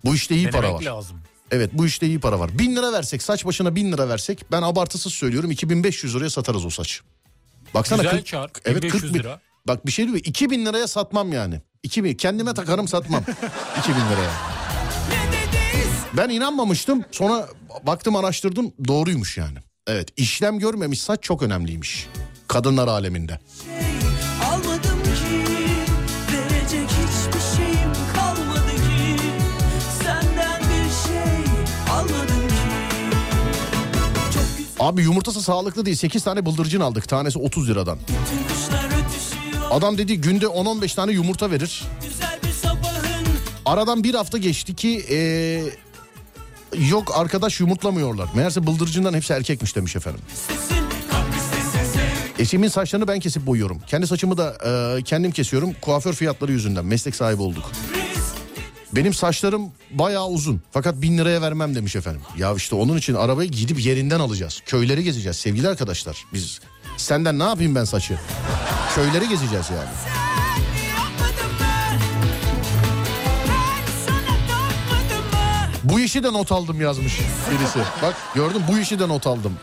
Bu 0.06 0.16
işte 0.16 0.36
iyi 0.36 0.50
para 0.50 0.64
Denemek 0.64 0.88
var. 0.88 0.96
lazım. 0.96 1.18
Evet 1.52 1.70
bu 1.74 1.86
işte 1.88 2.08
iyi 2.08 2.20
para 2.20 2.40
var. 2.40 2.60
Bin 2.60 2.76
lira 2.76 2.94
versek 2.94 3.22
saç 3.24 3.46
başına 3.46 3.76
bin 3.76 3.92
lira 3.92 4.10
versek 4.10 4.46
ben 4.52 4.62
abartısız 4.62 5.14
söylüyorum 5.14 5.52
2500 5.52 6.16
liraya 6.16 6.30
satarız 6.30 6.66
o 6.66 6.70
saç. 6.70 7.02
Baksana 7.74 8.02
Güzel 8.02 8.18
40 8.18 8.32
kar. 8.32 8.52
Evet 8.66 8.84
1500 8.84 9.02
40 9.02 9.14
bin. 9.14 9.20
lira. 9.20 9.40
Bak 9.68 9.86
bir 9.86 9.92
şey 9.92 10.08
diyor 10.08 10.18
2000 10.18 10.66
liraya 10.66 10.88
satmam 10.88 11.34
yani. 11.34 11.62
2000 11.84 12.14
kendime 12.14 12.54
takarım 12.54 12.88
satmam. 12.88 13.22
2000 13.80 13.96
liraya. 13.96 14.32
Ben 16.18 16.30
inanmamıştım. 16.30 17.04
Sonra 17.12 17.50
baktım 17.88 18.16
araştırdım 18.16 18.74
doğruymuş 18.88 19.38
yani. 19.38 19.58
Evet 19.88 20.10
işlem 20.18 20.60
görmemiş 20.60 21.02
saç 21.02 21.24
çok 21.24 21.44
önemliymiş. 21.44 22.08
Kadınlar 22.48 22.88
aleminde. 22.88 23.34
Almadım 23.34 23.91
Abi 34.82 35.02
yumurtası 35.02 35.42
sağlıklı 35.42 35.86
değil. 35.86 35.98
8 35.98 36.24
tane 36.24 36.46
bıldırcın 36.46 36.80
aldık. 36.80 37.10
Tanesi 37.10 37.40
30 37.40 37.70
liradan. 37.70 37.98
Adam 39.72 39.98
dedi 39.98 40.22
günde 40.22 40.46
10-15 40.46 40.96
tane 40.96 41.12
yumurta 41.12 41.52
verir. 41.52 41.84
Aradan 43.66 44.04
bir 44.04 44.14
hafta 44.14 44.38
geçti 44.38 44.76
ki 44.76 45.06
ee, 45.10 45.64
yok 46.90 47.12
arkadaş 47.16 47.60
yumurtlamıyorlar. 47.60 48.30
Meğerse 48.36 48.68
bıldırcından 48.68 49.14
hepsi 49.14 49.34
erkekmiş 49.34 49.76
demiş 49.76 49.96
efendim. 49.96 50.22
Eşimin 52.40 52.68
saçlarını 52.68 53.08
ben 53.08 53.20
kesip 53.20 53.46
boyuyorum. 53.46 53.82
Kendi 53.88 54.08
saçımı 54.08 54.38
da 54.38 54.58
ee, 54.66 55.04
kendim 55.04 55.32
kesiyorum. 55.32 55.74
Kuaför 55.82 56.14
fiyatları 56.14 56.52
yüzünden 56.52 56.86
meslek 56.86 57.16
sahibi 57.16 57.42
olduk. 57.42 57.72
Benim 58.96 59.14
saçlarım 59.14 59.72
bayağı 59.92 60.28
uzun. 60.28 60.62
Fakat 60.72 61.02
bin 61.02 61.18
liraya 61.18 61.42
vermem 61.42 61.76
demiş 61.76 61.96
efendim. 61.96 62.22
Ya 62.38 62.54
işte 62.54 62.76
onun 62.76 62.98
için 62.98 63.14
arabayı 63.16 63.50
gidip 63.52 63.86
yerinden 63.86 64.20
alacağız. 64.20 64.62
Köyleri 64.66 65.04
gezeceğiz 65.04 65.38
sevgili 65.38 65.68
arkadaşlar. 65.68 66.26
Biz 66.34 66.60
senden 66.98 67.40
ne 67.40 67.44
yapayım 67.44 67.76
ben 67.76 67.84
saçı? 67.84 68.20
Köyleri 68.96 69.30
gezeceğiz 69.30 69.66
yani. 69.70 69.90
Bu 75.84 76.00
işi 76.00 76.24
de 76.24 76.34
not 76.34 76.52
aldım 76.52 76.82
yazmış 76.82 77.20
birisi. 77.52 77.80
Bak 78.02 78.16
gördün 78.36 78.62
bu 78.72 78.78
işi 78.78 79.00
de 79.00 79.08
not 79.08 79.28
aldım. 79.28 79.54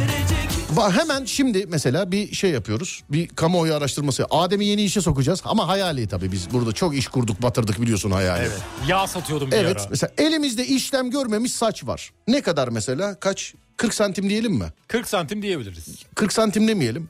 Verecek 0.00 0.39
Hemen 0.76 1.24
şimdi 1.24 1.66
mesela 1.68 2.12
bir 2.12 2.34
şey 2.34 2.50
yapıyoruz. 2.50 3.02
Bir 3.10 3.28
kamuoyu 3.28 3.74
araştırması. 3.74 4.26
Adem'i 4.30 4.66
yeni 4.66 4.82
işe 4.82 5.00
sokacağız. 5.00 5.42
Ama 5.44 5.68
hayali 5.68 6.08
tabii 6.08 6.32
biz 6.32 6.52
burada 6.52 6.72
çok 6.72 6.96
iş 6.96 7.06
kurduk 7.08 7.42
batırdık 7.42 7.80
biliyorsun 7.80 8.10
hayali. 8.10 8.40
Evet. 8.42 8.60
Yağ 8.88 9.06
satıyordum 9.06 9.50
bir 9.50 9.56
Evet 9.56 9.76
ara. 9.80 9.86
mesela 9.90 10.12
elimizde 10.18 10.66
işlem 10.66 11.10
görmemiş 11.10 11.52
saç 11.52 11.86
var. 11.86 12.10
Ne 12.28 12.40
kadar 12.40 12.68
mesela 12.68 13.20
kaç 13.20 13.54
40 13.76 13.94
santim 13.94 14.28
diyelim 14.30 14.52
mi? 14.52 14.64
40 14.88 15.08
santim 15.08 15.42
diyebiliriz. 15.42 15.86
40 16.14 16.32
santim 16.32 16.68
demeyelim. 16.68 17.08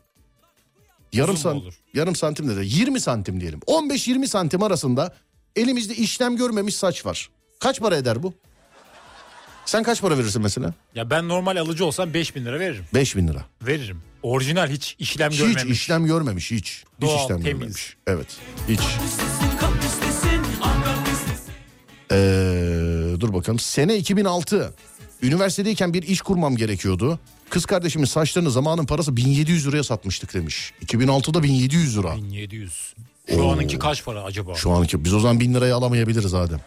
Yarım 1.13 1.35
Uzun 1.35 1.55
olur? 1.57 1.75
Yarım 1.95 2.17
santim 2.17 2.49
de 2.49 2.57
de 2.57 2.61
20 2.65 3.01
santim 3.01 3.41
diyelim. 3.41 3.59
15-20 3.67 4.27
santim 4.27 4.63
arasında 4.63 5.15
elimizde 5.57 5.95
işlem 5.95 6.37
görmemiş 6.37 6.77
saç 6.77 7.07
var. 7.07 7.31
Kaç 7.61 7.81
para 7.81 7.97
eder 7.97 8.23
bu? 8.23 8.35
Sen 9.67 9.83
kaç 9.83 10.01
para 10.01 10.19
verirsin 10.19 10.43
mesela? 10.43 10.75
Ya 10.95 11.11
ben 11.11 11.29
normal 11.29 11.57
alıcı 11.57 11.85
olsam 11.85 12.15
5000 12.15 12.45
lira 12.45 12.61
veririm. 12.61 12.85
5000 12.95 13.29
lira. 13.29 13.45
Veririm. 13.63 14.03
Orijinal 14.23 14.69
hiç 14.69 14.97
işlem 14.99 15.31
Hiç 15.31 15.39
görmemiş. 15.39 15.65
işlem 15.79 16.07
görmemiş 16.07 16.51
hiç. 16.51 16.67
Hiç 16.67 16.85
Doğal, 17.01 17.25
işlem 17.25 17.43
temiz. 17.43 17.45
görmemiş. 17.59 17.97
Evet. 18.07 18.27
Hiç. 18.69 18.81
Ee, 22.13 23.21
dur 23.21 23.33
bakalım. 23.35 23.59
Sene 23.59 23.97
2006. 23.97 24.75
Üniversitedeyken 25.23 25.95
bir 25.95 26.03
iş 26.03 26.21
kurmam 26.21 26.57
gerekiyordu. 26.57 27.19
Kız 27.51 27.67
kardeşimin 27.67 28.05
saçlarını 28.07 28.51
zamanın 28.51 28.87
parası 28.87 29.17
1700 29.17 29.67
liraya 29.69 29.83
satmıştık 29.85 30.35
demiş. 30.35 30.73
2006'da 30.87 31.43
1700 31.43 31.99
lira. 31.99 32.17
1700. 32.17 32.95
Şu 33.31 33.41
Oo. 33.43 33.53
anınki 33.53 33.79
kaç 33.79 34.05
para 34.05 34.23
acaba? 34.23 34.55
Şu 34.55 34.71
anki 34.71 35.05
biz 35.05 35.15
o 35.15 35.21
zaman 35.21 35.41
1000 35.41 35.55
liraya 35.55 35.77
alamayabiliriz 35.77 36.35
Adem. 36.35 36.61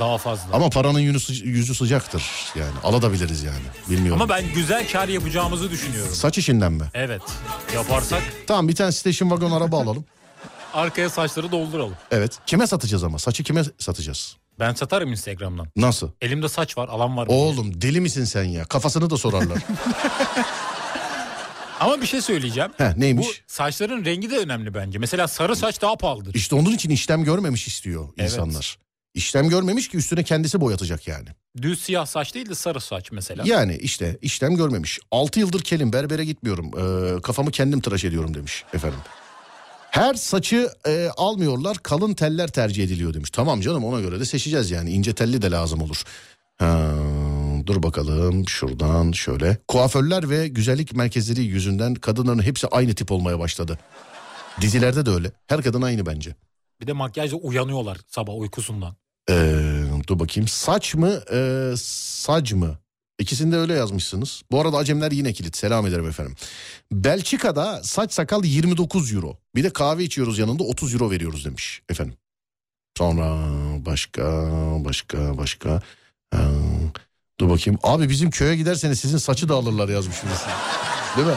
Daha 0.00 0.18
fazla. 0.18 0.44
Ama, 0.46 0.56
Ama 0.56 0.70
paranın 0.70 0.98
yüzü, 0.98 1.48
yüzü 1.48 1.74
sıcaktır 1.74 2.22
yani. 2.56 2.72
Alabiliriz 2.84 3.42
yani. 3.42 3.62
Bilmiyorum. 3.90 4.26
ben 4.28 4.44
güzel 4.54 4.88
kar 4.92 5.08
yapacağımızı 5.08 5.70
düşünüyorum. 5.70 6.14
Saç 6.14 6.38
işinden 6.38 6.72
mi? 6.72 6.84
Evet. 6.94 7.22
Yaparsak 7.74 8.22
Tamam 8.46 8.68
bir 8.68 8.74
tane 8.74 8.92
station 8.92 9.28
wagon 9.28 9.50
araba 9.56 9.82
alalım. 9.82 10.04
arkaya 10.74 11.10
saçları 11.10 11.52
dolduralım. 11.52 11.94
Evet. 12.10 12.38
Kime 12.46 12.66
satacağız 12.66 13.04
ama? 13.04 13.18
Saçı 13.18 13.44
kime 13.44 13.62
satacağız? 13.78 14.36
Ben 14.58 14.74
satarım 14.74 15.12
Instagram'dan. 15.12 15.66
Nasıl? 15.76 16.10
Elimde 16.20 16.48
saç 16.48 16.78
var, 16.78 16.88
alan 16.88 17.16
var. 17.16 17.26
Oğlum 17.30 17.80
deli 17.82 18.00
misin 18.00 18.24
sen 18.24 18.44
ya? 18.44 18.64
Kafasını 18.64 19.10
da 19.10 19.16
sorarlar. 19.16 19.58
Ama 21.80 22.00
bir 22.00 22.06
şey 22.06 22.20
söyleyeceğim. 22.20 22.70
Heh 22.78 22.96
Bu 22.96 23.00
neymiş? 23.00 23.42
saçların 23.46 24.04
rengi 24.04 24.30
de 24.30 24.38
önemli 24.38 24.74
bence. 24.74 24.98
Mesela 24.98 25.28
sarı 25.28 25.56
saç 25.56 25.82
daha 25.82 25.96
pahalıdır. 25.96 26.34
İşte 26.34 26.54
onun 26.54 26.70
için 26.72 26.90
işlem 26.90 27.24
görmemiş 27.24 27.68
istiyor 27.68 28.08
Evet. 28.18 28.30
insanlar. 28.32 28.78
İşlem 29.14 29.48
görmemiş 29.48 29.88
ki 29.88 29.96
üstüne 29.96 30.22
kendisi 30.22 30.60
boyatacak 30.60 31.08
yani. 31.08 31.28
Düz 31.62 31.82
siyah 31.82 32.06
saç 32.06 32.34
değil 32.34 32.48
de 32.48 32.54
sarı 32.54 32.80
saç 32.80 33.12
mesela. 33.12 33.42
Yani 33.46 33.76
işte 33.76 34.18
işlem 34.22 34.56
görmemiş. 34.56 34.98
6 35.10 35.40
yıldır 35.40 35.60
kelim 35.60 35.92
berbere 35.92 36.24
gitmiyorum. 36.24 36.66
Ee, 36.66 37.20
kafamı 37.22 37.50
kendim 37.50 37.80
tıraş 37.80 38.04
ediyorum 38.04 38.34
demiş 38.34 38.64
efendim. 38.74 38.98
Her 39.90 40.14
saçı 40.14 40.70
e, 40.86 41.08
almıyorlar 41.16 41.76
kalın 41.76 42.14
teller 42.14 42.48
tercih 42.48 42.84
ediliyor 42.84 43.14
demiş. 43.14 43.30
Tamam 43.30 43.60
canım 43.60 43.84
ona 43.84 44.00
göre 44.00 44.20
de 44.20 44.24
seçeceğiz 44.24 44.70
yani 44.70 44.90
ince 44.90 45.12
telli 45.12 45.42
de 45.42 45.50
lazım 45.50 45.82
olur. 45.82 46.02
Ha, 46.58 46.94
dur 47.66 47.82
bakalım 47.82 48.48
şuradan 48.48 49.12
şöyle. 49.12 49.58
Kuaförler 49.68 50.30
ve 50.30 50.48
güzellik 50.48 50.94
merkezleri 50.94 51.42
yüzünden 51.42 51.94
kadınların 51.94 52.42
hepsi 52.42 52.66
aynı 52.66 52.94
tip 52.94 53.12
olmaya 53.12 53.38
başladı. 53.38 53.78
Dizilerde 54.60 55.06
de 55.06 55.10
öyle. 55.10 55.32
Her 55.46 55.62
kadın 55.62 55.82
aynı 55.82 56.06
bence. 56.06 56.34
Bir 56.80 56.86
de 56.86 56.92
makyajla 56.92 57.36
uyanıyorlar 57.36 57.98
sabah 58.08 58.34
uykusundan. 58.34 58.96
Ee, 59.30 59.84
dur 60.08 60.18
bakayım. 60.18 60.48
Saç 60.48 60.94
mı, 60.94 61.20
e, 61.32 61.70
sac 61.76 62.52
mı? 62.52 62.78
İkisini 63.18 63.52
de 63.52 63.56
öyle 63.56 63.74
yazmışsınız. 63.74 64.42
Bu 64.50 64.60
arada 64.60 64.76
Acemler 64.76 65.12
yine 65.12 65.32
kilit. 65.32 65.56
Selam 65.56 65.86
ederim 65.86 66.08
efendim. 66.08 66.34
Belçika'da 66.92 67.82
saç 67.82 68.12
sakal 68.12 68.44
29 68.44 69.12
euro. 69.12 69.38
Bir 69.54 69.64
de 69.64 69.70
kahve 69.72 70.04
içiyoruz 70.04 70.38
yanında 70.38 70.62
30 70.62 70.94
euro 70.94 71.10
veriyoruz 71.10 71.44
demiş 71.44 71.82
efendim. 71.88 72.14
Sonra 72.98 73.36
başka, 73.86 74.48
başka, 74.84 75.38
başka. 75.38 75.82
Ee, 76.34 76.38
dur 77.40 77.50
bakayım. 77.50 77.80
Abi 77.82 78.08
bizim 78.08 78.30
köye 78.30 78.56
giderseniz 78.56 79.00
sizin 79.00 79.18
saçı 79.18 79.48
da 79.48 79.54
alırlar 79.54 79.88
yazmış 79.88 80.16
birisi. 80.24 80.46
Değil 81.16 81.28
mi? 81.28 81.36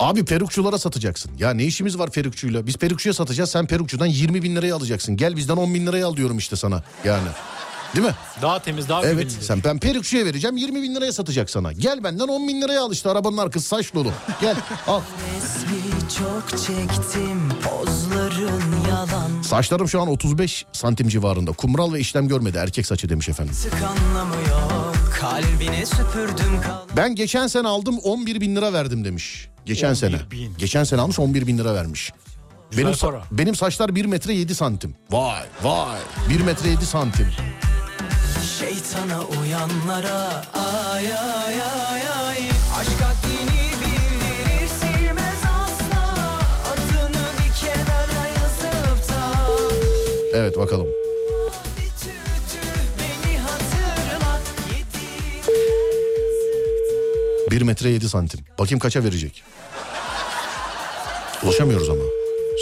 Abi 0.00 0.24
perukçulara 0.24 0.78
satacaksın. 0.78 1.30
Ya 1.38 1.50
ne 1.50 1.64
işimiz 1.64 1.98
var 1.98 2.10
perukçuyla? 2.10 2.66
Biz 2.66 2.76
perukçuya 2.76 3.12
satacağız. 3.14 3.50
Sen 3.50 3.66
perukçudan 3.66 4.06
20 4.06 4.42
bin 4.42 4.56
liraya 4.56 4.74
alacaksın. 4.76 5.16
Gel 5.16 5.36
bizden 5.36 5.56
10 5.56 5.74
bin 5.74 5.86
liraya 5.86 6.06
al 6.06 6.16
diyorum 6.16 6.38
işte 6.38 6.56
sana. 6.56 6.82
Yani. 7.04 7.28
Değil 7.96 8.06
mi? 8.06 8.14
Daha 8.42 8.58
temiz 8.62 8.88
daha 8.88 9.02
Evet. 9.02 9.12
güvenilir. 9.12 9.40
Sen 9.40 9.60
ben 9.64 9.78
perukçuya 9.78 10.24
vereceğim 10.24 10.56
20 10.56 10.82
bin 10.82 10.94
liraya 10.94 11.12
satacak 11.12 11.50
sana. 11.50 11.72
Gel 11.72 12.04
benden 12.04 12.28
10 12.28 12.48
bin 12.48 12.62
liraya 12.62 12.82
al 12.82 12.92
işte 12.92 13.10
arabanın 13.10 13.36
arkası 13.36 13.68
saç 13.68 13.94
dolu. 13.94 14.12
Gel 14.40 14.56
al. 14.86 15.00
Çok 16.18 16.50
çektim 16.50 17.48
pozların 17.64 18.62
yalan 18.88 19.42
Saçlarım 19.42 19.88
şu 19.88 20.00
an 20.00 20.08
35 20.08 20.66
santim 20.72 21.08
civarında. 21.08 21.52
Kumral 21.52 21.92
ve 21.92 22.00
işlem 22.00 22.28
görmedi. 22.28 22.58
Erkek 22.58 22.86
saçı 22.86 23.08
demiş 23.08 23.28
efendim. 23.28 23.54
Sık 23.54 23.74
anlamı 23.74 24.34
kalbine 25.40 25.86
süpürdüm 25.86 26.60
kalan 26.62 26.88
Ben 26.96 27.14
geçen 27.14 27.46
sene 27.46 27.68
aldım 27.68 27.98
11 27.98 28.40
bin 28.40 28.56
lira 28.56 28.72
verdim 28.72 29.04
demiş. 29.04 29.48
Geçen 29.66 29.88
11 29.88 29.96
sene. 29.96 30.16
bin. 30.30 30.54
Geçen 30.58 30.84
sene 30.84 31.00
almış 31.00 31.18
11 31.18 31.46
bin 31.46 31.58
lira 31.58 31.74
vermiş. 31.74 32.12
Güzel 32.70 32.84
Benim, 32.84 32.94
sa- 32.96 33.00
para. 33.00 33.22
benim 33.30 33.54
saçlar 33.54 33.94
1 33.94 34.04
metre 34.04 34.32
7 34.32 34.54
santim. 34.54 34.94
Vay 35.10 35.42
vay 35.62 35.98
1 36.28 36.40
metre 36.40 36.68
7 36.68 36.86
santim. 36.86 37.26
Şeytana 38.58 39.20
uyanlara 39.24 40.44
ay 40.54 41.12
ay 41.12 41.54
ay 41.62 42.02
ay 42.26 42.38
Aşk 42.80 43.00
haddini 43.02 43.70
bildirir 43.80 44.68
silmez 44.80 45.42
asla 45.44 46.14
Adını 46.72 47.26
bir 47.38 47.66
kenara 47.66 48.26
yazıp 48.28 49.08
da 49.08 49.46
Evet 50.34 50.58
bakalım. 50.58 50.86
1 57.50 57.62
metre 57.62 57.90
7 57.90 58.08
santim. 58.08 58.40
Bakayım 58.58 58.78
kaça 58.78 59.04
verecek. 59.04 59.42
Ulaşamıyoruz 61.42 61.90
ama. 61.90 62.02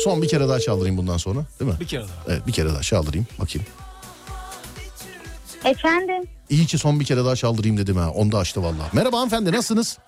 Son 0.04 0.22
bir 0.22 0.28
kere 0.28 0.48
daha 0.48 0.60
çaldırayım 0.60 0.96
bundan 0.96 1.16
sonra 1.16 1.40
değil 1.60 1.70
mi? 1.70 1.76
Bir 1.80 1.86
kere 1.86 2.02
daha. 2.02 2.24
Evet 2.28 2.46
bir 2.46 2.52
kere 2.52 2.68
daha 2.68 2.80
çaldırayım 2.80 3.26
bakayım. 3.40 3.66
Efendim, 5.64 6.28
İyi 6.50 6.66
ki 6.66 6.78
son 6.78 7.00
bir 7.00 7.04
kere 7.04 7.24
daha 7.24 7.36
çaldırayım 7.36 7.76
dedim 7.76 7.96
ha. 7.96 8.10
Onu 8.10 8.32
da 8.32 8.38
açtı 8.38 8.62
vallahi. 8.62 8.88
Merhaba 8.92 9.16
hanımefendi 9.16 9.52
nasılsınız? 9.52 9.98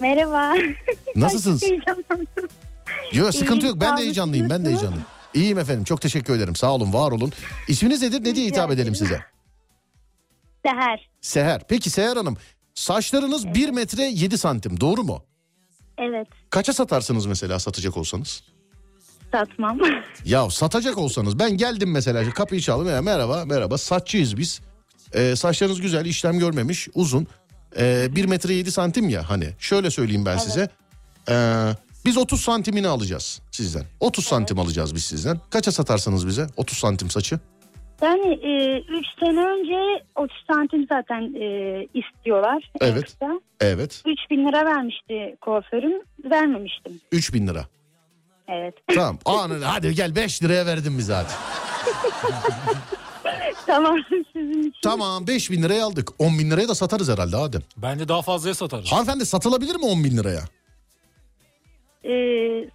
merhaba. 0.00 0.54
Nasılsınız? 1.16 1.62
Yok 3.12 3.34
sıkıntı 3.34 3.66
yok 3.66 3.80
ben 3.80 3.96
de 3.96 4.02
heyecanlıyım 4.02 4.50
ben 4.50 4.64
de 4.64 4.68
heyecanlıyım. 4.68 5.04
İyiyim 5.34 5.58
efendim 5.58 5.84
çok 5.84 6.00
teşekkür 6.00 6.36
ederim 6.36 6.56
sağ 6.56 6.72
olun 6.74 6.92
var 6.92 7.12
olun. 7.12 7.32
İsminiz 7.68 8.02
nedir 8.02 8.24
ne 8.24 8.34
diye 8.34 8.46
hitap 8.46 8.70
edelim 8.70 8.94
size? 8.94 9.20
Seher. 10.66 11.08
Seher. 11.20 11.60
Peki 11.68 11.90
Seher 11.90 12.16
Hanım 12.16 12.36
saçlarınız 12.74 13.54
1 13.54 13.68
metre 13.68 14.02
7 14.02 14.38
santim 14.38 14.80
doğru 14.80 15.02
mu? 15.02 15.22
Evet, 15.98 16.28
Kaça 16.50 16.72
satarsınız 16.72 17.26
mesela 17.26 17.58
satacak 17.58 17.96
olsanız? 17.96 18.42
satmam. 19.32 19.78
Ya 20.24 20.50
satacak 20.50 20.98
olsanız 20.98 21.38
ben 21.38 21.56
geldim 21.56 21.90
mesela 21.90 22.30
kapıyı 22.30 22.60
çaldım 22.60 22.88
ya 22.88 23.02
merhaba 23.02 23.44
merhaba 23.44 23.78
saççıyız 23.78 24.36
biz. 24.36 24.60
Ee, 25.14 25.36
saçlarınız 25.36 25.80
güzel 25.80 26.04
işlem 26.06 26.38
görmemiş 26.38 26.88
uzun. 26.94 27.26
Ee, 27.78 28.08
1 28.16 28.24
metre 28.24 28.54
7 28.54 28.72
santim 28.72 29.08
ya 29.08 29.30
hani 29.30 29.48
şöyle 29.58 29.90
söyleyeyim 29.90 30.26
ben 30.26 30.36
size. 30.36 30.68
Ee, 31.28 31.68
biz 32.04 32.16
30 32.16 32.40
santimini 32.40 32.88
alacağız 32.88 33.40
sizden. 33.50 33.84
30 34.00 34.24
santim 34.24 34.58
alacağız 34.58 34.94
biz 34.94 35.04
sizden. 35.04 35.40
Kaça 35.50 35.72
satarsanız 35.72 36.26
bize 36.26 36.46
30 36.56 36.78
santim 36.78 37.10
saçı? 37.10 37.40
Yani 38.02 38.34
3 38.88 39.06
sene 39.20 39.46
önce 39.46 40.04
30 40.16 40.44
santim 40.50 40.86
zaten 40.88 41.34
e, 41.40 41.86
istiyorlar. 41.94 42.70
Evet. 42.80 43.02
Ekstra. 43.02 43.40
Evet 43.60 44.02
3 44.06 44.18
bin 44.30 44.46
lira 44.46 44.64
vermişti 44.66 45.36
kuaförüm. 45.40 46.02
Vermemiştim. 46.24 47.00
3000 47.12 47.46
lira. 47.46 47.66
Evet. 48.48 48.74
Tamam 48.94 49.18
anı 49.24 49.64
hadi 49.64 49.94
gel 49.94 50.16
5 50.16 50.42
liraya 50.42 50.66
verdim 50.66 50.98
biz 50.98 51.08
hadi. 51.08 51.28
tamam 53.66 53.96
sizin 54.32 54.60
için. 54.60 54.80
Tamam 54.82 55.26
5000 55.26 55.62
liraya 55.62 55.84
aldık. 55.86 56.08
10 56.18 56.38
bin 56.38 56.50
liraya 56.50 56.68
da 56.68 56.74
satarız 56.74 57.08
herhalde 57.08 57.36
Adem. 57.36 57.62
Bence 57.76 58.08
daha 58.08 58.22
fazlaya 58.22 58.54
satarız. 58.54 58.92
Hanımefendi 58.92 59.26
satılabilir 59.26 59.74
mi 59.76 59.84
10 59.84 60.04
bin 60.04 60.16
liraya? 60.16 60.42
E, 62.04 62.14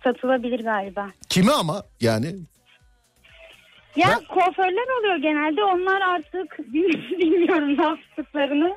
satılabilir 0.03 0.59
galiba. 0.63 1.07
Kime 1.29 1.51
ama 1.51 1.83
yani 2.01 2.35
Ya 3.97 4.07
Ben- 4.21 4.25
kuaförler 4.35 4.99
oluyor 4.99 5.15
genelde. 5.15 5.63
Onlar 5.63 6.01
artık 6.01 6.59
bilmiyorum 6.73 7.77
ne 7.77 7.83
yaptıklarını. 7.83 8.75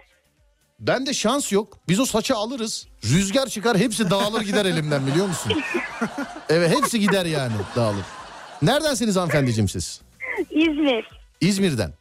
Bende 0.80 1.14
şans 1.14 1.52
yok. 1.52 1.78
Biz 1.88 2.00
o 2.00 2.04
saçı 2.04 2.34
alırız. 2.36 2.88
Rüzgar 3.04 3.46
çıkar 3.46 3.78
hepsi 3.78 4.10
dağılır 4.10 4.40
gider 4.42 4.64
elimden 4.64 5.06
biliyor 5.06 5.26
musun? 5.26 5.52
Evet 6.48 6.76
hepsi 6.76 7.00
gider 7.00 7.26
yani 7.26 7.52
dağılır. 7.76 8.04
Neredensiniz 8.62 9.16
hanımefendiciğim 9.16 9.68
siz? 9.68 10.02
İzmir. 10.50 11.08
İzmir'den. 11.40 11.92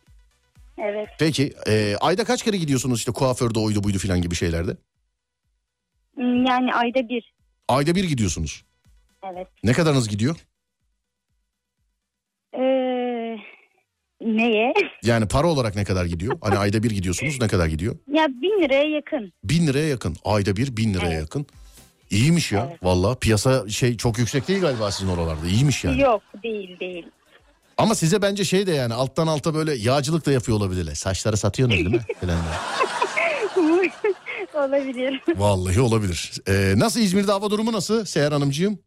Evet. 0.78 1.10
Peki 1.20 1.54
e, 1.68 1.96
ayda 2.02 2.24
kaç 2.24 2.44
kere 2.44 2.58
gidiyorsunuz 2.58 3.00
işte 3.00 3.12
kuaförde 3.12 3.60
oydu 3.60 3.84
buydu 3.84 3.98
filan 3.98 4.22
gibi 4.22 4.36
şeylerde? 4.36 4.78
Hmm, 6.16 6.46
Yani 6.46 6.74
ayda 6.74 7.10
bir. 7.10 7.34
Ayda 7.68 7.96
bir 7.96 8.04
gidiyorsunuz. 8.04 8.64
Evet. 9.34 9.48
Ne 9.64 9.74
kadarınız 9.74 10.10
gidiyor? 10.10 10.36
Ee, 12.54 12.60
neye? 14.22 14.74
Yani 15.04 15.28
para 15.28 15.48
olarak 15.48 15.76
ne 15.76 15.84
kadar 15.84 16.06
gidiyor? 16.06 16.38
Hani 16.42 16.58
ayda 16.58 16.84
bir 16.84 16.92
gidiyorsunuz 16.92 17.42
ne 17.42 17.48
kadar 17.48 17.68
gidiyor? 17.68 17.96
Ya 18.14 18.28
bin 18.28 18.64
liraya 18.64 18.90
yakın. 18.90 19.34
Bin 19.44 19.68
liraya 19.68 19.88
yakın. 19.88 20.16
Ayda 20.26 20.56
bir 20.56 20.78
bin 20.78 20.94
liraya 20.94 21.08
Evet. 21.12 21.20
yakın. 21.20 21.46
İyiymiş 22.10 22.52
ya. 22.52 22.68
Evet. 22.70 22.84
Valla 22.84 23.16
piyasa 23.16 23.70
şey 23.70 23.98
çok 23.98 24.20
yüksek 24.20 24.48
değil 24.48 24.62
galiba 24.62 24.92
sizin 24.92 25.12
oralarda. 25.12 25.48
İyiymiş 25.48 25.84
yani. 25.84 26.02
Yok 26.02 26.22
değil 26.44 26.80
değil. 26.80 27.06
Ama 27.78 27.96
size 27.96 28.22
bence 28.22 28.46
şey 28.46 28.68
de 28.68 28.72
yani 28.72 28.94
alttan 28.94 29.28
alta 29.28 29.54
böyle 29.54 29.74
yağcılık 29.76 30.26
da 30.26 30.32
yapıyor 30.32 30.58
olabilirler. 30.58 30.96
Saçları 30.96 31.38
satıyorsunuz 31.38 31.86
değil 31.92 31.96
mi? 31.96 32.02
Olabilir. 34.54 35.22
Vallahi 35.36 35.82
olabilir. 35.82 36.32
Ee, 36.48 36.74
nasıl 36.78 37.00
İzmir'de 37.00 37.32
hava 37.32 37.50
durumu 37.50 37.74
nasıl 37.74 38.06
Seher 38.06 38.32
Hanımcığım? 38.32 38.80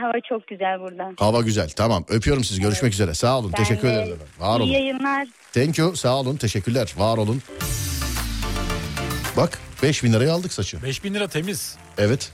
Hava 0.00 0.12
çok 0.28 0.46
güzel 0.46 0.80
burada. 0.80 1.12
Hava 1.18 1.40
güzel. 1.40 1.70
Tamam 1.76 2.04
öpüyorum 2.08 2.44
sizi. 2.44 2.60
Görüşmek 2.60 2.92
üzere. 2.92 3.14
Sağ 3.14 3.38
olun. 3.38 3.52
Ben 3.58 3.64
Teşekkür 3.64 3.88
de- 3.88 3.92
efendim. 3.92 4.16
Var 4.38 4.60
İyi 4.60 4.62
olun. 4.62 4.70
yayınlar. 4.72 5.28
Thank 5.52 5.78
you. 5.78 5.96
Sağ 5.96 6.16
olun. 6.16 6.36
Teşekkürler. 6.36 6.94
Var 6.96 7.18
olun. 7.18 7.42
Bak 9.36 9.58
5000 9.82 10.12
liraya 10.12 10.32
aldık 10.32 10.52
saçı. 10.52 10.82
5000 10.82 11.14
lira 11.14 11.28
temiz. 11.28 11.76
Evet. 11.98 12.30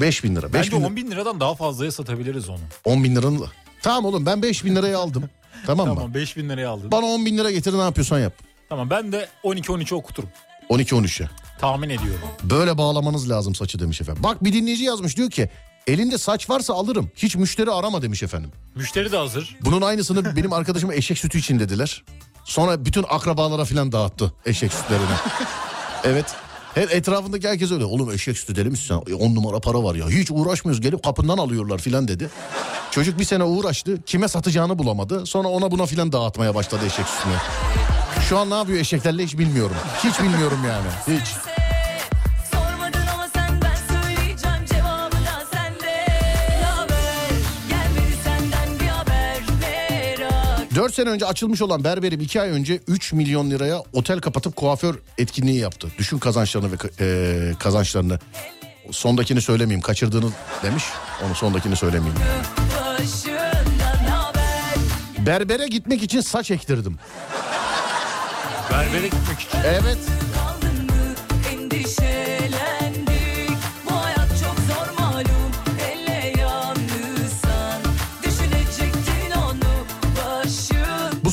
5000 0.00 0.36
lira. 0.36 0.42
5000 0.52 0.52
Bence 0.60 0.70
lira. 0.76 0.86
10 0.86 0.96
bin 0.96 1.10
liradan 1.10 1.40
daha 1.40 1.54
fazlaya 1.54 1.92
satabiliriz 1.92 2.48
onu. 2.48 2.58
10 2.84 3.04
bin 3.04 3.16
liranın. 3.16 3.44
Tamam 3.82 4.04
oğlum 4.04 4.26
ben 4.26 4.42
5000 4.42 4.76
liraya 4.76 4.98
aldım. 4.98 5.24
Tamam 5.66 5.88
mı? 5.88 5.94
Tamam 5.94 6.14
5000 6.14 6.48
liraya 6.48 6.68
aldın. 6.70 6.90
Bana 6.92 7.06
10 7.06 7.26
bin 7.26 7.38
lira 7.38 7.50
getir 7.50 7.72
ne 7.72 7.82
yapıyorsan 7.82 8.18
yap. 8.18 8.32
Tamam 8.68 8.90
ben 8.90 9.12
de 9.12 9.28
12-13 9.44 9.94
okuturum. 9.94 10.28
12-13'e. 10.70 11.28
Tahmin 11.60 11.88
ediyorum. 11.90 12.28
Böyle 12.42 12.78
bağlamanız 12.78 13.30
lazım 13.30 13.54
saçı 13.54 13.78
demiş 13.78 14.00
efendim. 14.00 14.22
Bak 14.22 14.44
bir 14.44 14.52
dinleyici 14.52 14.84
yazmış 14.84 15.16
diyor 15.16 15.30
ki 15.30 15.48
elinde 15.86 16.18
saç 16.18 16.50
varsa 16.50 16.74
alırım. 16.74 17.10
Hiç 17.16 17.36
müşteri 17.36 17.70
arama 17.70 18.02
demiş 18.02 18.22
efendim. 18.22 18.50
Müşteri 18.74 19.12
de 19.12 19.16
hazır. 19.16 19.56
Bunun 19.60 19.82
aynısını 19.82 20.36
benim 20.36 20.52
arkadaşıma 20.52 20.94
eşek 20.94 21.18
sütü 21.18 21.38
için 21.38 21.58
dediler. 21.60 22.04
Sonra 22.44 22.84
bütün 22.84 23.04
akrabalara 23.08 23.64
filan 23.64 23.92
dağıttı 23.92 24.34
eşek 24.46 24.72
sütlerini. 24.72 25.04
evet. 26.04 26.26
Her 26.74 26.88
etrafındaki 26.88 27.48
herkes 27.48 27.72
öyle. 27.72 27.84
Oğlum 27.84 28.10
eşek 28.10 28.38
sütü 28.38 28.56
deli 28.56 28.70
misin 28.70 28.84
sen? 29.06 29.12
E, 29.12 29.14
On 29.14 29.34
numara 29.34 29.60
para 29.60 29.82
var 29.84 29.94
ya. 29.94 30.08
Hiç 30.08 30.30
uğraşmıyoruz 30.30 30.80
gelip 30.80 31.02
kapından 31.04 31.38
alıyorlar 31.38 31.78
filan 31.78 32.08
dedi. 32.08 32.30
Çocuk 32.90 33.18
bir 33.18 33.24
sene 33.24 33.44
uğraştı. 33.44 34.02
Kime 34.02 34.28
satacağını 34.28 34.78
bulamadı. 34.78 35.26
Sonra 35.26 35.48
ona 35.48 35.70
buna 35.70 35.86
filan 35.86 36.12
dağıtmaya 36.12 36.54
başladı 36.54 36.82
eşek 36.86 37.06
sütünü. 37.06 37.34
Şu 38.28 38.38
an 38.38 38.50
ne 38.50 38.54
yapıyor 38.54 38.78
eşeklerle 38.78 39.24
hiç 39.24 39.38
bilmiyorum. 39.38 39.76
Hiç 40.04 40.20
bilmiyorum 40.20 40.58
yani. 40.68 41.18
Hiç. 41.20 41.53
4 50.84 50.94
sene 50.94 51.10
önce 51.10 51.26
açılmış 51.26 51.62
olan 51.62 51.84
berberim 51.84 52.20
2 52.20 52.40
ay 52.40 52.50
önce 52.50 52.80
3 52.88 53.12
milyon 53.12 53.50
liraya 53.50 53.82
otel 53.92 54.20
kapatıp 54.20 54.56
kuaför 54.56 54.94
etkinliği 55.18 55.58
yaptı. 55.58 55.88
Düşün 55.98 56.18
kazançlarını 56.18 56.72
ve 56.72 56.76
e, 57.00 57.54
kazançlarını. 57.58 58.18
Sondakini 58.90 59.40
söylemeyeyim 59.40 59.80
kaçırdığını 59.80 60.30
demiş. 60.62 60.84
Onu 61.26 61.34
sondakini 61.34 61.76
söylemeyeyim. 61.76 62.18
Berbere 65.18 65.66
gitmek 65.66 66.02
için 66.02 66.20
saç 66.20 66.50
ektirdim. 66.50 66.98
Berbere 68.72 69.08
gitmek 69.08 69.40
için. 69.40 69.58
Evet. 69.66 69.98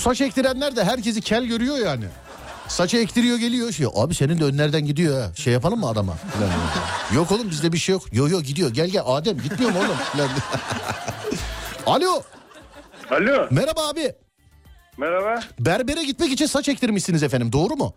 Saç 0.02 0.22
ektirenler 0.22 0.76
de 0.76 0.84
herkesi 0.84 1.22
kel 1.22 1.46
görüyor 1.46 1.78
yani. 1.78 2.06
Saçı 2.68 2.98
ektiriyor 2.98 3.38
geliyor 3.38 3.72
şey. 3.72 3.88
Abi 3.96 4.16
senin 4.16 4.40
de 4.40 4.44
önlerden 4.44 4.86
gidiyor 4.86 5.22
ha. 5.22 5.32
Şey 5.36 5.54
yapalım 5.54 5.80
mı 5.80 5.88
adama? 5.90 6.14
Yok 7.16 7.32
oğlum 7.32 7.50
bizde 7.50 7.72
bir 7.74 7.78
şey 7.78 7.94
yok. 7.94 8.04
Yo 8.14 8.28
yo 8.30 8.42
gidiyor. 8.42 8.70
Gel 8.74 8.88
gel 8.90 9.02
Adem 9.06 9.38
gitmiyor 9.38 9.72
mu 9.72 9.78
oğlum? 9.80 9.98
Alo. 11.86 12.22
Alo 13.12 13.48
Merhaba 13.52 13.90
abi. 13.90 14.12
merhaba. 14.98 15.40
Berbere 15.60 16.04
gitmek 16.04 16.32
için 16.32 16.46
saç 16.46 16.70
ektirmişsiniz 16.70 17.24
efendim. 17.24 17.52
Doğru 17.54 17.76
mu? 17.76 17.96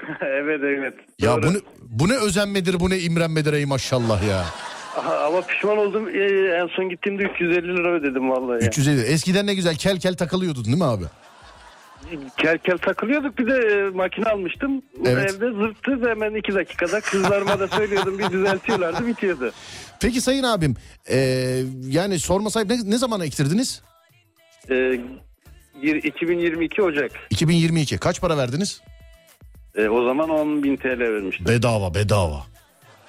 evet 0.20 0.60
evet. 0.62 0.94
Ya 1.18 1.32
Doğru. 1.36 1.42
bu 1.42 1.54
ne, 1.54 1.58
bu 1.82 2.08
ne 2.08 2.14
özenmedir 2.16 2.80
bu 2.80 2.90
ne 2.90 2.98
imrenmedir 2.98 3.52
ey 3.52 3.64
maşallah 3.66 4.28
ya. 4.28 4.44
Ama 5.26 5.40
pişman 5.42 5.78
oldum. 5.78 6.08
Ee, 6.08 6.58
en 6.62 6.66
son 6.76 6.88
gittiğimde 6.88 7.22
350 7.22 7.76
lira 7.76 7.92
ödedim 7.92 8.30
vallahi. 8.30 8.62
ya. 8.64 8.68
350. 8.68 9.00
Eskiden 9.02 9.46
ne 9.46 9.54
güzel 9.54 9.74
kel 9.76 10.00
kel 10.00 10.14
takılıyordun 10.16 10.64
değil 10.64 10.76
mi 10.76 10.84
abi? 10.84 11.04
Kel 12.36 12.58
kel 12.58 12.78
takılıyorduk. 12.78 13.38
Bir 13.38 13.46
de 13.46 13.52
e, 13.54 13.90
makine 13.90 14.24
almıştım. 14.24 14.82
Evet. 15.06 15.30
Evde 15.30 15.50
zırttı 15.50 16.08
hemen 16.08 16.34
iki 16.34 16.54
dakikada. 16.54 17.00
Kızlarıma 17.00 17.60
da 17.60 17.68
söylüyordum 17.68 18.18
bir 18.18 18.30
düzeltiyorlardı 18.30 19.06
bitiyordu. 19.06 19.52
Peki 20.00 20.20
sayın 20.20 20.42
abim 20.42 20.74
ee, 21.10 21.62
yani 21.86 22.18
sorma 22.18 22.50
sahip 22.50 22.70
ne, 22.70 22.76
ne 22.84 22.98
zaman 22.98 23.20
ektirdiniz? 23.20 23.82
Yir- 25.82 26.02
2022 26.02 26.82
Ocak. 26.82 27.10
2022. 27.30 27.98
Kaç 27.98 28.20
para 28.20 28.36
verdiniz? 28.38 28.80
Ee, 29.76 29.88
o 29.88 30.04
zaman 30.04 30.28
10 30.28 30.62
bin 30.62 30.76
TL 30.76 30.98
vermiştim. 30.98 31.46
Bedava 31.48 31.94
bedava. 31.94 32.46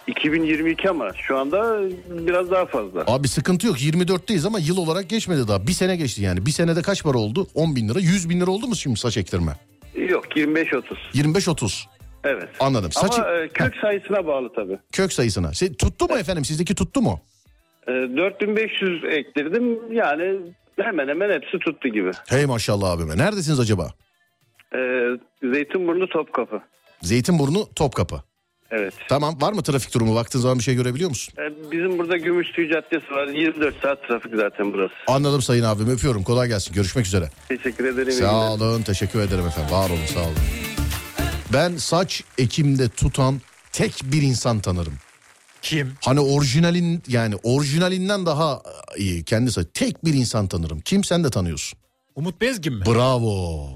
2022 0.08 0.90
ama 0.90 1.14
şu 1.14 1.38
anda 1.38 1.82
biraz 2.10 2.52
daha 2.52 2.66
fazla. 2.66 3.04
Abi 3.08 3.28
sıkıntı 3.28 3.68
yok 3.68 3.82
24'teyiz 3.82 4.48
ama 4.48 4.60
yıl 4.60 4.78
olarak 4.78 5.10
geçmedi 5.10 5.48
daha. 5.48 5.68
Bir 5.68 5.72
sene 5.72 5.96
geçti 5.96 6.22
yani. 6.22 6.46
Bir 6.46 6.52
senede 6.52 6.82
kaç 6.82 7.04
para 7.04 7.18
oldu? 7.18 7.48
10 7.56 7.76
bin 7.76 7.90
lira. 7.90 8.00
100 8.00 8.30
bin 8.30 8.42
lira 8.42 8.52
oldu 8.52 8.68
mu 8.68 8.76
şimdi 8.76 9.00
saç 9.00 9.18
ektirme? 9.18 9.52
Yok 9.96 10.26
25-30. 10.38 10.84
25-30. 11.14 11.86
Evet. 12.24 12.50
Anladım. 12.60 12.92
Saçı 12.92 13.22
Ama 13.22 13.34
e, 13.36 13.48
kök 13.48 13.76
sayısına 13.82 14.28
bağlı 14.28 14.54
tabii. 14.56 14.78
kök 14.92 15.14
sayısına. 15.14 15.54
Şey, 15.54 15.74
tuttu 15.74 16.06
mu 16.08 16.18
efendim? 16.18 16.46
Sizdeki 16.46 16.76
tuttu 16.76 17.02
mu? 17.02 17.20
E, 17.88 17.92
4500 17.92 19.04
ektirdim. 19.04 19.94
Yani 19.96 20.40
hemen 20.80 21.08
hemen 21.08 21.30
hepsi 21.30 21.60
tuttu 21.60 21.88
gibi. 21.90 22.12
Hey 22.30 22.46
maşallah 22.46 22.92
abime. 22.92 23.18
Neredesiniz 23.18 23.60
acaba? 23.60 23.90
E, 24.76 24.80
Zeytinburnu 25.54 26.08
Topkapı. 26.10 26.62
Zeytinburnu 27.02 27.68
Topkapı. 27.76 28.22
Evet. 28.72 28.94
Tamam 29.10 29.42
var 29.42 29.54
mı 29.54 29.64
trafik 29.64 29.94
durumu? 29.94 30.16
Baktığın 30.16 30.40
zaman 30.40 30.58
bir 30.58 30.64
şey 30.64 30.76
görebiliyor 30.76 31.10
musun? 31.10 31.34
E, 31.38 31.72
bizim 31.72 31.98
burada 31.98 32.18
Gümüştüğü 32.18 32.70
Caddesi 32.70 33.12
var. 33.12 33.28
24 33.28 33.82
saat 33.82 34.08
trafik 34.08 34.36
zaten 34.36 34.74
burası. 34.74 34.94
Anladım 35.08 35.42
sayın 35.42 35.64
abim 35.64 35.90
öpüyorum. 35.90 36.24
Kolay 36.24 36.48
gelsin. 36.48 36.74
Görüşmek 36.74 37.06
üzere. 37.06 37.30
Teşekkür 37.48 37.86
ederim. 37.86 38.12
Sağ 38.12 38.18
günler. 38.32 38.48
olun. 38.50 38.82
Teşekkür 38.82 39.20
ederim 39.20 39.48
efendim. 39.48 39.72
Var 39.76 39.90
olun 39.90 40.06
sağ 40.14 40.20
olun. 40.20 40.36
Ben 41.54 41.78
saç 41.78 42.24
ekimde 42.38 42.90
tutan 42.90 43.42
tek 43.72 43.94
bir 44.04 44.22
insan 44.22 44.60
tanırım. 44.60 44.94
Kim? 45.62 45.94
Hani 46.06 46.20
orijinalin 46.20 47.04
yani 47.08 47.36
orijinalinden 47.44 48.26
daha 48.26 48.62
iyi 48.98 49.24
kendisi. 49.24 49.72
Tek 49.74 50.06
bir 50.06 50.14
insan 50.14 50.48
tanırım. 50.48 50.80
Kim 50.80 51.04
sen 51.04 51.24
de 51.24 51.30
tanıyorsun. 51.30 51.80
Umut 52.18 52.42
Bezgin 52.42 52.74
mi? 52.74 52.86
Bravo. 52.86 53.70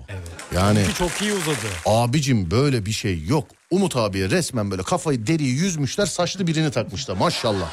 Yani 0.56 0.84
Ki 0.88 0.94
çok 0.94 1.22
iyi 1.22 1.34
uzadı. 1.34 1.58
abicim 1.86 2.52
böyle 2.52 2.86
bir 2.86 2.92
şey 2.92 3.24
yok. 3.24 3.48
Umut 3.72 3.96
abiye 3.96 4.30
resmen 4.30 4.72
böyle 4.72 4.84
kafayı 4.84 5.28
deriyi 5.28 5.54
yüzmüşler 5.54 6.06
saçlı 6.06 6.48
birini 6.48 6.72
takmışlar 6.72 7.18
maşallah. 7.18 7.72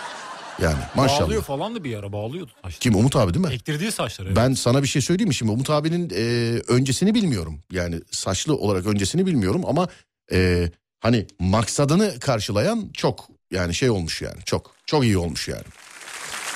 Yani 0.62 0.76
maşallah. 0.94 1.20
Bağlıyor 1.20 1.42
falan 1.42 1.74
da 1.74 1.84
bir 1.84 1.96
ara 1.96 2.12
bağlıyordu 2.12 2.50
saçları. 2.62 2.78
Kim 2.80 2.94
Umut 2.96 3.16
abi 3.16 3.34
değil 3.34 3.46
mi? 3.46 3.52
Ektirdiği 3.54 3.92
saçları. 3.92 4.28
evet. 4.28 4.36
Ben 4.36 4.54
sana 4.54 4.82
bir 4.82 4.88
şey 4.88 5.02
söyleyeyim 5.02 5.28
mi 5.28 5.34
şimdi 5.34 5.52
Umut 5.52 5.70
abinin 5.70 6.10
e, 6.14 6.22
öncesini 6.68 7.14
bilmiyorum. 7.14 7.60
Yani 7.72 8.00
saçlı 8.10 8.56
olarak 8.56 8.86
öncesini 8.86 9.26
bilmiyorum 9.26 9.62
ama 9.66 9.88
e, 10.32 10.70
hani 11.00 11.26
maksadını 11.38 12.20
karşılayan 12.20 12.90
çok 12.94 13.28
yani 13.50 13.74
şey 13.74 13.90
olmuş 13.90 14.22
yani 14.22 14.44
çok 14.44 14.74
çok 14.86 15.04
iyi 15.04 15.18
olmuş 15.18 15.48
yani. 15.48 15.64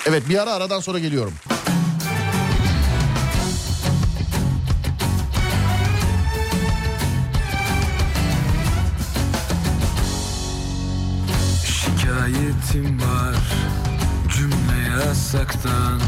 Evet 0.06 0.22
bir 0.28 0.42
ara 0.42 0.52
aradan 0.52 0.80
sonra 0.80 0.98
geliyorum. 0.98 1.34
Şikayetim 12.62 13.00
var 13.00 13.36
cümle 14.36 14.96
yasaktan. 14.98 16.00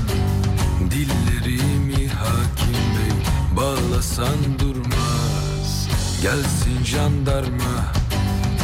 Dillerimi 0.91 2.09
hakim 2.09 2.75
bey 2.95 3.17
bağlasan 3.57 4.59
durmaz. 4.59 5.89
Gelsin 6.23 6.85
jandarma 6.85 7.93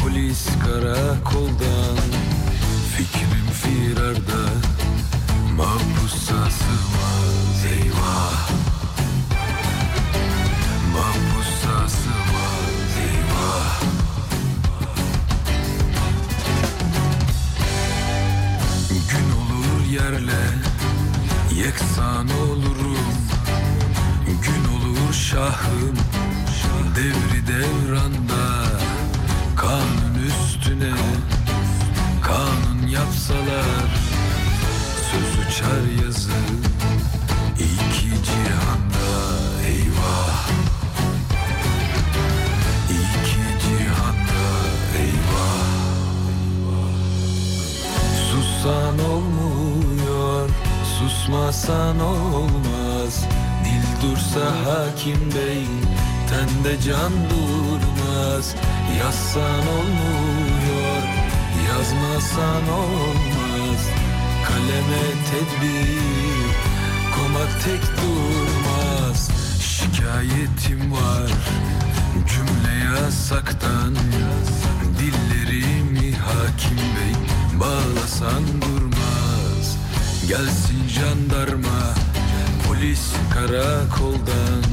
polis 0.01 0.47
karakoldan. 0.65 1.97
Fikrim 2.97 3.47
firarda 3.53 4.43
mahpusa 5.57 6.49
sığmaz 6.51 7.65
yerle 19.91 20.43
yeksan 21.55 22.27
olurum. 22.29 22.97
Gün 24.27 24.63
olur 24.73 25.13
şahım 25.13 25.97
devri 26.95 27.47
devranda. 27.47 28.67
Kanun 29.55 30.15
üstüne 30.27 30.93
kanun 32.21 32.87
yapsalar. 32.87 33.91
Söz 35.11 35.47
uçar 35.47 36.05
yazı 36.05 36.31
iki 37.55 38.23
cihanda. 38.23 39.11
Eyvah! 39.67 40.49
İki 42.89 43.45
cihanda 43.61 44.43
eyvah! 44.97 45.81
Sussan 48.31 48.99
olmuyor, 48.99 49.30
susmasan 51.31 51.99
olmaz. 51.99 53.25
Dil 53.65 54.01
dursa 54.01 54.45
hakim 54.65 55.31
bey, 55.35 55.65
tende 56.29 56.81
can 56.81 57.11
durmaz. 57.29 58.55
Yazsan 58.99 59.67
olmuyor, 59.77 61.03
yazmasan 61.69 62.69
olmaz. 62.69 63.81
Kaleme 64.47 65.05
tedbir, 65.31 66.55
komak 67.15 67.63
tek 67.63 67.81
durmaz. 67.97 69.29
Şikayetim 69.61 70.91
var, 70.91 71.31
cümle 72.27 72.95
yasaktan. 72.95 73.95
Dillerimi 74.99 76.15
hakim 76.15 76.77
bey 76.77 77.15
bağlasan 77.59 78.43
durmaz 78.61 78.80
Gelsin 80.27 80.87
jandarma 80.87 81.93
polis 82.67 83.13
karakoldan 83.33 84.63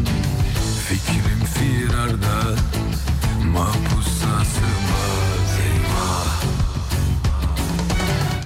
Fikrim 0.89 1.45
firarda 1.55 2.57
mahpusa 3.53 4.45
sığmaz 4.45 5.59
Eyvah 5.67 6.43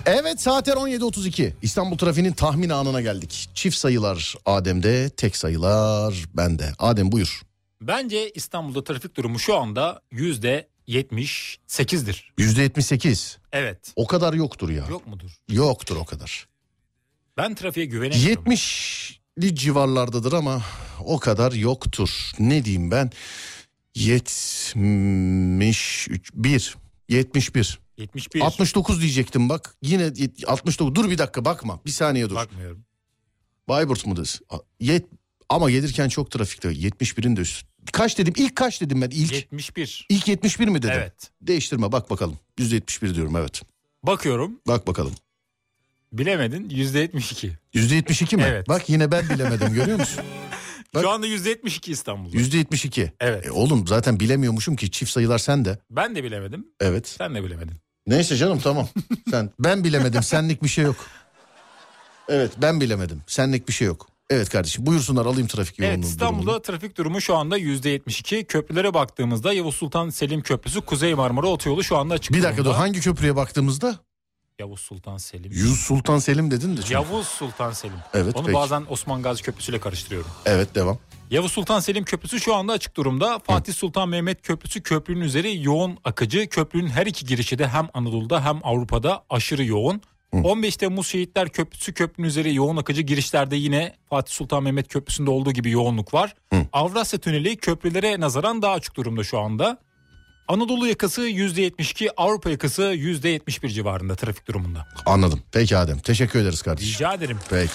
Evet 0.06 0.40
saatler 0.40 0.74
17.32 0.74 1.52
İstanbul 1.62 1.98
trafiğinin 1.98 2.32
tahmin 2.32 2.68
anına 2.70 3.00
geldik. 3.00 3.48
Çift 3.54 3.76
sayılar 3.76 4.34
Adem'de 4.46 5.10
tek 5.10 5.36
sayılar 5.36 6.14
bende. 6.34 6.72
Adem 6.78 7.12
buyur. 7.12 7.42
Bence 7.80 8.30
İstanbul'da 8.30 8.84
trafik 8.84 9.16
durumu 9.16 9.38
şu 9.38 9.56
anda 9.56 10.00
yüzde 10.10 10.68
78'dir. 10.88 12.32
%78 12.38 13.36
Evet. 13.52 13.92
o 13.96 14.06
kadar 14.06 14.32
yoktur 14.34 14.70
ya. 14.70 14.86
Yok 14.90 15.06
mudur? 15.06 15.30
Yoktur 15.48 15.96
o 15.96 16.04
kadar. 16.04 16.51
Ben 17.36 17.54
trafiğe 17.54 17.86
güvenemiyorum. 17.86 18.28
70 18.28 19.20
70'li 19.38 19.54
civarlardadır 19.56 20.32
ama 20.32 20.62
o 21.04 21.18
kadar 21.18 21.52
yoktur. 21.52 22.30
Ne 22.38 22.64
diyeyim 22.64 22.90
ben? 22.90 23.10
71 23.94 26.76
71 27.08 27.78
71. 27.98 28.40
69 28.40 29.00
diyecektim 29.00 29.48
bak. 29.48 29.74
Yine 29.82 30.02
yet- 30.02 30.44
69 30.46 30.94
dur 30.94 31.10
bir 31.10 31.18
dakika 31.18 31.44
bakma. 31.44 31.80
Bir 31.86 31.90
saniye 31.90 32.30
dur. 32.30 32.34
Bakmıyorum. 32.34 32.84
Bayburt 33.68 34.06
mudur? 34.06 34.38
Yet, 34.80 35.06
ama 35.48 35.70
gelirken 35.70 36.08
çok 36.08 36.30
trafikte. 36.30 36.68
71'in 36.68 37.36
de 37.36 37.40
üstü. 37.40 37.66
Kaç 37.92 38.18
dedim? 38.18 38.34
İlk 38.36 38.56
kaç 38.56 38.80
dedim 38.80 39.02
ben? 39.02 39.10
İlk 39.10 39.32
71. 39.32 40.06
ilk 40.08 40.28
71 40.28 40.68
mi 40.68 40.82
dedim? 40.82 40.94
Evet. 40.94 41.30
Değiştirme 41.40 41.92
bak 41.92 42.10
bakalım. 42.10 42.38
%71 42.58 43.14
diyorum 43.14 43.36
evet. 43.36 43.62
Bakıyorum. 44.02 44.60
Bak 44.68 44.86
bakalım. 44.86 45.12
Bilemedin 46.12 46.68
%72. 46.70 47.50
%72 47.74 48.36
mi? 48.36 48.44
Evet. 48.46 48.68
Bak 48.68 48.88
yine 48.90 49.10
ben 49.12 49.28
bilemedim 49.28 49.72
görüyor 49.74 49.98
musun? 49.98 50.24
Bak. 50.94 51.02
Şu 51.02 51.10
anda 51.10 51.26
%72 51.26 51.90
İstanbul'da. 51.90 52.36
%72. 52.36 53.10
Evet. 53.20 53.46
E 53.46 53.50
oğlum 53.50 53.86
zaten 53.86 54.20
bilemiyormuşum 54.20 54.76
ki 54.76 54.90
çift 54.90 55.10
sayılar 55.12 55.38
sen 55.38 55.64
de. 55.64 55.78
Ben 55.90 56.16
de 56.16 56.24
bilemedim. 56.24 56.66
Evet. 56.80 57.08
Sen 57.08 57.34
de 57.34 57.44
bilemedin. 57.44 57.74
Neyse 58.06 58.36
canım 58.36 58.58
tamam. 58.60 58.88
Sen 59.30 59.50
ben 59.58 59.84
bilemedim. 59.84 60.22
Senlik 60.22 60.62
bir 60.62 60.68
şey 60.68 60.84
yok. 60.84 60.96
Evet 62.28 62.52
ben 62.62 62.80
bilemedim. 62.80 63.22
Senlik 63.26 63.68
bir 63.68 63.72
şey 63.72 63.86
yok. 63.86 64.08
Evet 64.30 64.48
kardeşim 64.50 64.86
buyursunlar 64.86 65.26
alayım 65.26 65.46
trafik 65.48 65.78
yoğunluğu 65.78 65.94
Evet 65.94 66.04
İstanbul'da 66.04 66.40
durumunu. 66.46 66.62
trafik 66.62 66.96
durumu 66.96 67.20
şu 67.20 67.36
anda 67.36 67.58
%72. 67.58 68.44
Köprülere 68.44 68.94
baktığımızda 68.94 69.52
Yavuz 69.52 69.74
Sultan 69.74 70.10
Selim 70.10 70.42
Köprüsü 70.42 70.80
Kuzey 70.80 71.14
Marmara 71.14 71.46
Otoyolu 71.46 71.84
şu 71.84 71.96
anda 71.96 72.14
açık 72.14 72.32
Bir 72.34 72.42
dakika 72.42 72.58
dur 72.60 72.64
durumda. 72.64 72.78
hangi 72.78 73.00
köprüye 73.00 73.36
baktığımızda? 73.36 73.96
Yavuz 74.62 74.80
Sultan 74.80 75.16
Selim. 75.16 75.52
Yusuf 75.52 75.78
Sultan 75.78 76.18
Selim 76.18 76.50
dedin 76.50 76.76
de. 76.76 76.80
çünkü. 76.80 76.94
Yavuz 76.94 77.26
Sultan 77.26 77.72
Selim. 77.72 77.96
Evet, 78.14 78.36
Onu 78.36 78.46
peki. 78.46 78.54
bazen 78.54 78.84
Osman 78.88 79.22
Gazi 79.22 79.42
Köprüsü 79.42 79.72
ile 79.72 79.80
karıştırıyorum. 79.80 80.30
Evet 80.46 80.74
devam. 80.74 80.98
Yavuz 81.30 81.52
Sultan 81.52 81.80
Selim 81.80 82.04
Köprüsü 82.04 82.40
şu 82.40 82.54
anda 82.54 82.72
açık 82.72 82.96
durumda. 82.96 83.38
Fatih 83.38 83.74
Sultan 83.74 84.08
Mehmet 84.08 84.42
Köprüsü 84.42 84.82
köprünün 84.82 85.20
üzeri 85.20 85.62
yoğun 85.64 85.98
akıcı. 86.04 86.48
Köprünün 86.48 86.88
her 86.88 87.06
iki 87.06 87.26
girişi 87.26 87.58
de 87.58 87.68
hem 87.68 87.88
Anadolu'da 87.94 88.44
hem 88.44 88.60
Avrupa'da 88.62 89.24
aşırı 89.30 89.64
yoğun. 89.64 90.00
15 90.32 90.76
Temmuz 90.76 91.06
Şehitler 91.06 91.48
Köprüsü 91.48 91.94
köprünün 91.94 92.28
üzeri 92.28 92.54
yoğun 92.54 92.76
akıcı 92.76 93.02
girişlerde 93.02 93.56
yine 93.56 93.96
Fatih 94.10 94.32
Sultan 94.34 94.62
Mehmet 94.62 94.88
Köprüsü'nde 94.88 95.30
olduğu 95.30 95.52
gibi 95.52 95.70
yoğunluk 95.70 96.14
var. 96.14 96.34
Avrasya 96.72 97.18
Tüneli 97.18 97.56
köprülere 97.56 98.20
nazaran 98.20 98.62
daha 98.62 98.72
açık 98.72 98.96
durumda 98.96 99.24
şu 99.24 99.38
anda. 99.38 99.78
Anadolu 100.52 100.88
yakası 100.88 101.28
%72, 101.28 102.08
Avrupa 102.16 102.50
yakası 102.50 102.82
%71 102.82 103.68
civarında 103.68 104.14
trafik 104.16 104.48
durumunda. 104.48 104.86
Anladım. 105.06 105.40
Peki 105.52 105.76
Adem. 105.76 105.98
Teşekkür 105.98 106.40
ederiz 106.40 106.62
kardeşim. 106.62 106.94
Rica 106.94 107.14
ederim. 107.14 107.38
Peki. 107.50 107.72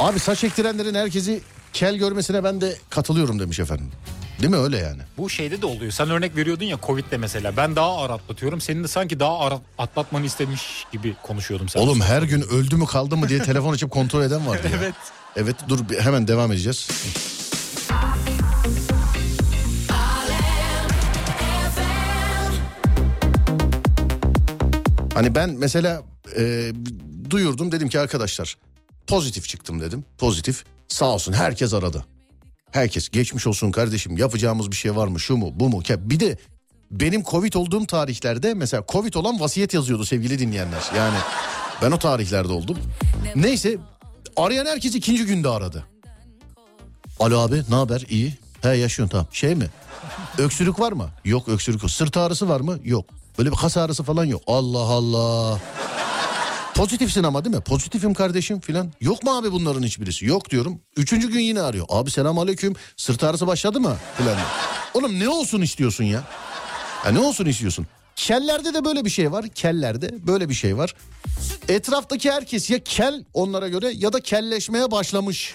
Abi 0.00 0.18
saç 0.18 0.44
ektirenlerin 0.44 0.94
herkesi 0.94 1.40
kel 1.72 1.96
görmesine 1.96 2.44
ben 2.44 2.60
de 2.60 2.76
katılıyorum 2.90 3.38
demiş 3.38 3.60
efendim. 3.60 3.90
Değil 4.38 4.50
mi 4.50 4.56
öyle 4.56 4.78
yani? 4.78 5.02
Bu 5.18 5.30
şeyde 5.30 5.62
de 5.62 5.66
oluyor. 5.66 5.92
Sen 5.92 6.10
örnek 6.10 6.36
veriyordun 6.36 6.64
ya 6.64 6.78
Covid'de 6.86 7.16
mesela. 7.16 7.56
Ben 7.56 7.76
daha 7.76 7.86
ağır 7.96 8.10
atlatıyorum. 8.10 8.60
Senin 8.60 8.84
de 8.84 8.88
sanki 8.88 9.20
daha 9.20 9.38
ağır 9.38 9.54
atlatmanı 9.78 10.26
istemiş 10.26 10.86
gibi 10.92 11.16
konuşuyordum 11.22 11.68
sen. 11.68 11.80
Oğlum 11.80 12.00
her 12.00 12.22
gün 12.22 12.40
öldü 12.42 12.76
mü 12.76 12.86
kaldı 12.86 13.16
mı 13.16 13.28
diye 13.28 13.42
telefon 13.42 13.72
açıp 13.72 13.90
kontrol 13.90 14.22
eden 14.22 14.46
vardı 14.46 14.68
ya. 14.72 14.76
Evet. 14.82 14.94
Evet 15.36 15.56
dur 15.68 15.78
hemen 16.00 16.28
devam 16.28 16.52
edeceğiz. 16.52 16.88
Hani 25.14 25.34
ben 25.34 25.50
mesela 25.50 26.02
e, 26.38 26.72
duyurdum 27.30 27.72
dedim 27.72 27.88
ki 27.88 28.00
arkadaşlar 28.00 28.56
pozitif 29.06 29.48
çıktım 29.48 29.80
dedim. 29.80 30.04
Pozitif 30.18 30.64
sağ 30.88 31.06
olsun 31.06 31.32
herkes 31.32 31.74
aradı. 31.74 32.04
Herkes 32.70 33.08
geçmiş 33.08 33.46
olsun 33.46 33.72
kardeşim 33.72 34.16
yapacağımız 34.16 34.70
bir 34.70 34.76
şey 34.76 34.96
var 34.96 35.06
mı 35.08 35.20
şu 35.20 35.36
mu 35.36 35.52
bu 35.54 35.68
mu? 35.68 35.82
Bir 35.98 36.20
de 36.20 36.38
benim 36.90 37.22
Covid 37.22 37.52
olduğum 37.54 37.86
tarihlerde 37.86 38.54
mesela 38.54 38.84
Covid 38.88 39.14
olan 39.14 39.40
vasiyet 39.40 39.74
yazıyordu 39.74 40.04
sevgili 40.04 40.38
dinleyenler. 40.38 40.82
Yani 40.96 41.16
ben 41.82 41.90
o 41.90 41.98
tarihlerde 41.98 42.52
oldum. 42.52 42.78
Neyse 43.34 43.78
arayan 44.36 44.66
herkes 44.66 44.94
ikinci 44.94 45.26
günde 45.26 45.48
aradı. 45.48 45.84
Alo 47.20 47.38
abi 47.38 47.62
ne 47.68 47.74
haber 47.74 48.04
iyi? 48.08 48.34
He 48.62 48.68
yaşıyorsun 48.68 49.10
tamam. 49.12 49.26
Şey 49.32 49.54
mi? 49.54 49.66
Öksürük 50.38 50.80
var 50.80 50.92
mı? 50.92 51.08
Yok 51.24 51.48
öksürük 51.48 51.82
yok. 51.82 51.90
Sırt 51.90 52.16
ağrısı 52.16 52.48
var 52.48 52.60
mı? 52.60 52.78
Yok. 52.84 53.04
Böyle 53.38 53.50
bir 53.52 53.56
kas 53.56 53.76
ağrısı 53.76 54.02
falan 54.02 54.24
yok. 54.24 54.42
Allah 54.46 54.78
Allah. 54.78 55.58
Pozitifsin 56.74 57.22
ama 57.24 57.44
değil 57.44 57.56
mi? 57.56 57.62
Pozitifim 57.62 58.14
kardeşim 58.14 58.60
filan. 58.60 58.92
Yok 59.00 59.22
mu 59.22 59.36
abi 59.36 59.52
bunların 59.52 59.82
hiçbirisi? 59.82 60.26
Yok 60.26 60.50
diyorum. 60.50 60.80
Üçüncü 60.96 61.30
gün 61.32 61.40
yine 61.40 61.60
arıyor. 61.60 61.86
Abi 61.88 62.10
selam 62.10 62.38
aleyküm. 62.38 62.74
Sırt 62.96 63.24
ağrısı 63.24 63.46
başladı 63.46 63.80
mı? 63.80 63.96
Filan. 64.16 64.36
Oğlum 64.94 65.18
ne 65.20 65.28
olsun 65.28 65.60
istiyorsun 65.60 66.04
ya? 66.04 66.22
Ya 67.04 67.12
ne 67.12 67.18
olsun 67.18 67.46
istiyorsun? 67.46 67.86
Kellerde 68.16 68.74
de 68.74 68.84
böyle 68.84 69.04
bir 69.04 69.10
şey 69.10 69.32
var. 69.32 69.48
Kellerde 69.48 70.26
böyle 70.26 70.48
bir 70.48 70.54
şey 70.54 70.76
var. 70.76 70.94
Etraftaki 71.68 72.30
herkes 72.30 72.70
ya 72.70 72.78
kel 72.84 73.24
onlara 73.34 73.68
göre 73.68 73.92
ya 73.94 74.12
da 74.12 74.20
kelleşmeye 74.20 74.90
başlamış. 74.90 75.54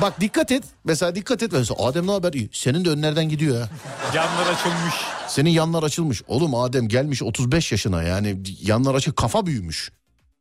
Bak 0.00 0.20
dikkat 0.20 0.52
et. 0.52 0.64
Mesela 0.84 1.14
dikkat 1.14 1.42
et. 1.42 1.52
Mesela 1.52 1.84
Adem 1.86 2.06
ne 2.06 2.10
haber? 2.10 2.32
Senin 2.52 2.84
de 2.84 2.90
önlerden 2.90 3.28
gidiyor 3.28 3.60
ha. 3.60 3.68
Yanlar 4.14 4.46
açılmış. 4.52 4.94
Senin 5.28 5.50
yanlar 5.50 5.82
açılmış. 5.82 6.22
Oğlum 6.26 6.54
Adem 6.54 6.88
gelmiş 6.88 7.22
35 7.22 7.72
yaşına 7.72 8.02
yani 8.02 8.42
yanlar 8.62 8.94
açık 8.94 9.16
kafa 9.16 9.46
büyümüş. 9.46 9.92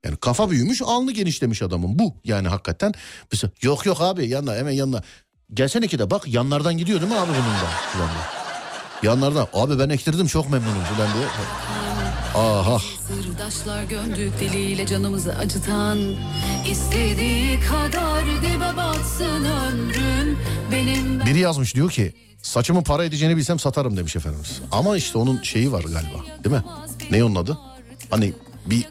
Yani 0.06 0.18
kafa 0.18 0.50
büyümüş 0.50 0.82
alnı 0.82 1.12
genişlemiş 1.12 1.62
adamın 1.62 2.00
bu 2.00 2.16
yani 2.24 2.48
hakikaten. 2.48 2.94
Mesela 3.32 3.52
yok 3.62 3.86
yok 3.86 4.02
abi 4.02 4.28
yanına 4.30 4.56
hemen 4.56 4.72
yanına. 4.72 5.02
Gelsene 5.54 5.88
ki 5.88 6.00
de 6.00 6.10
bak 6.10 6.28
yanlardan 6.28 6.78
gidiyor 6.78 7.02
değil 7.02 7.12
mi 7.12 7.18
abi 7.20 7.30
bunun 7.30 7.38
da? 7.38 8.06
Yanlardan 9.04 9.48
abi 9.54 9.80
ben 9.80 9.90
ektirdim 9.90 10.28
çok 10.28 10.50
memnunum 10.50 10.84
falan 10.84 11.14
diye. 11.14 11.26
Aha 12.36 12.80
Sırdaşlar 13.08 13.84
gömdük 13.84 14.40
diliyle 14.40 14.86
canımızı 14.86 15.36
acıtan 15.36 16.00
istediği 16.72 17.60
kadar 17.60 18.26
dibe 18.26 18.78
batsın 18.78 19.46
ömrüm 19.46 20.40
Benim 20.72 21.26
biri 21.26 21.40
yazmış 21.40 21.76
diyor 21.76 21.92
ki 21.92 22.14
saçımın 22.42 22.84
para 22.84 23.06
edeceğini 23.06 23.38
bilsem 23.38 23.60
satarım 23.60 23.98
demiş 23.98 24.16
efendimiz. 24.16 24.62
Ama 24.72 24.98
işte 24.98 25.18
onun 25.18 25.42
şeyi 25.42 25.72
var 25.72 25.84
galiba 25.84 26.44
değil 26.44 26.56
mi? 26.56 26.64
Ne 27.12 27.24
onun 27.24 27.36
adı? 27.36 27.58
Hani 28.10 28.34
bir 28.66 28.86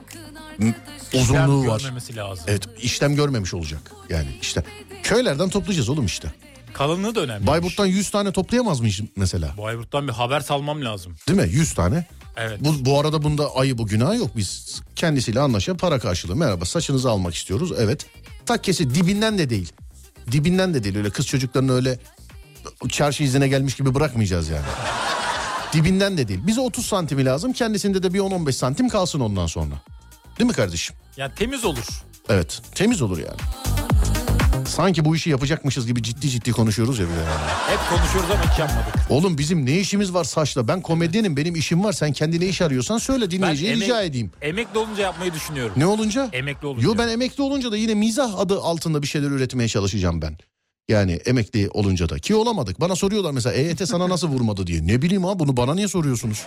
uzunluğu 1.14 1.66
var. 1.66 1.80
Görmemesi 1.80 2.16
lazım. 2.16 2.44
Evet 2.48 2.62
işlem 2.82 3.16
görmemiş 3.16 3.54
olacak. 3.54 3.92
Yani 4.10 4.28
işte 4.42 4.62
köylerden 5.02 5.48
toplayacağız 5.48 5.88
oğlum 5.88 6.06
işte. 6.06 6.32
Kalınlığı 6.72 7.14
da 7.14 7.20
önemli. 7.20 7.46
Bayburt'tan 7.46 7.86
100 7.86 8.10
tane 8.10 8.32
toplayamaz 8.32 8.80
mıyız 8.80 9.00
mesela? 9.16 9.54
Bayburt'tan 9.58 10.08
bir 10.08 10.12
haber 10.12 10.40
salmam 10.40 10.84
lazım. 10.84 11.16
Değil 11.28 11.38
mi? 11.40 11.48
100 11.50 11.74
tane. 11.74 12.06
Evet. 12.36 12.59
Bu, 12.61 12.85
bu 12.85 13.01
arada 13.01 13.23
bunda 13.23 13.57
ayı 13.57 13.78
bu 13.78 13.86
günah 13.86 14.15
yok. 14.19 14.36
Biz 14.36 14.81
kendisiyle 14.97 15.40
anlaşan 15.40 15.77
para 15.77 15.98
karşılığı. 15.98 16.36
Merhaba 16.36 16.65
saçınızı 16.65 17.11
almak 17.11 17.35
istiyoruz. 17.35 17.73
Evet. 17.78 18.07
Takkesi 18.47 18.94
dibinden 18.94 19.39
de 19.39 19.51
değil. 19.51 19.73
Dibinden 20.32 20.74
de 20.74 20.85
değil. 20.85 20.97
Öyle 20.97 21.11
kız 21.11 21.27
çocuklarını 21.27 21.73
öyle 21.73 21.98
çarşı 22.89 23.23
izine 23.24 23.48
gelmiş 23.48 23.74
gibi 23.74 23.94
bırakmayacağız 23.94 24.48
yani. 24.48 24.65
Dibinden 25.73 26.19
de 26.19 26.28
değil. 26.28 26.40
Bize 26.47 26.61
30 26.61 26.86
santimi 26.86 27.24
lazım. 27.24 27.52
Kendisinde 27.52 28.02
de 28.02 28.15
bir 28.15 28.19
10-15 28.19 28.52
santim 28.52 28.89
kalsın 28.89 29.20
ondan 29.20 29.47
sonra. 29.47 29.74
Değil 30.39 30.51
mi 30.51 30.57
kardeşim? 30.57 30.97
Ya 31.16 31.35
temiz 31.35 31.65
olur. 31.65 32.02
Evet. 32.28 32.62
Temiz 32.74 33.02
olur 33.02 33.19
yani. 33.19 33.40
Sanki 34.70 35.05
bu 35.05 35.16
işi 35.16 35.30
yapacakmışız 35.30 35.86
gibi 35.86 36.02
ciddi 36.02 36.28
ciddi 36.30 36.52
konuşuyoruz 36.52 36.98
ya 36.98 37.06
bir 37.06 37.10
de 37.10 37.16
yani. 37.18 37.28
Hep 37.68 37.78
konuşuyoruz 37.98 38.30
ama 38.30 38.52
hiç 38.52 38.59
yapmadık. 38.59 38.94
Oğlum 39.10 39.38
bizim 39.38 39.66
ne 39.66 39.78
işimiz 39.78 40.14
var 40.14 40.24
saçla? 40.24 40.68
Ben 40.68 40.80
komedyenim 40.80 41.36
benim 41.36 41.55
işim 41.56 41.84
var. 41.84 41.92
Sen 41.92 42.12
kendi 42.12 42.40
ne 42.40 42.47
iş 42.47 42.62
arıyorsan 42.62 42.98
söyle 42.98 43.30
dinleyiciye 43.30 43.72
emek- 43.74 43.80
rica 43.84 44.02
edeyim. 44.02 44.30
Emekli 44.42 44.78
olunca 44.78 45.02
yapmayı 45.02 45.34
düşünüyorum. 45.34 45.72
Ne 45.76 45.86
olunca? 45.86 46.28
Emekli 46.32 46.66
olunca. 46.66 46.86
Yo 46.86 46.94
ben 46.98 47.09
emekli 47.09 47.42
olunca 47.42 47.72
da 47.72 47.76
yine 47.76 47.94
mizah 47.94 48.38
adı 48.38 48.60
altında 48.60 49.02
bir 49.02 49.06
şeyler 49.06 49.28
üretmeye 49.30 49.68
çalışacağım 49.68 50.22
ben. 50.22 50.36
Yani 50.88 51.12
emekli 51.12 51.68
olunca 51.70 52.09
da 52.09 52.18
ki 52.18 52.34
olamadık. 52.34 52.80
Bana 52.80 52.97
soruyorlar 52.97 53.30
mesela 53.30 53.55
EYT 53.55 53.86
sana 53.88 54.09
nasıl 54.09 54.28
vurmadı 54.28 54.66
diye. 54.66 54.86
Ne 54.86 55.02
bileyim 55.02 55.24
abi 55.24 55.38
bunu 55.38 55.56
bana 55.56 55.74
niye 55.74 55.88
soruyorsunuz? 55.88 56.42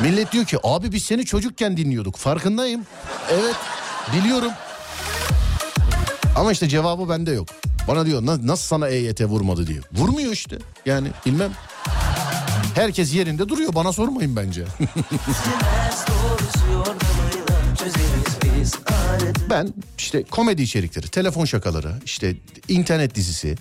Millet 0.00 0.32
diyor 0.32 0.44
ki 0.44 0.58
abi 0.62 0.92
biz 0.92 1.04
seni 1.04 1.24
çocukken 1.24 1.76
dinliyorduk. 1.76 2.16
Farkındayım. 2.16 2.86
Evet 3.32 3.54
biliyorum. 4.16 4.50
Ama 6.40 6.52
işte 6.52 6.68
cevabı 6.68 7.08
bende 7.08 7.30
yok. 7.30 7.48
Bana 7.88 8.06
diyor 8.06 8.26
"Na- 8.26 8.46
nasıl 8.46 8.64
sana 8.66 8.88
EYT 8.88 9.24
vurmadı 9.24 9.66
diyor. 9.66 9.84
Vurmuyor 9.92 10.32
işte. 10.32 10.58
Yani 10.86 11.08
bilmem. 11.26 11.50
Herkes 12.74 13.14
yerinde 13.14 13.48
duruyor 13.48 13.74
bana 13.74 13.92
sormayın 13.92 14.36
bence. 14.36 14.64
ben 19.50 19.74
işte 19.98 20.22
komedi 20.22 20.62
içerikleri, 20.62 21.08
telefon 21.08 21.44
şakaları, 21.44 21.92
işte 22.04 22.36
internet 22.68 23.14
dizisi, 23.14 23.56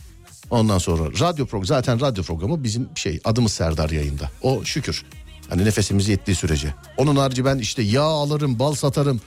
ondan 0.49 0.77
sonra 0.77 1.03
radyo 1.19 1.45
programı. 1.45 1.65
Zaten 1.67 2.01
radyo 2.01 2.23
programı 2.23 2.63
bizim 2.63 2.89
şey 2.95 3.19
adımız 3.23 3.53
Serdar 3.53 3.89
yayında. 3.89 4.31
O 4.41 4.63
şükür. 4.65 5.05
Hani 5.49 5.65
nefesimiz 5.65 6.07
yettiği 6.07 6.35
sürece. 6.35 6.73
Onun 6.97 7.15
harici 7.15 7.45
ben 7.45 7.57
işte 7.57 7.81
yağ 7.81 8.03
alırım, 8.03 8.59
bal 8.59 8.73
satarım. 8.73 9.21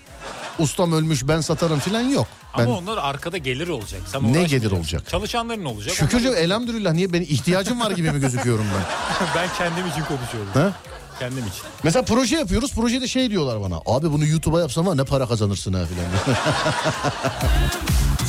Ustam 0.58 0.92
ölmüş 0.92 1.28
ben 1.28 1.40
satarım 1.40 1.78
filan 1.80 2.00
yok. 2.00 2.26
Ben 2.58 2.64
Ama 2.64 2.78
onlar 2.78 2.98
arkada 2.98 3.38
gelir 3.38 3.68
olacak. 3.68 4.00
Sen 4.12 4.32
Ne 4.32 4.44
gelir 4.44 4.70
olacak? 4.70 5.08
Çalışanların 5.10 5.64
olacak. 5.64 5.94
şükürce 5.94 6.28
Onlar- 6.30 6.38
elhamdülillah 6.38 6.92
niye 6.92 7.12
benim 7.12 7.26
ihtiyacım 7.30 7.80
var 7.80 7.90
gibi 7.90 8.10
mi 8.10 8.20
gözüküyorum 8.20 8.64
ben? 8.74 8.84
ben 9.36 9.48
kendim 9.58 9.86
için 9.86 10.02
konuşuyorum. 10.04 10.50
Ha? 10.54 10.72
Kendim 11.18 11.38
için. 11.38 11.62
Mesela 11.82 12.04
proje 12.04 12.36
yapıyoruz. 12.36 12.72
Projede 12.74 13.08
şey 13.08 13.30
diyorlar 13.30 13.60
bana. 13.60 13.76
Abi 13.86 14.12
bunu 14.12 14.26
YouTube'a 14.26 14.60
yapsam 14.60 14.86
var 14.86 14.96
ne 14.96 15.04
para 15.04 15.28
kazanırsın 15.28 15.72
ha 15.72 15.80
filan. 15.86 16.36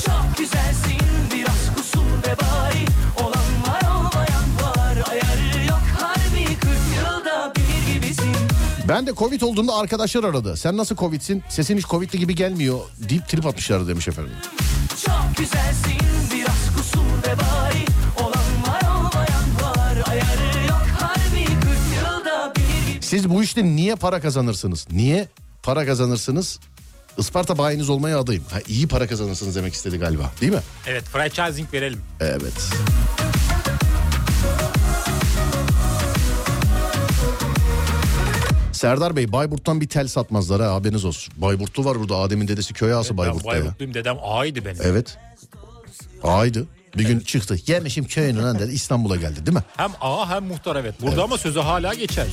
Çok 0.05 0.37
güzelsin 0.37 1.02
ben 8.87 9.07
de 9.07 9.13
Covid 9.15 9.41
olduğunda 9.41 9.75
arkadaşlar 9.75 10.23
aradı. 10.23 10.57
Sen 10.57 10.77
nasıl 10.77 10.95
Covid'sin? 10.95 11.43
Sesin 11.49 11.77
hiç 11.77 11.85
Covid'li 11.85 12.19
gibi 12.19 12.35
gelmiyor 12.35 12.79
deyip 13.09 13.27
trip 13.29 13.45
atmışlar 13.45 13.87
demiş 13.87 14.07
efendim. 14.07 14.33
Çok 15.05 15.37
güzelsin 15.37 15.97
biraz 16.33 16.75
kusur 16.77 16.99
ve 17.27 17.37
bari 17.37 17.85
Olan 18.21 18.63
var 18.67 18.81
olmayan 18.95 19.45
var 19.61 20.11
Ayarı 20.11 20.67
yok 20.67 20.85
harbi 20.99 21.45
40 21.45 21.55
yılda 21.95 22.53
bir 22.55 22.61
gibisin 22.91 23.01
Siz 23.17 23.29
bu 23.29 23.43
işte 23.43 23.65
niye 23.65 23.95
para 23.95 24.21
kazanırsınız? 24.21 24.87
Niye 24.91 25.27
para 25.63 25.85
kazanırsınız? 25.85 26.59
Isparta 27.17 27.57
bayiniz 27.57 27.89
olmaya 27.89 28.19
adayım. 28.19 28.43
Ha, 28.51 28.59
iyi 28.67 28.87
para 28.87 29.07
kazanırsınız 29.07 29.55
demek 29.55 29.73
istedi 29.73 29.97
galiba 29.97 30.31
değil 30.41 30.51
mi? 30.53 30.59
Evet 30.87 31.03
franchising 31.03 31.73
verelim. 31.73 32.01
Evet. 32.19 32.53
Serdar 38.83 39.15
Bey 39.15 39.31
Bayburt'tan 39.31 39.81
bir 39.81 39.87
tel 39.87 40.07
satmazlar 40.07 40.61
ha 40.61 40.73
haberiniz 40.73 41.05
olsun. 41.05 41.33
Bayburtlu 41.37 41.85
var 41.85 41.99
burada 41.99 42.15
Adem'in 42.15 42.47
dedesi 42.47 42.73
köy 42.73 42.93
ağası 42.93 43.09
Ben 43.09 43.17
Bayburt'ta 43.17 43.55
ya. 43.55 43.61
Bayburtluyum 43.61 43.93
dedem 43.93 44.17
ağaydı 44.23 44.65
benim. 44.65 44.77
Evet. 44.83 45.17
Ağaydı. 46.23 46.67
Bir 46.97 47.05
gün 47.05 47.19
çıktı. 47.19 47.57
Yemişim 47.67 48.05
köyünün 48.05 48.59
dedi 48.59 48.71
İstanbul'a 48.71 49.15
geldi 49.15 49.45
değil 49.45 49.57
mi? 49.57 49.63
Hem 49.77 49.91
ağa 50.01 50.29
hem 50.29 50.43
muhtar 50.43 50.75
evet. 50.75 50.95
Burada 51.01 51.23
ama 51.23 51.37
sözü 51.37 51.59
hala 51.59 51.93
geçer. 51.93 52.27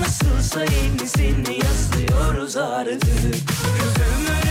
Nasılsa 0.00 0.60
yazıyoruz 0.60 2.56
artık 2.56 3.02
Gözümün 3.02 4.43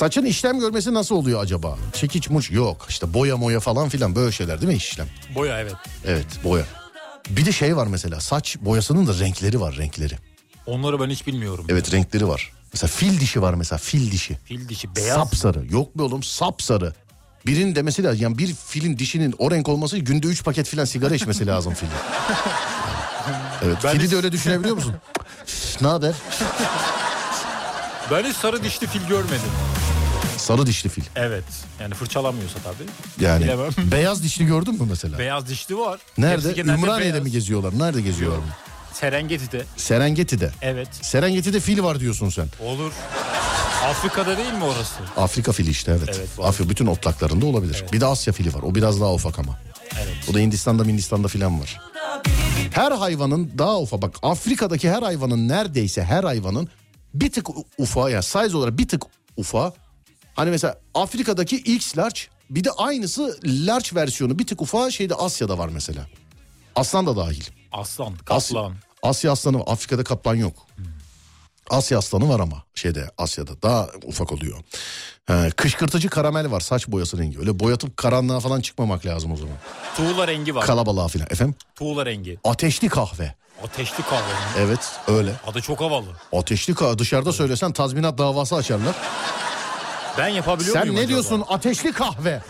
Saçın 0.00 0.24
işlem 0.24 0.60
görmesi 0.60 0.94
nasıl 0.94 1.14
oluyor 1.14 1.42
acaba? 1.42 1.78
Çekiç 1.92 2.30
muç 2.30 2.50
yok. 2.50 2.86
İşte 2.88 3.14
boya 3.14 3.36
moya 3.36 3.60
falan 3.60 3.88
filan 3.88 4.14
böyle 4.16 4.32
şeyler 4.32 4.60
değil 4.60 4.72
mi 4.72 4.76
işlem? 4.76 5.06
Boya 5.34 5.60
evet. 5.60 5.74
Evet 6.04 6.26
boya. 6.44 6.64
Bir 7.30 7.46
de 7.46 7.52
şey 7.52 7.76
var 7.76 7.86
mesela 7.86 8.20
saç 8.20 8.56
boyasının 8.60 9.06
da 9.06 9.18
renkleri 9.18 9.60
var 9.60 9.76
renkleri. 9.76 10.14
Onları 10.66 11.00
ben 11.00 11.10
hiç 11.10 11.26
bilmiyorum. 11.26 11.66
Evet 11.68 11.92
renkleri 11.92 12.28
var. 12.28 12.52
Mesela 12.72 12.88
fil 12.88 13.20
dişi 13.20 13.42
var 13.42 13.54
mesela 13.54 13.78
fil 13.78 14.10
dişi. 14.10 14.38
Fil 14.44 14.68
dişi 14.68 14.96
beyaz. 14.96 15.16
Sapsarı. 15.16 15.66
Yok 15.70 15.98
be 15.98 16.02
oğlum 16.02 16.22
sapsarı. 16.22 16.94
Birinin 17.46 17.74
demesi 17.74 18.04
lazım. 18.04 18.22
Yani 18.22 18.38
bir 18.38 18.54
filin 18.54 18.98
dişinin 18.98 19.34
o 19.38 19.50
renk 19.50 19.68
olması 19.68 19.98
günde 19.98 20.26
3 20.26 20.44
paket 20.44 20.68
filan 20.68 20.84
sigara 20.84 21.14
içmesi 21.14 21.46
lazım 21.46 21.74
filin. 21.74 21.92
Evet. 23.64 23.76
Ben 23.84 23.92
fili 23.92 24.04
hiç- 24.04 24.10
de 24.12 24.16
öyle 24.16 24.32
düşünebiliyor 24.32 24.74
musun? 24.76 24.94
ne 25.80 25.88
haber? 25.88 26.14
Ben 28.10 28.24
hiç 28.24 28.36
sarı 28.36 28.64
dişli 28.64 28.86
fil 28.86 29.06
görmedim. 29.08 29.50
Sarı 30.36 30.66
dişli 30.66 30.90
fil. 30.90 31.02
Evet. 31.16 31.44
Yani 31.80 31.94
fırçalamıyorsa 31.94 32.58
tabii. 32.64 32.88
Yani 33.26 33.44
Bilemem. 33.44 33.70
beyaz 33.92 34.22
dişli 34.22 34.46
gördün 34.46 34.74
mü 34.74 34.86
mesela? 34.90 35.18
Beyaz 35.18 35.48
dişli 35.48 35.78
var. 35.78 36.00
Nerede? 36.18 36.60
Ümraniye'de 36.60 37.12
beyaz. 37.12 37.24
mi 37.24 37.30
geziyorlar? 37.30 37.78
Nerede 37.78 38.02
geziyorlar? 38.02 38.40
Serengeti'de. 38.92 39.64
Serengeti'de. 39.76 40.50
Evet. 40.62 40.88
Serengeti'de 41.02 41.60
fil 41.60 41.82
var 41.82 42.00
diyorsun 42.00 42.28
sen. 42.30 42.46
Olur. 42.64 42.92
Afrika'da 43.84 44.36
değil 44.36 44.52
mi 44.52 44.64
orası? 44.64 44.94
Afrika 45.16 45.52
fili 45.52 45.70
işte 45.70 45.90
evet. 45.98 46.16
Evet. 46.18 46.28
Afrika 46.42 46.70
bütün 46.70 46.86
otlaklarında 46.86 47.46
olabilir. 47.46 47.84
Bir 47.92 48.00
de 48.00 48.06
Asya 48.06 48.32
fili 48.32 48.54
var. 48.54 48.62
O 48.62 48.74
biraz 48.74 49.00
daha 49.00 49.12
ufak 49.14 49.38
ama. 49.38 49.58
Evet. 49.94 50.14
O 50.30 50.34
da 50.34 50.38
Hindistan'da 50.38 50.84
Hindistan'da 50.84 51.28
filan 51.28 51.60
var. 51.60 51.80
Her 52.70 52.92
hayvanın 52.92 53.52
daha 53.58 53.78
ufak 53.80 54.02
bak 54.02 54.14
Afrika'daki 54.22 54.90
her 54.90 55.02
hayvanın 55.02 55.48
neredeyse 55.48 56.04
her 56.04 56.24
hayvanın 56.24 56.68
bir 57.14 57.32
tık 57.32 57.50
u- 57.50 57.64
ufağı 57.78 58.10
ya 58.10 58.22
size 58.22 58.56
olarak 58.56 58.78
bir 58.78 58.88
tık 58.88 59.02
ufağı. 59.36 59.72
Hani 60.40 60.50
mesela 60.50 60.78
Afrika'daki 60.94 61.56
X 61.56 61.96
large 61.98 62.20
bir 62.50 62.64
de 62.64 62.70
aynısı 62.70 63.38
large 63.44 63.88
versiyonu 63.94 64.38
bir 64.38 64.46
tık 64.46 64.62
ufağı 64.62 64.92
şeyde 64.92 65.14
Asya'da 65.14 65.58
var 65.58 65.68
mesela. 65.68 66.06
Aslan 66.76 67.06
da 67.06 67.16
dahil. 67.16 67.44
Aslan, 67.72 68.14
Asya, 68.30 68.54
kaplan. 68.54 68.74
Asya 69.02 69.32
aslanı 69.32 69.58
var. 69.58 69.64
Afrika'da 69.66 70.04
kaplan 70.04 70.34
yok. 70.34 70.66
Asya 71.70 71.98
aslanı 71.98 72.28
var 72.28 72.40
ama 72.40 72.64
şeyde 72.74 73.10
Asya'da 73.18 73.62
daha 73.62 73.88
ufak 74.04 74.32
oluyor. 74.32 74.58
He, 75.26 75.50
kışkırtıcı 75.50 76.08
karamel 76.08 76.50
var 76.50 76.60
saç 76.60 76.88
boyası 76.88 77.18
rengi. 77.18 77.38
Öyle 77.38 77.58
boyatıp 77.60 77.96
karanlığa 77.96 78.40
falan 78.40 78.60
çıkmamak 78.60 79.06
lazım 79.06 79.32
o 79.32 79.36
zaman. 79.36 79.56
Tuğla 79.96 80.28
rengi 80.28 80.54
var. 80.54 80.66
Kalabalığa 80.66 81.08
falan. 81.08 81.26
Efendim? 81.30 81.54
Tuğla 81.74 82.06
rengi. 82.06 82.38
Ateşli 82.44 82.88
kahve. 82.88 83.34
Ateşli 83.64 84.02
kahve. 84.02 84.58
Evet 84.58 84.80
öyle. 85.08 85.32
Adı 85.46 85.60
çok 85.60 85.80
havalı. 85.80 86.08
Ateşli 86.32 86.74
kahve 86.74 86.98
dışarıda 86.98 87.32
söylesen 87.32 87.72
tazminat 87.72 88.18
davası 88.18 88.56
açarlar. 88.56 88.94
Ben 90.20 90.28
yapabiliyor 90.28 90.72
Sen 90.72 90.82
muyum 90.82 90.96
ne 90.96 91.00
acaba? 91.00 91.08
diyorsun 91.08 91.44
ateşli 91.48 91.92
kahve? 91.92 92.42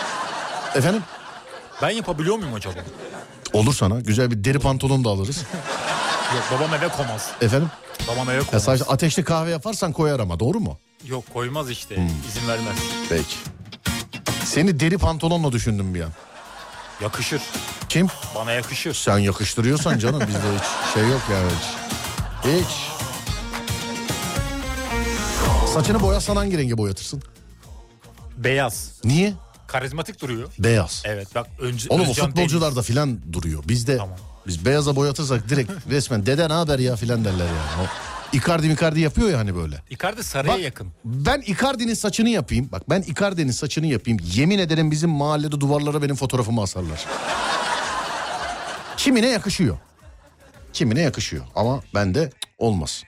Efendim? 0.74 1.02
Ben 1.82 1.90
yapabiliyor 1.90 2.36
muyum 2.36 2.54
acaba? 2.54 2.74
Olur 3.52 3.74
sana 3.74 4.00
güzel 4.00 4.30
bir 4.30 4.44
deri 4.44 4.58
pantolon 4.58 5.04
da 5.04 5.08
alırız. 5.08 5.36
Yok 6.34 6.44
babam 6.52 6.74
eve 6.74 6.88
koymaz. 6.88 7.30
Efendim? 7.40 7.70
Babam 8.08 8.30
eve 8.30 8.42
Ya 8.52 8.60
sadece 8.60 8.84
ateşli 8.84 9.24
kahve 9.24 9.50
yaparsan 9.50 9.92
koyar 9.92 10.20
ama 10.20 10.40
doğru 10.40 10.60
mu? 10.60 10.78
Yok 11.04 11.24
koymaz 11.34 11.70
işte. 11.70 11.96
Hmm. 11.96 12.08
İzin 12.28 12.48
vermez. 12.48 12.76
Peki. 13.08 13.36
Seni 14.44 14.80
deri 14.80 14.98
pantolonla 14.98 15.52
düşündüm 15.52 15.94
bir 15.94 16.00
an. 16.00 16.10
Yakışır. 17.00 17.42
Kim? 17.88 18.08
Bana 18.34 18.52
yakışır. 18.52 18.94
Sen 18.94 19.18
yakıştırıyorsan 19.18 19.98
canım 19.98 20.20
bizde 20.20 20.38
hiç 20.58 20.94
şey 20.94 21.08
yok 21.08 21.20
yani 21.32 21.48
hiç. 21.60 21.66
Hiç. 22.66 22.99
Saçını 25.74 26.00
boyasan 26.02 26.36
hangi 26.36 26.58
renge 26.58 26.78
boyatırsın? 26.78 27.22
Beyaz. 28.36 28.92
Niye? 29.04 29.32
Karizmatik 29.66 30.20
duruyor. 30.22 30.48
Beyaz. 30.58 31.02
Evet 31.06 31.34
bak 31.34 31.46
önce 31.60 31.86
Oğlum 31.90 32.08
Özcan 32.08 32.26
futbolcularda 32.26 32.74
Deniz. 32.76 32.86
filan 32.86 33.32
duruyor. 33.32 33.62
Bizde 33.68 33.96
Tamam. 33.96 34.16
biz 34.46 34.64
beyaza 34.64 34.96
boyatırsak 34.96 35.48
direkt 35.48 35.70
resmen 35.90 36.26
dede 36.26 36.48
ne 36.48 36.52
haber 36.52 36.78
ya 36.78 36.96
filan 36.96 37.24
derler 37.24 37.46
yani. 37.46 37.82
O 37.82 37.86
Icardi 38.36 38.68
Micardi 38.68 39.00
yapıyor 39.00 39.28
ya 39.30 39.38
hani 39.38 39.56
böyle. 39.56 39.82
Icardi 39.90 40.24
sarıya 40.24 40.54
Bak, 40.54 40.60
yakın. 40.60 40.88
Ben 41.04 41.40
Icardi'nin 41.40 41.94
saçını 41.94 42.28
yapayım. 42.28 42.68
Bak 42.72 42.90
ben 42.90 43.02
Icardi'nin 43.02 43.52
saçını 43.52 43.86
yapayım. 43.86 44.18
Yemin 44.34 44.58
ederim 44.58 44.90
bizim 44.90 45.10
mahallede 45.10 45.60
duvarlara 45.60 46.02
benim 46.02 46.16
fotoğrafımı 46.16 46.62
asarlar. 46.62 47.06
Kimine 48.96 49.26
yakışıyor. 49.28 49.78
Kimine 50.72 51.00
yakışıyor. 51.00 51.44
Ama 51.56 51.80
bende 51.94 52.30
olmaz. 52.58 53.02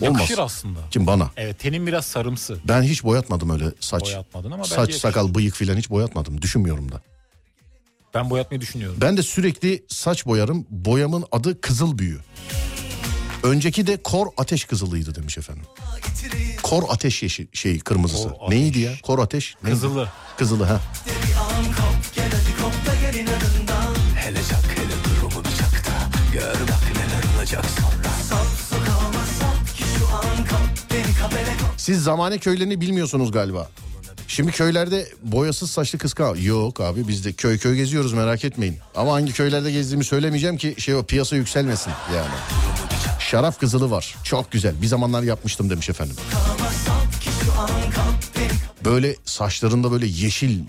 Olmaz. 0.00 0.20
Yakışır 0.20 0.38
aslında. 0.38 0.78
Kim 0.90 1.06
bana? 1.06 1.30
Evet 1.36 1.58
tenin 1.58 1.86
biraz 1.86 2.04
sarımsı. 2.06 2.58
Ben 2.68 2.82
hiç 2.82 3.04
boyatmadım 3.04 3.50
öyle 3.50 3.64
saç. 3.80 4.02
Boyatmadın 4.02 4.50
ama 4.50 4.64
Saç, 4.64 4.78
yakışır. 4.78 4.98
sakal, 5.00 5.34
bıyık 5.34 5.54
filan 5.54 5.76
hiç 5.76 5.90
boyatmadım. 5.90 6.42
Düşünmüyorum 6.42 6.92
da. 6.92 7.00
Ben 8.14 8.30
boyatmayı 8.30 8.60
düşünüyorum. 8.60 8.96
Ben 9.00 9.16
de 9.16 9.22
sürekli 9.22 9.84
saç 9.88 10.26
boyarım. 10.26 10.66
Boyamın 10.70 11.24
adı 11.32 11.60
kızıl 11.60 11.98
büyü. 11.98 12.18
Önceki 13.42 13.86
de 13.86 13.96
kor 14.02 14.26
ateş 14.36 14.64
kızılıydı 14.64 15.14
demiş 15.14 15.38
efendim. 15.38 15.64
Kor 16.62 16.82
ateş 16.88 17.22
yeşil 17.22 17.46
şey 17.52 17.78
kırmızısı. 17.78 18.28
Kor 18.28 18.46
ateş. 18.46 18.58
Neydi 18.58 18.78
ya? 18.78 18.92
Kor 19.02 19.18
ateş. 19.18 19.54
neydi? 19.62 19.74
Kızılı. 19.74 20.08
Kızılı 20.38 20.64
ha. 20.64 20.80
Hele 24.16 24.38
çak 24.50 24.64
hele 24.76 24.92
durumu 25.04 25.44
bir 25.44 25.50
çak 25.56 25.86
da 25.86 25.90
Gör 26.32 26.54
bak 26.68 26.82
neler 26.96 27.36
olacak 27.38 27.64
sonra 27.80 27.93
Siz 31.84 32.02
zamane 32.02 32.38
köylerini 32.38 32.80
bilmiyorsunuz 32.80 33.32
galiba. 33.32 33.68
Şimdi 34.28 34.52
köylerde 34.52 35.08
boyasız 35.22 35.70
saçlı 35.70 35.98
kız 35.98 36.14
kal. 36.14 36.42
Yok 36.42 36.80
abi 36.80 37.08
biz 37.08 37.24
de 37.24 37.32
köy 37.32 37.58
köy 37.58 37.76
geziyoruz 37.76 38.12
merak 38.12 38.44
etmeyin. 38.44 38.76
Ama 38.94 39.12
hangi 39.12 39.32
köylerde 39.32 39.72
gezdiğimi 39.72 40.04
söylemeyeceğim 40.04 40.56
ki 40.56 40.74
şey 40.78 40.94
o 40.94 41.02
piyasa 41.02 41.36
yükselmesin 41.36 41.92
yani. 42.14 42.28
Şaraf 43.20 43.60
kızılı 43.60 43.90
var. 43.90 44.14
Çok 44.24 44.52
güzel. 44.52 44.82
Bir 44.82 44.86
zamanlar 44.86 45.22
yapmıştım 45.22 45.70
demiş 45.70 45.90
efendim. 45.90 46.16
Böyle 48.84 49.16
saçlarında 49.24 49.92
böyle 49.92 50.06
yeşil 50.06 50.60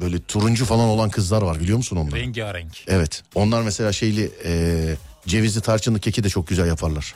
böyle 0.00 0.20
turuncu 0.20 0.64
falan 0.64 0.88
olan 0.88 1.10
kızlar 1.10 1.42
var 1.42 1.60
biliyor 1.60 1.76
musun 1.78 1.96
onları? 1.96 2.16
Rengarenk. 2.16 2.84
Evet. 2.86 3.22
Onlar 3.34 3.62
mesela 3.62 3.92
şeyli 3.92 4.30
e, 4.44 4.94
cevizli 5.26 5.60
tarçınlı 5.60 6.00
keki 6.00 6.24
de 6.24 6.28
çok 6.28 6.48
güzel 6.48 6.66
yaparlar. 6.66 7.14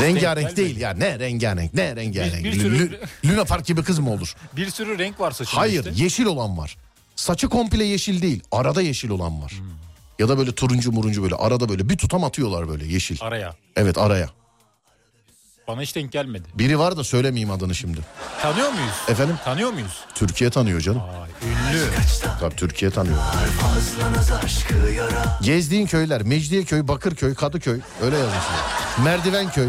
Rengarenk 0.00 0.56
değil 0.56 0.76
ya 0.76 0.90
ne 0.90 1.18
rengarenk 1.18 1.74
ne 1.74 1.96
rengarenk. 1.96 2.44
Bir- 2.44 2.52
bir 2.52 2.60
sürü- 2.60 3.00
Luna 3.24 3.44
Park 3.44 3.66
gibi 3.66 3.82
kız 3.82 3.98
mı 3.98 4.10
olur? 4.12 4.34
Bir 4.56 4.70
sürü 4.70 4.98
renk 4.98 5.20
var 5.20 5.30
saçında 5.30 5.60
Hayır 5.60 5.86
işte. 5.86 6.02
yeşil 6.04 6.24
olan 6.24 6.58
var. 6.58 6.76
Saçı 7.16 7.48
komple 7.48 7.84
yeşil 7.84 8.22
değil 8.22 8.42
arada 8.52 8.82
yeşil 8.82 9.10
olan 9.10 9.42
var. 9.42 9.52
Hmm. 9.52 9.66
Ya 10.18 10.28
da 10.28 10.38
böyle 10.38 10.52
turuncu 10.52 10.92
muruncu 10.92 11.22
böyle 11.22 11.34
arada 11.34 11.68
böyle 11.68 11.88
bir 11.88 11.96
tutam 11.96 12.24
atıyorlar 12.24 12.68
böyle 12.68 12.86
yeşil. 12.86 13.16
Araya. 13.20 13.54
Evet 13.76 13.98
araya. 13.98 14.28
Bana 15.68 15.82
hiç 15.82 15.96
denk 15.96 16.12
gelmedi. 16.12 16.44
Biri 16.54 16.78
var 16.78 16.96
da 16.96 17.04
söylemeyeyim 17.04 17.50
adını 17.50 17.74
şimdi. 17.74 18.00
Tanıyor 18.42 18.68
muyuz? 18.72 18.94
Efendim? 19.08 19.36
Tanıyor 19.44 19.70
muyuz? 19.72 20.04
Türkiye 20.14 20.50
tanıyor 20.50 20.80
canım. 20.80 21.02
Ay, 21.02 21.50
ünlü. 21.50 21.84
Tabii 22.40 22.56
Türkiye 22.56 22.90
tanıyor. 22.90 23.16
Gezdiğin 25.42 25.86
köyler 25.86 26.22
Mecidiyeköy, 26.22 26.88
Bakırköy, 26.88 27.34
Kadıköy 27.34 27.80
öyle 28.02 28.16
yazmışlar. 28.18 28.60
Merdivenköy. 29.04 29.68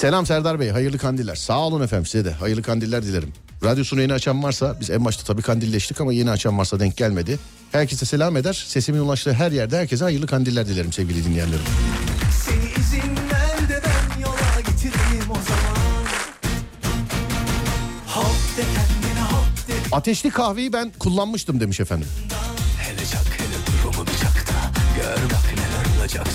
Selam 0.00 0.26
Serdar 0.26 0.60
Bey, 0.60 0.70
hayırlı 0.70 0.98
kandiller. 0.98 1.34
Sağ 1.34 1.58
olun 1.58 1.82
efendim 1.82 2.06
size 2.06 2.24
de 2.24 2.32
hayırlı 2.32 2.62
kandiller 2.62 3.02
dilerim. 3.02 3.32
Radyosunu 3.64 4.00
yeni 4.00 4.12
açan 4.12 4.42
varsa, 4.42 4.76
biz 4.80 4.90
en 4.90 5.04
başta 5.04 5.24
tabii 5.24 5.42
kandilleştik 5.42 6.00
ama 6.00 6.12
yeni 6.12 6.30
açan 6.30 6.58
varsa 6.58 6.80
denk 6.80 6.96
gelmedi. 6.96 7.38
Herkese 7.72 8.06
selam 8.06 8.36
eder, 8.36 8.64
sesimin 8.66 8.98
ulaştığı 8.98 9.32
her 9.32 9.52
yerde 9.52 9.78
herkese 9.78 10.04
hayırlı 10.04 10.26
kandiller 10.26 10.66
dilerim 10.66 10.92
sevgili 10.92 11.24
dinleyenlerim. 11.24 11.64
Ateşli 19.92 20.30
kahveyi 20.30 20.72
ben 20.72 20.92
kullanmıştım 20.98 21.60
demiş 21.60 21.80
efendim. 21.80 22.08
Hele 22.78 23.06
çak 23.06 23.38
hele 23.38 23.82
durumu 23.82 24.06
bir 24.06 24.12
Gör 24.96 25.30
bak 25.30 25.44
neler 25.56 26.00
olacak 26.00 26.26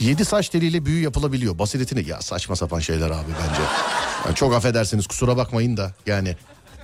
sonra 0.00 0.10
Yedi 0.10 0.24
saç 0.24 0.48
teliyle 0.48 0.86
büyü 0.86 1.02
yapılabiliyor. 1.02 1.58
Basiretini 1.58 2.08
ya 2.08 2.20
saçma 2.20 2.56
sapan 2.56 2.80
şeyler 2.80 3.10
abi 3.10 3.30
bence. 3.40 3.62
Yani 4.26 4.34
çok 4.34 4.54
affedersiniz 4.54 5.06
kusura 5.06 5.36
bakmayın 5.36 5.76
da 5.76 5.94
yani 6.06 6.36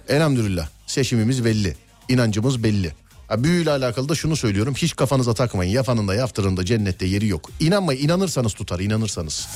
elhamdülillah 0.09 0.69
seçimimiz 0.87 1.45
belli. 1.45 1.77
inancımız 2.09 2.63
belli. 2.63 2.93
Ha, 3.29 3.45
büyüyle 3.45 3.71
alakalı 3.71 4.09
da 4.09 4.15
şunu 4.15 4.37
söylüyorum. 4.37 4.75
Hiç 4.75 4.97
kafanıza 4.97 5.35
takmayın. 5.35 5.73
Yafanın 5.73 6.09
da 6.09 6.15
yaftırın 6.15 6.57
da 6.57 6.65
cennette 6.65 7.07
yeri 7.07 7.27
yok. 7.27 7.51
İnanmayın. 7.61 8.03
inanırsanız 8.03 8.55
tutar. 8.55 8.81
inanırsanız. 8.81 9.49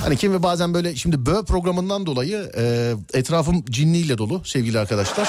Hani 0.00 0.16
kim 0.16 0.32
ve 0.32 0.42
bazen 0.42 0.74
böyle 0.74 0.96
şimdi 0.96 1.26
böğ 1.26 1.44
programından 1.44 2.06
dolayı 2.06 2.50
e, 2.56 2.94
etrafım 3.14 3.64
cinniyle 3.64 4.18
dolu 4.18 4.42
sevgili 4.44 4.78
arkadaşlar. 4.78 5.28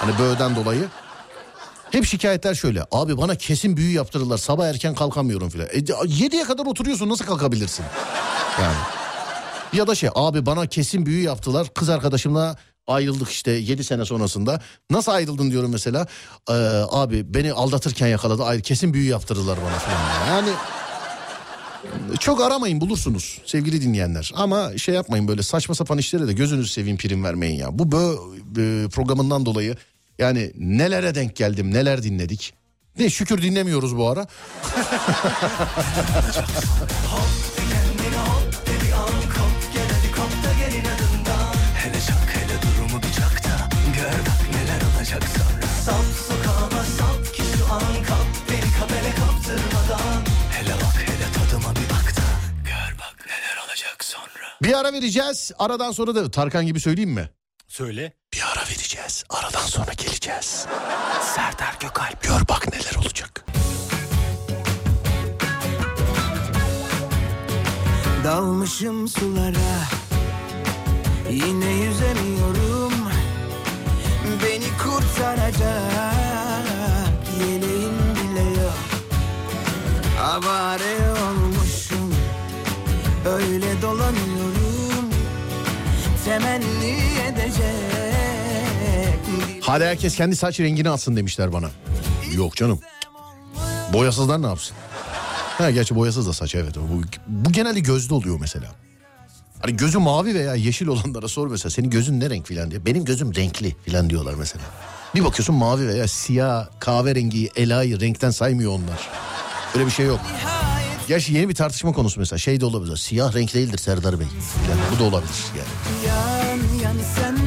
Hani 0.00 0.18
böğden 0.18 0.56
dolayı. 0.56 0.88
Hep 1.94 2.06
şikayetler 2.06 2.54
şöyle. 2.54 2.84
Abi 2.92 3.16
bana 3.16 3.34
kesin 3.34 3.76
büyü 3.76 3.92
yaptırırlar. 3.92 4.38
Sabah 4.38 4.66
erken 4.66 4.94
kalkamıyorum 4.94 5.48
filan. 5.48 5.66
E, 5.66 5.78
7'ye 5.78 6.44
kadar 6.44 6.66
oturuyorsun 6.66 7.08
nasıl 7.08 7.24
kalkabilirsin? 7.24 7.84
Yani. 8.62 8.76
Ya 9.72 9.86
da 9.86 9.94
şey 9.94 10.10
abi 10.14 10.46
bana 10.46 10.66
kesin 10.66 11.06
büyü 11.06 11.22
yaptılar. 11.22 11.66
Kız 11.74 11.88
arkadaşımla 11.88 12.56
ayrıldık 12.86 13.30
işte 13.30 13.50
7 13.50 13.84
sene 13.84 14.04
sonrasında. 14.04 14.60
Nasıl 14.90 15.12
ayrıldın 15.12 15.50
diyorum 15.50 15.70
mesela. 15.70 16.06
Ee, 16.50 16.52
abi 16.90 17.34
beni 17.34 17.52
aldatırken 17.52 18.06
yakaladı. 18.06 18.44
Ayrı 18.44 18.62
kesin 18.62 18.94
büyü 18.94 19.10
yaptırırlar 19.10 19.58
bana 19.62 19.78
falan. 19.78 20.36
Yani 20.36 20.50
çok 22.20 22.40
aramayın 22.40 22.80
bulursunuz 22.80 23.40
sevgili 23.46 23.82
dinleyenler. 23.82 24.32
Ama 24.34 24.78
şey 24.78 24.94
yapmayın 24.94 25.28
böyle 25.28 25.42
saçma 25.42 25.74
sapan 25.74 25.98
işlere 25.98 26.28
de 26.28 26.32
gözünüzü 26.32 26.68
seveyim 26.68 26.96
prim 26.96 27.24
vermeyin 27.24 27.56
ya. 27.56 27.78
Bu 27.78 27.92
bö 27.92 28.16
programından 28.88 29.46
dolayı 29.46 29.76
yani 30.18 30.52
nelere 30.56 31.14
denk 31.14 31.36
geldim 31.36 31.74
neler 31.74 32.02
dinledik. 32.02 32.54
Ne 32.98 33.10
şükür 33.10 33.42
dinlemiyoruz 33.42 33.96
bu 33.96 34.08
ara. 34.08 34.26
Bir 54.62 54.72
ara 54.72 54.92
vereceğiz. 54.92 55.52
Aradan 55.58 55.92
sonra 55.92 56.14
da 56.14 56.30
Tarkan 56.30 56.66
gibi 56.66 56.80
söyleyeyim 56.80 57.10
mi? 57.10 57.30
Söyle. 57.68 58.12
Bir 58.34 58.42
ara 58.42 58.66
vereceğiz. 58.68 59.24
Aradan 59.30 59.66
sonra 59.66 59.92
geleceğiz. 59.92 60.66
Serdar 61.34 61.76
Gökalp. 61.80 62.22
Gör 62.22 62.48
bak 62.48 62.72
neler 62.72 62.94
olacak. 62.94 63.44
Dalmışım 68.24 69.08
sulara 69.08 69.88
Yine 71.30 71.72
yüzemiyorum 71.72 72.92
Beni 74.42 74.78
kurtaracak 74.82 75.94
Yeleğim 77.40 77.98
bile 78.14 78.60
yok 78.60 78.78
Avare 80.22 81.10
olmuşum 81.10 82.14
Öyle 83.26 83.82
dolanıyorum 83.82 85.10
Temenni 86.24 86.98
edecek 87.26 87.93
Hadi 89.74 89.84
herkes 89.84 90.16
kendi 90.16 90.36
saç 90.36 90.60
rengini 90.60 90.88
alsın 90.88 91.16
demişler 91.16 91.52
bana. 91.52 91.70
Yok 92.34 92.56
canım. 92.56 92.80
Boyasızlar 93.92 94.42
ne 94.42 94.46
yapsın? 94.46 94.76
Ha 95.58 95.70
gerçi 95.70 95.94
boyasız 95.94 96.26
da 96.26 96.32
saç 96.32 96.54
evet. 96.54 96.76
Bu, 96.76 97.02
bu 97.26 97.52
genelde 97.52 97.80
gözde 97.80 98.14
oluyor 98.14 98.36
mesela. 98.40 98.66
Hani 99.60 99.76
gözü 99.76 99.98
mavi 99.98 100.34
veya 100.34 100.54
yeşil 100.54 100.86
olanlara 100.86 101.28
sor 101.28 101.48
mesela 101.48 101.70
senin 101.70 101.90
gözün 101.90 102.20
ne 102.20 102.30
renk 102.30 102.46
filan 102.46 102.70
diye. 102.70 102.86
Benim 102.86 103.04
gözüm 103.04 103.34
renkli 103.34 103.76
filan 103.84 104.10
diyorlar 104.10 104.34
mesela. 104.34 104.64
Bir 105.14 105.24
bakıyorsun 105.24 105.54
mavi 105.54 105.88
veya 105.88 106.08
siyah, 106.08 106.66
kahverengi, 106.78 107.50
elayı 107.56 108.00
renkten 108.00 108.30
saymıyor 108.30 108.72
onlar. 108.72 109.08
Öyle 109.74 109.86
bir 109.86 109.90
şey 109.90 110.06
yok. 110.06 110.20
Gerçi 111.08 111.34
yeni 111.34 111.48
bir 111.48 111.54
tartışma 111.54 111.92
konusu 111.92 112.20
mesela. 112.20 112.38
Şey 112.38 112.60
de 112.60 112.66
olabilir. 112.66 112.96
Siyah 112.96 113.34
renk 113.34 113.54
değildir 113.54 113.78
Serdar 113.78 114.20
Bey. 114.20 114.26
Yani 114.70 114.80
bu 114.94 114.98
da 114.98 115.04
olabilir 115.04 115.34
yani. 115.56 115.68
Yan 116.08 116.82
yan 116.82 116.96
sende 117.14 117.43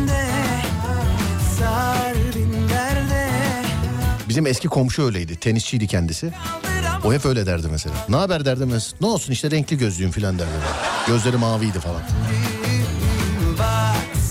Bizim 4.38 4.48
eski 4.48 4.68
komşu 4.68 5.04
öyleydi. 5.04 5.36
Tenisçiydi 5.36 5.88
kendisi. 5.88 6.34
O 7.06 7.14
hep 7.14 7.26
öyle 7.26 7.46
derdi 7.46 7.68
mesela. 7.72 7.96
Ne 8.10 8.16
haber 8.16 8.46
derdi 8.46 8.66
mesela. 8.66 8.98
Ne 9.02 9.08
olsun 9.08 9.34
işte 9.34 9.52
renkli 9.52 9.78
gözlüğüm 9.78 10.12
falan 10.12 10.40
derdi. 10.40 10.52
Gözleri 11.08 11.38
maviydi 11.38 11.80
falan. 11.80 12.02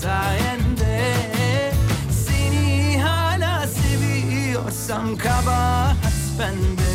Sayende 0.01 1.13
kabahat 5.17 5.95
bende 6.39 6.86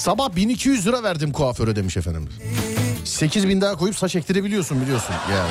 Sabah 0.00 0.36
1200 0.36 0.86
lira 0.86 1.02
verdim 1.02 1.32
kuaföre 1.32 1.76
demiş 1.76 1.96
efendim. 1.96 2.28
8 3.04 3.48
bin 3.48 3.60
daha 3.60 3.76
koyup 3.76 3.96
saç 3.96 4.16
ektirebiliyorsun 4.16 4.80
biliyorsun 4.82 5.14
yani. 5.32 5.50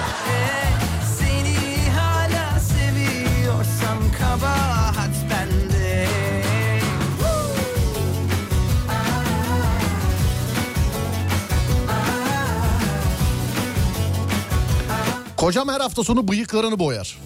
Kocam 15.37 15.69
her 15.69 15.79
hafta 15.81 16.03
sonu 16.03 16.27
bıyıklarını 16.27 16.79
boyar. 16.79 17.17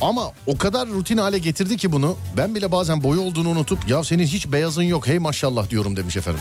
Ama 0.00 0.32
o 0.46 0.58
kadar 0.58 0.88
rutin 0.88 1.16
hale 1.18 1.38
getirdi 1.38 1.76
ki 1.76 1.92
bunu 1.92 2.16
ben 2.36 2.54
bile 2.54 2.72
bazen 2.72 3.02
boyu 3.02 3.20
olduğunu 3.20 3.48
unutup 3.48 3.88
ya 3.88 4.04
senin 4.04 4.24
hiç 4.26 4.52
beyazın 4.52 4.82
yok 4.82 5.06
hey 5.06 5.18
maşallah 5.18 5.70
diyorum 5.70 5.96
demiş 5.96 6.16
efendim. 6.16 6.40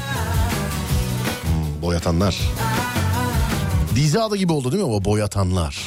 Hmm, 1.42 1.82
boyatanlar. 1.82 2.40
Dizi 3.96 4.20
adı 4.20 4.36
gibi 4.36 4.54
oldu 4.54 4.72
değil 4.72 4.84
mi 4.84 4.90
o 4.90 5.06
boyatanlar? 5.06 5.86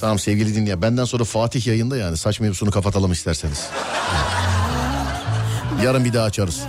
Tamam 0.00 0.18
sevgili 0.18 0.54
dinleyen 0.54 0.82
benden 0.82 1.04
sonra 1.04 1.24
Fatih 1.24 1.66
yayında 1.66 1.96
yani 1.96 2.16
saç 2.16 2.40
mevzusunu 2.40 2.70
kapatalım 2.70 3.12
isterseniz. 3.12 3.66
Yarın 5.84 6.04
bir 6.04 6.12
daha 6.12 6.24
açarız. 6.24 6.60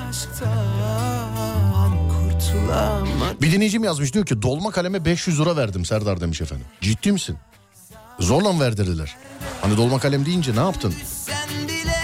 Bir 3.42 3.52
dinleyicim 3.52 3.84
yazmış 3.84 4.14
diyor 4.14 4.26
ki 4.26 4.42
dolma 4.42 4.72
kaleme 4.72 5.06
500 5.06 5.40
lira 5.40 5.56
verdim 5.56 5.86
Serdar 5.86 6.22
demiş 6.22 6.42
efendim. 6.42 6.66
Ciddi 6.82 7.12
misin? 7.12 7.38
Zorla 8.20 8.52
mı 8.52 8.60
verdirdiler? 8.60 9.16
Hani 9.62 9.78
dolma 9.78 10.00
kalem 10.00 10.26
deyince 10.26 10.56
ne 10.56 10.60
yaptın? 10.60 10.94
Sen 11.06 11.68
bile 11.68 12.02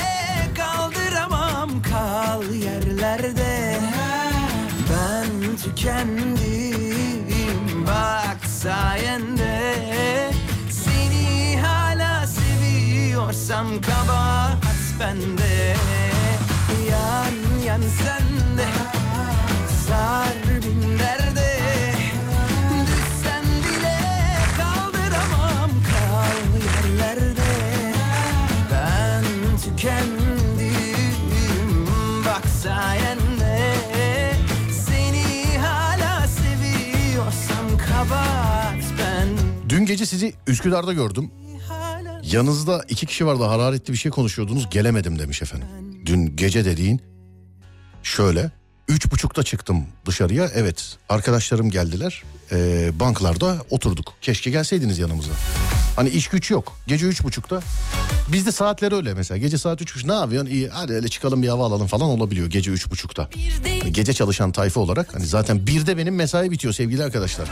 kaldıramam 0.58 1.82
kal 1.82 2.44
yerlerde. 2.54 3.80
Ben 4.90 5.58
tükendim 5.58 6.38
bak 7.88 8.46
sayende. 8.50 9.74
Seni 10.70 11.60
hala 11.62 12.28
seviyorsam 12.28 13.68
kabahat 13.82 14.60
bende. 15.00 15.76
Yan 16.92 17.64
yan 17.66 17.82
sende 17.82 18.68
Sar 19.88 20.34
bin 20.64 21.00
tükendim 29.78 30.68
bak 32.26 32.46
sayende 32.64 33.74
Seni 34.72 35.58
hala 35.58 36.28
seviyorsam 36.28 37.78
kabahat 37.90 38.84
ben 39.00 39.28
Dün 39.70 39.86
gece 39.86 40.06
sizi 40.06 40.34
Üsküdar'da 40.48 40.94
gördüm. 40.94 41.32
Yanınızda 42.24 42.84
iki 42.90 43.06
kişi 43.06 43.26
vardı 43.26 43.44
hararetli 43.44 43.92
bir 43.94 43.98
şey 43.98 44.12
konuşuyordunuz 44.12 44.70
gelemedim 44.70 45.20
demiş 45.20 45.42
efendim. 45.42 45.68
Dün 46.06 46.36
gece 46.36 46.66
dediğin 46.66 47.02
şöyle 48.04 48.52
üç 48.88 49.12
buçukta 49.12 49.44
çıktım 49.44 49.86
dışarıya 50.06 50.50
evet 50.56 50.98
arkadaşlarım 51.10 51.70
geldiler 51.70 52.24
Ee, 52.52 52.92
banklarda 53.00 53.58
oturduk 53.70 54.14
keşke 54.22 54.50
gelseydiniz 54.52 55.00
yanımıza. 55.00 55.32
Hani 55.96 56.10
iş 56.10 56.28
güç 56.28 56.52
yok 56.52 56.78
gece 56.88 57.06
üç 57.06 57.24
buçukta 57.24 57.62
bizde 58.32 58.52
saatler 58.52 58.92
öyle 58.92 59.14
mesela 59.14 59.38
gece 59.38 59.58
saat 59.58 59.82
üç 59.82 59.96
buçuk 59.96 60.10
ne 60.10 60.14
yapıyorsun 60.16 60.50
iyi 60.52 60.70
hadi 60.70 60.94
öyle 60.94 61.08
çıkalım 61.08 61.44
bir 61.44 61.48
hava 61.48 61.66
alalım 61.66 61.88
falan 61.88 62.10
olabiliyor 62.10 62.48
gece 62.48 62.72
üç 62.72 62.92
buçukta. 62.92 63.30
Hani 63.82 63.94
gece 63.94 64.14
çalışan 64.14 64.52
tayfa 64.52 64.80
olarak 64.80 65.16
hani 65.16 65.26
zaten 65.26 65.68
birde 65.68 65.98
benim 65.98 66.16
mesai 66.16 66.52
bitiyor 66.52 66.74
sevgili 66.74 67.04
arkadaşlar. 67.04 67.48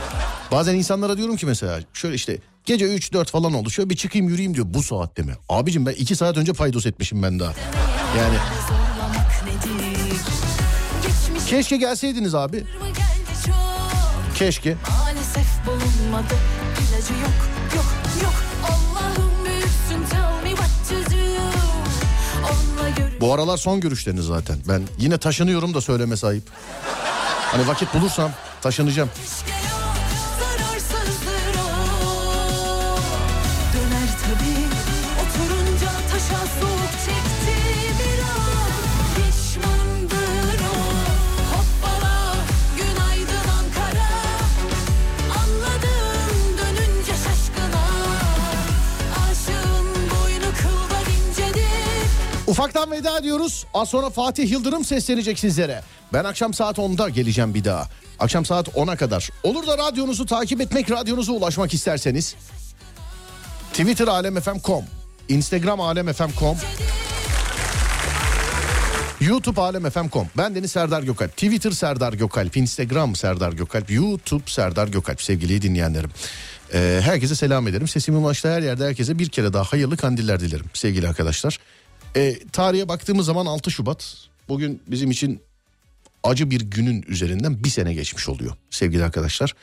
Bazen 0.52 0.74
insanlara 0.74 1.16
diyorum 1.16 1.36
ki 1.36 1.46
mesela 1.46 1.80
şöyle 1.92 2.14
işte 2.14 2.38
gece 2.64 2.84
3-4 2.84 3.26
falan 3.30 3.54
oldu 3.54 3.68
bir 3.78 3.96
çıkayım 3.96 4.28
yürüyeyim 4.28 4.54
diyor 4.54 4.66
bu 4.68 4.82
saatte 4.82 5.22
mi? 5.22 5.32
Abicim 5.48 5.86
ben 5.86 5.92
2 5.92 6.16
saat 6.16 6.36
önce 6.36 6.52
paydos 6.52 6.86
etmişim 6.86 7.22
ben 7.22 7.40
daha. 7.40 7.54
Yani 8.18 8.36
keşke 11.46 11.76
gelseydiniz 11.76 12.34
abi. 12.34 12.64
Keşke. 14.34 14.76
Maalesef 14.98 15.46
bulunmadı 15.66 16.34
ilacı 16.80 17.12
yok 17.12 17.48
yok 17.76 17.84
yok 18.22 18.34
Allah'ım 18.64 19.30
büyüksün 19.44 20.10
tell 20.10 20.42
me 20.42 20.50
what 20.50 20.70
to 20.88 21.10
do 21.12 21.16
Onunla 22.46 22.88
görüş 22.96 23.20
Bu 23.20 23.34
aralar 23.34 23.56
son 23.56 23.80
görüşleriniz 23.80 24.24
zaten. 24.24 24.56
Ben 24.68 24.82
yine 24.98 25.18
taşınıyorum 25.18 25.74
da 25.74 25.80
söyleme 25.80 26.16
sahip. 26.16 26.42
Hani 27.52 27.68
vakit 27.68 27.94
bulursam 27.94 28.30
taşınacağım. 28.62 29.10
zararsızdır 29.14 29.55
veda 53.16 53.20
ediyoruz. 53.20 53.66
Az 53.74 53.88
sonra 53.88 54.10
Fatih 54.10 54.50
Yıldırım 54.50 54.84
seslenecek 54.84 55.38
sizlere. 55.38 55.82
Ben 56.12 56.24
akşam 56.24 56.54
saat 56.54 56.78
10'da 56.78 57.08
geleceğim 57.08 57.54
bir 57.54 57.64
daha. 57.64 57.88
Akşam 58.18 58.44
saat 58.44 58.68
10'a 58.68 58.96
kadar. 58.96 59.30
Olur 59.42 59.66
da 59.66 59.78
radyonuzu 59.78 60.26
takip 60.26 60.60
etmek, 60.60 60.90
radyonuza 60.90 61.32
ulaşmak 61.32 61.74
isterseniz 61.74 62.34
Twitter 63.72 64.06
alemfm.com, 64.06 64.84
Instagram 65.28 65.80
alemfm.com, 65.80 66.56
YouTube 69.20 69.60
alemfm.com. 69.60 70.28
Ben 70.36 70.54
Deniz 70.54 70.72
Serdar 70.72 71.02
Gökalp. 71.02 71.32
Twitter 71.32 71.70
Serdar 71.70 72.12
Gökalp, 72.12 72.56
Instagram 72.56 73.16
Serdar 73.16 73.52
Gökalp, 73.52 73.90
YouTube 73.90 74.44
Serdar 74.46 74.88
Gökalp 74.88 75.22
sevgili 75.22 75.62
dinleyenlerim. 75.62 76.10
Ee, 76.74 77.00
herkese 77.04 77.34
selam 77.34 77.68
ederim. 77.68 77.88
Sesimin 77.88 78.22
ulaştığı 78.22 78.52
her 78.52 78.62
yerde 78.62 78.84
herkese 78.84 79.18
bir 79.18 79.28
kere 79.28 79.52
daha 79.52 79.64
hayırlı 79.64 79.96
kandiller 79.96 80.40
dilerim 80.40 80.66
sevgili 80.74 81.08
arkadaşlar. 81.08 81.58
Ee, 82.16 82.38
tarihe 82.52 82.88
baktığımız 82.88 83.26
zaman 83.26 83.46
6 83.46 83.70
Şubat. 83.70 84.16
Bugün 84.48 84.82
bizim 84.86 85.10
için 85.10 85.40
acı 86.22 86.50
bir 86.50 86.60
günün 86.60 87.04
üzerinden 87.08 87.64
bir 87.64 87.68
sene 87.68 87.94
geçmiş 87.94 88.28
oluyor 88.28 88.52
sevgili 88.70 89.04
arkadaşlar. 89.04 89.54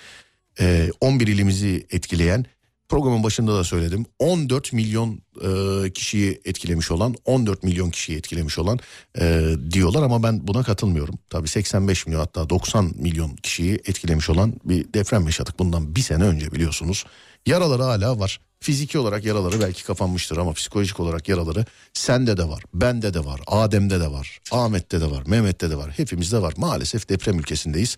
Ee, 0.59 0.89
11 1.01 1.27
ilimizi 1.27 1.87
etkileyen 1.91 2.45
programın 2.93 3.23
başında 3.23 3.55
da 3.55 3.63
söyledim 3.63 4.05
14 4.19 4.73
milyon 4.73 5.21
e, 5.41 5.89
kişiyi 5.89 6.41
etkilemiş 6.45 6.91
olan 6.91 7.15
14 7.25 7.63
milyon 7.63 7.89
kişiyi 7.89 8.17
etkilemiş 8.17 8.59
olan 8.59 8.79
e, 9.19 9.45
diyorlar 9.71 10.03
ama 10.03 10.23
ben 10.23 10.47
buna 10.47 10.63
katılmıyorum. 10.63 11.15
Tabii 11.29 11.47
85 11.47 12.05
milyon 12.05 12.19
hatta 12.19 12.49
90 12.49 12.91
milyon 12.95 13.35
kişiyi 13.35 13.73
etkilemiş 13.73 14.29
olan 14.29 14.53
bir 14.65 14.93
deprem 14.93 15.25
yaşadık 15.25 15.59
bundan 15.59 15.95
bir 15.95 16.01
sene 16.01 16.23
önce 16.23 16.51
biliyorsunuz. 16.51 17.05
Yaraları 17.45 17.83
hala 17.83 18.19
var. 18.19 18.39
Fiziki 18.59 18.99
olarak 18.99 19.25
yaraları 19.25 19.61
belki 19.61 19.83
kapanmıştır 19.83 20.37
ama 20.37 20.53
psikolojik 20.53 20.99
olarak 20.99 21.29
yaraları 21.29 21.65
sende 21.93 22.37
de 22.37 22.49
var, 22.49 22.63
bende 22.73 23.13
de 23.13 23.25
var, 23.25 23.41
Adem'de 23.47 23.99
de 23.99 24.11
var, 24.11 24.39
Ahmet'te 24.51 25.01
de 25.01 25.11
var, 25.11 25.23
Mehmet'te 25.27 25.69
de 25.69 25.75
var, 25.75 25.91
hepimizde 25.97 26.41
var. 26.41 26.53
Maalesef 26.57 27.09
deprem 27.09 27.39
ülkesindeyiz. 27.39 27.97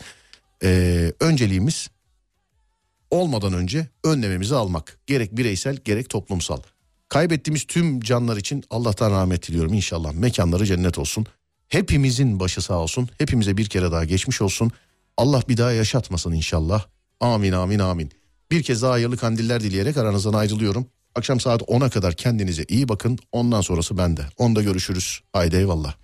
Ee, 0.63 1.13
önceliğimiz 1.19 1.89
olmadan 3.11 3.53
önce 3.53 3.87
önlememizi 4.03 4.55
almak. 4.55 4.99
Gerek 5.07 5.37
bireysel 5.37 5.75
gerek 5.75 6.09
toplumsal. 6.09 6.57
Kaybettiğimiz 7.09 7.63
tüm 7.63 8.01
canlar 8.01 8.37
için 8.37 8.63
Allah'tan 8.69 9.11
rahmet 9.11 9.47
diliyorum 9.47 9.73
inşallah. 9.73 10.13
Mekanları 10.13 10.65
cennet 10.65 10.97
olsun. 10.97 11.25
Hepimizin 11.67 12.39
başı 12.39 12.61
sağ 12.61 12.77
olsun. 12.77 13.09
Hepimize 13.17 13.57
bir 13.57 13.65
kere 13.65 13.91
daha 13.91 14.05
geçmiş 14.05 14.41
olsun. 14.41 14.71
Allah 15.17 15.41
bir 15.49 15.57
daha 15.57 15.71
yaşatmasın 15.71 16.31
inşallah. 16.31 16.85
Amin 17.19 17.51
amin 17.51 17.79
amin. 17.79 18.11
Bir 18.51 18.63
kez 18.63 18.81
daha 18.81 18.91
hayırlı 18.91 19.17
kandiller 19.17 19.61
dileyerek 19.61 19.97
aranızdan 19.97 20.33
ayrılıyorum. 20.33 20.87
Akşam 21.15 21.39
saat 21.39 21.61
10'a 21.61 21.89
kadar 21.89 22.13
kendinize 22.13 22.65
iyi 22.67 22.89
bakın. 22.89 23.17
Ondan 23.31 23.61
sonrası 23.61 23.97
bende. 23.97 24.21
Onda 24.37 24.61
görüşürüz. 24.63 25.19
Haydi 25.33 25.55
eyvallah. 25.55 25.95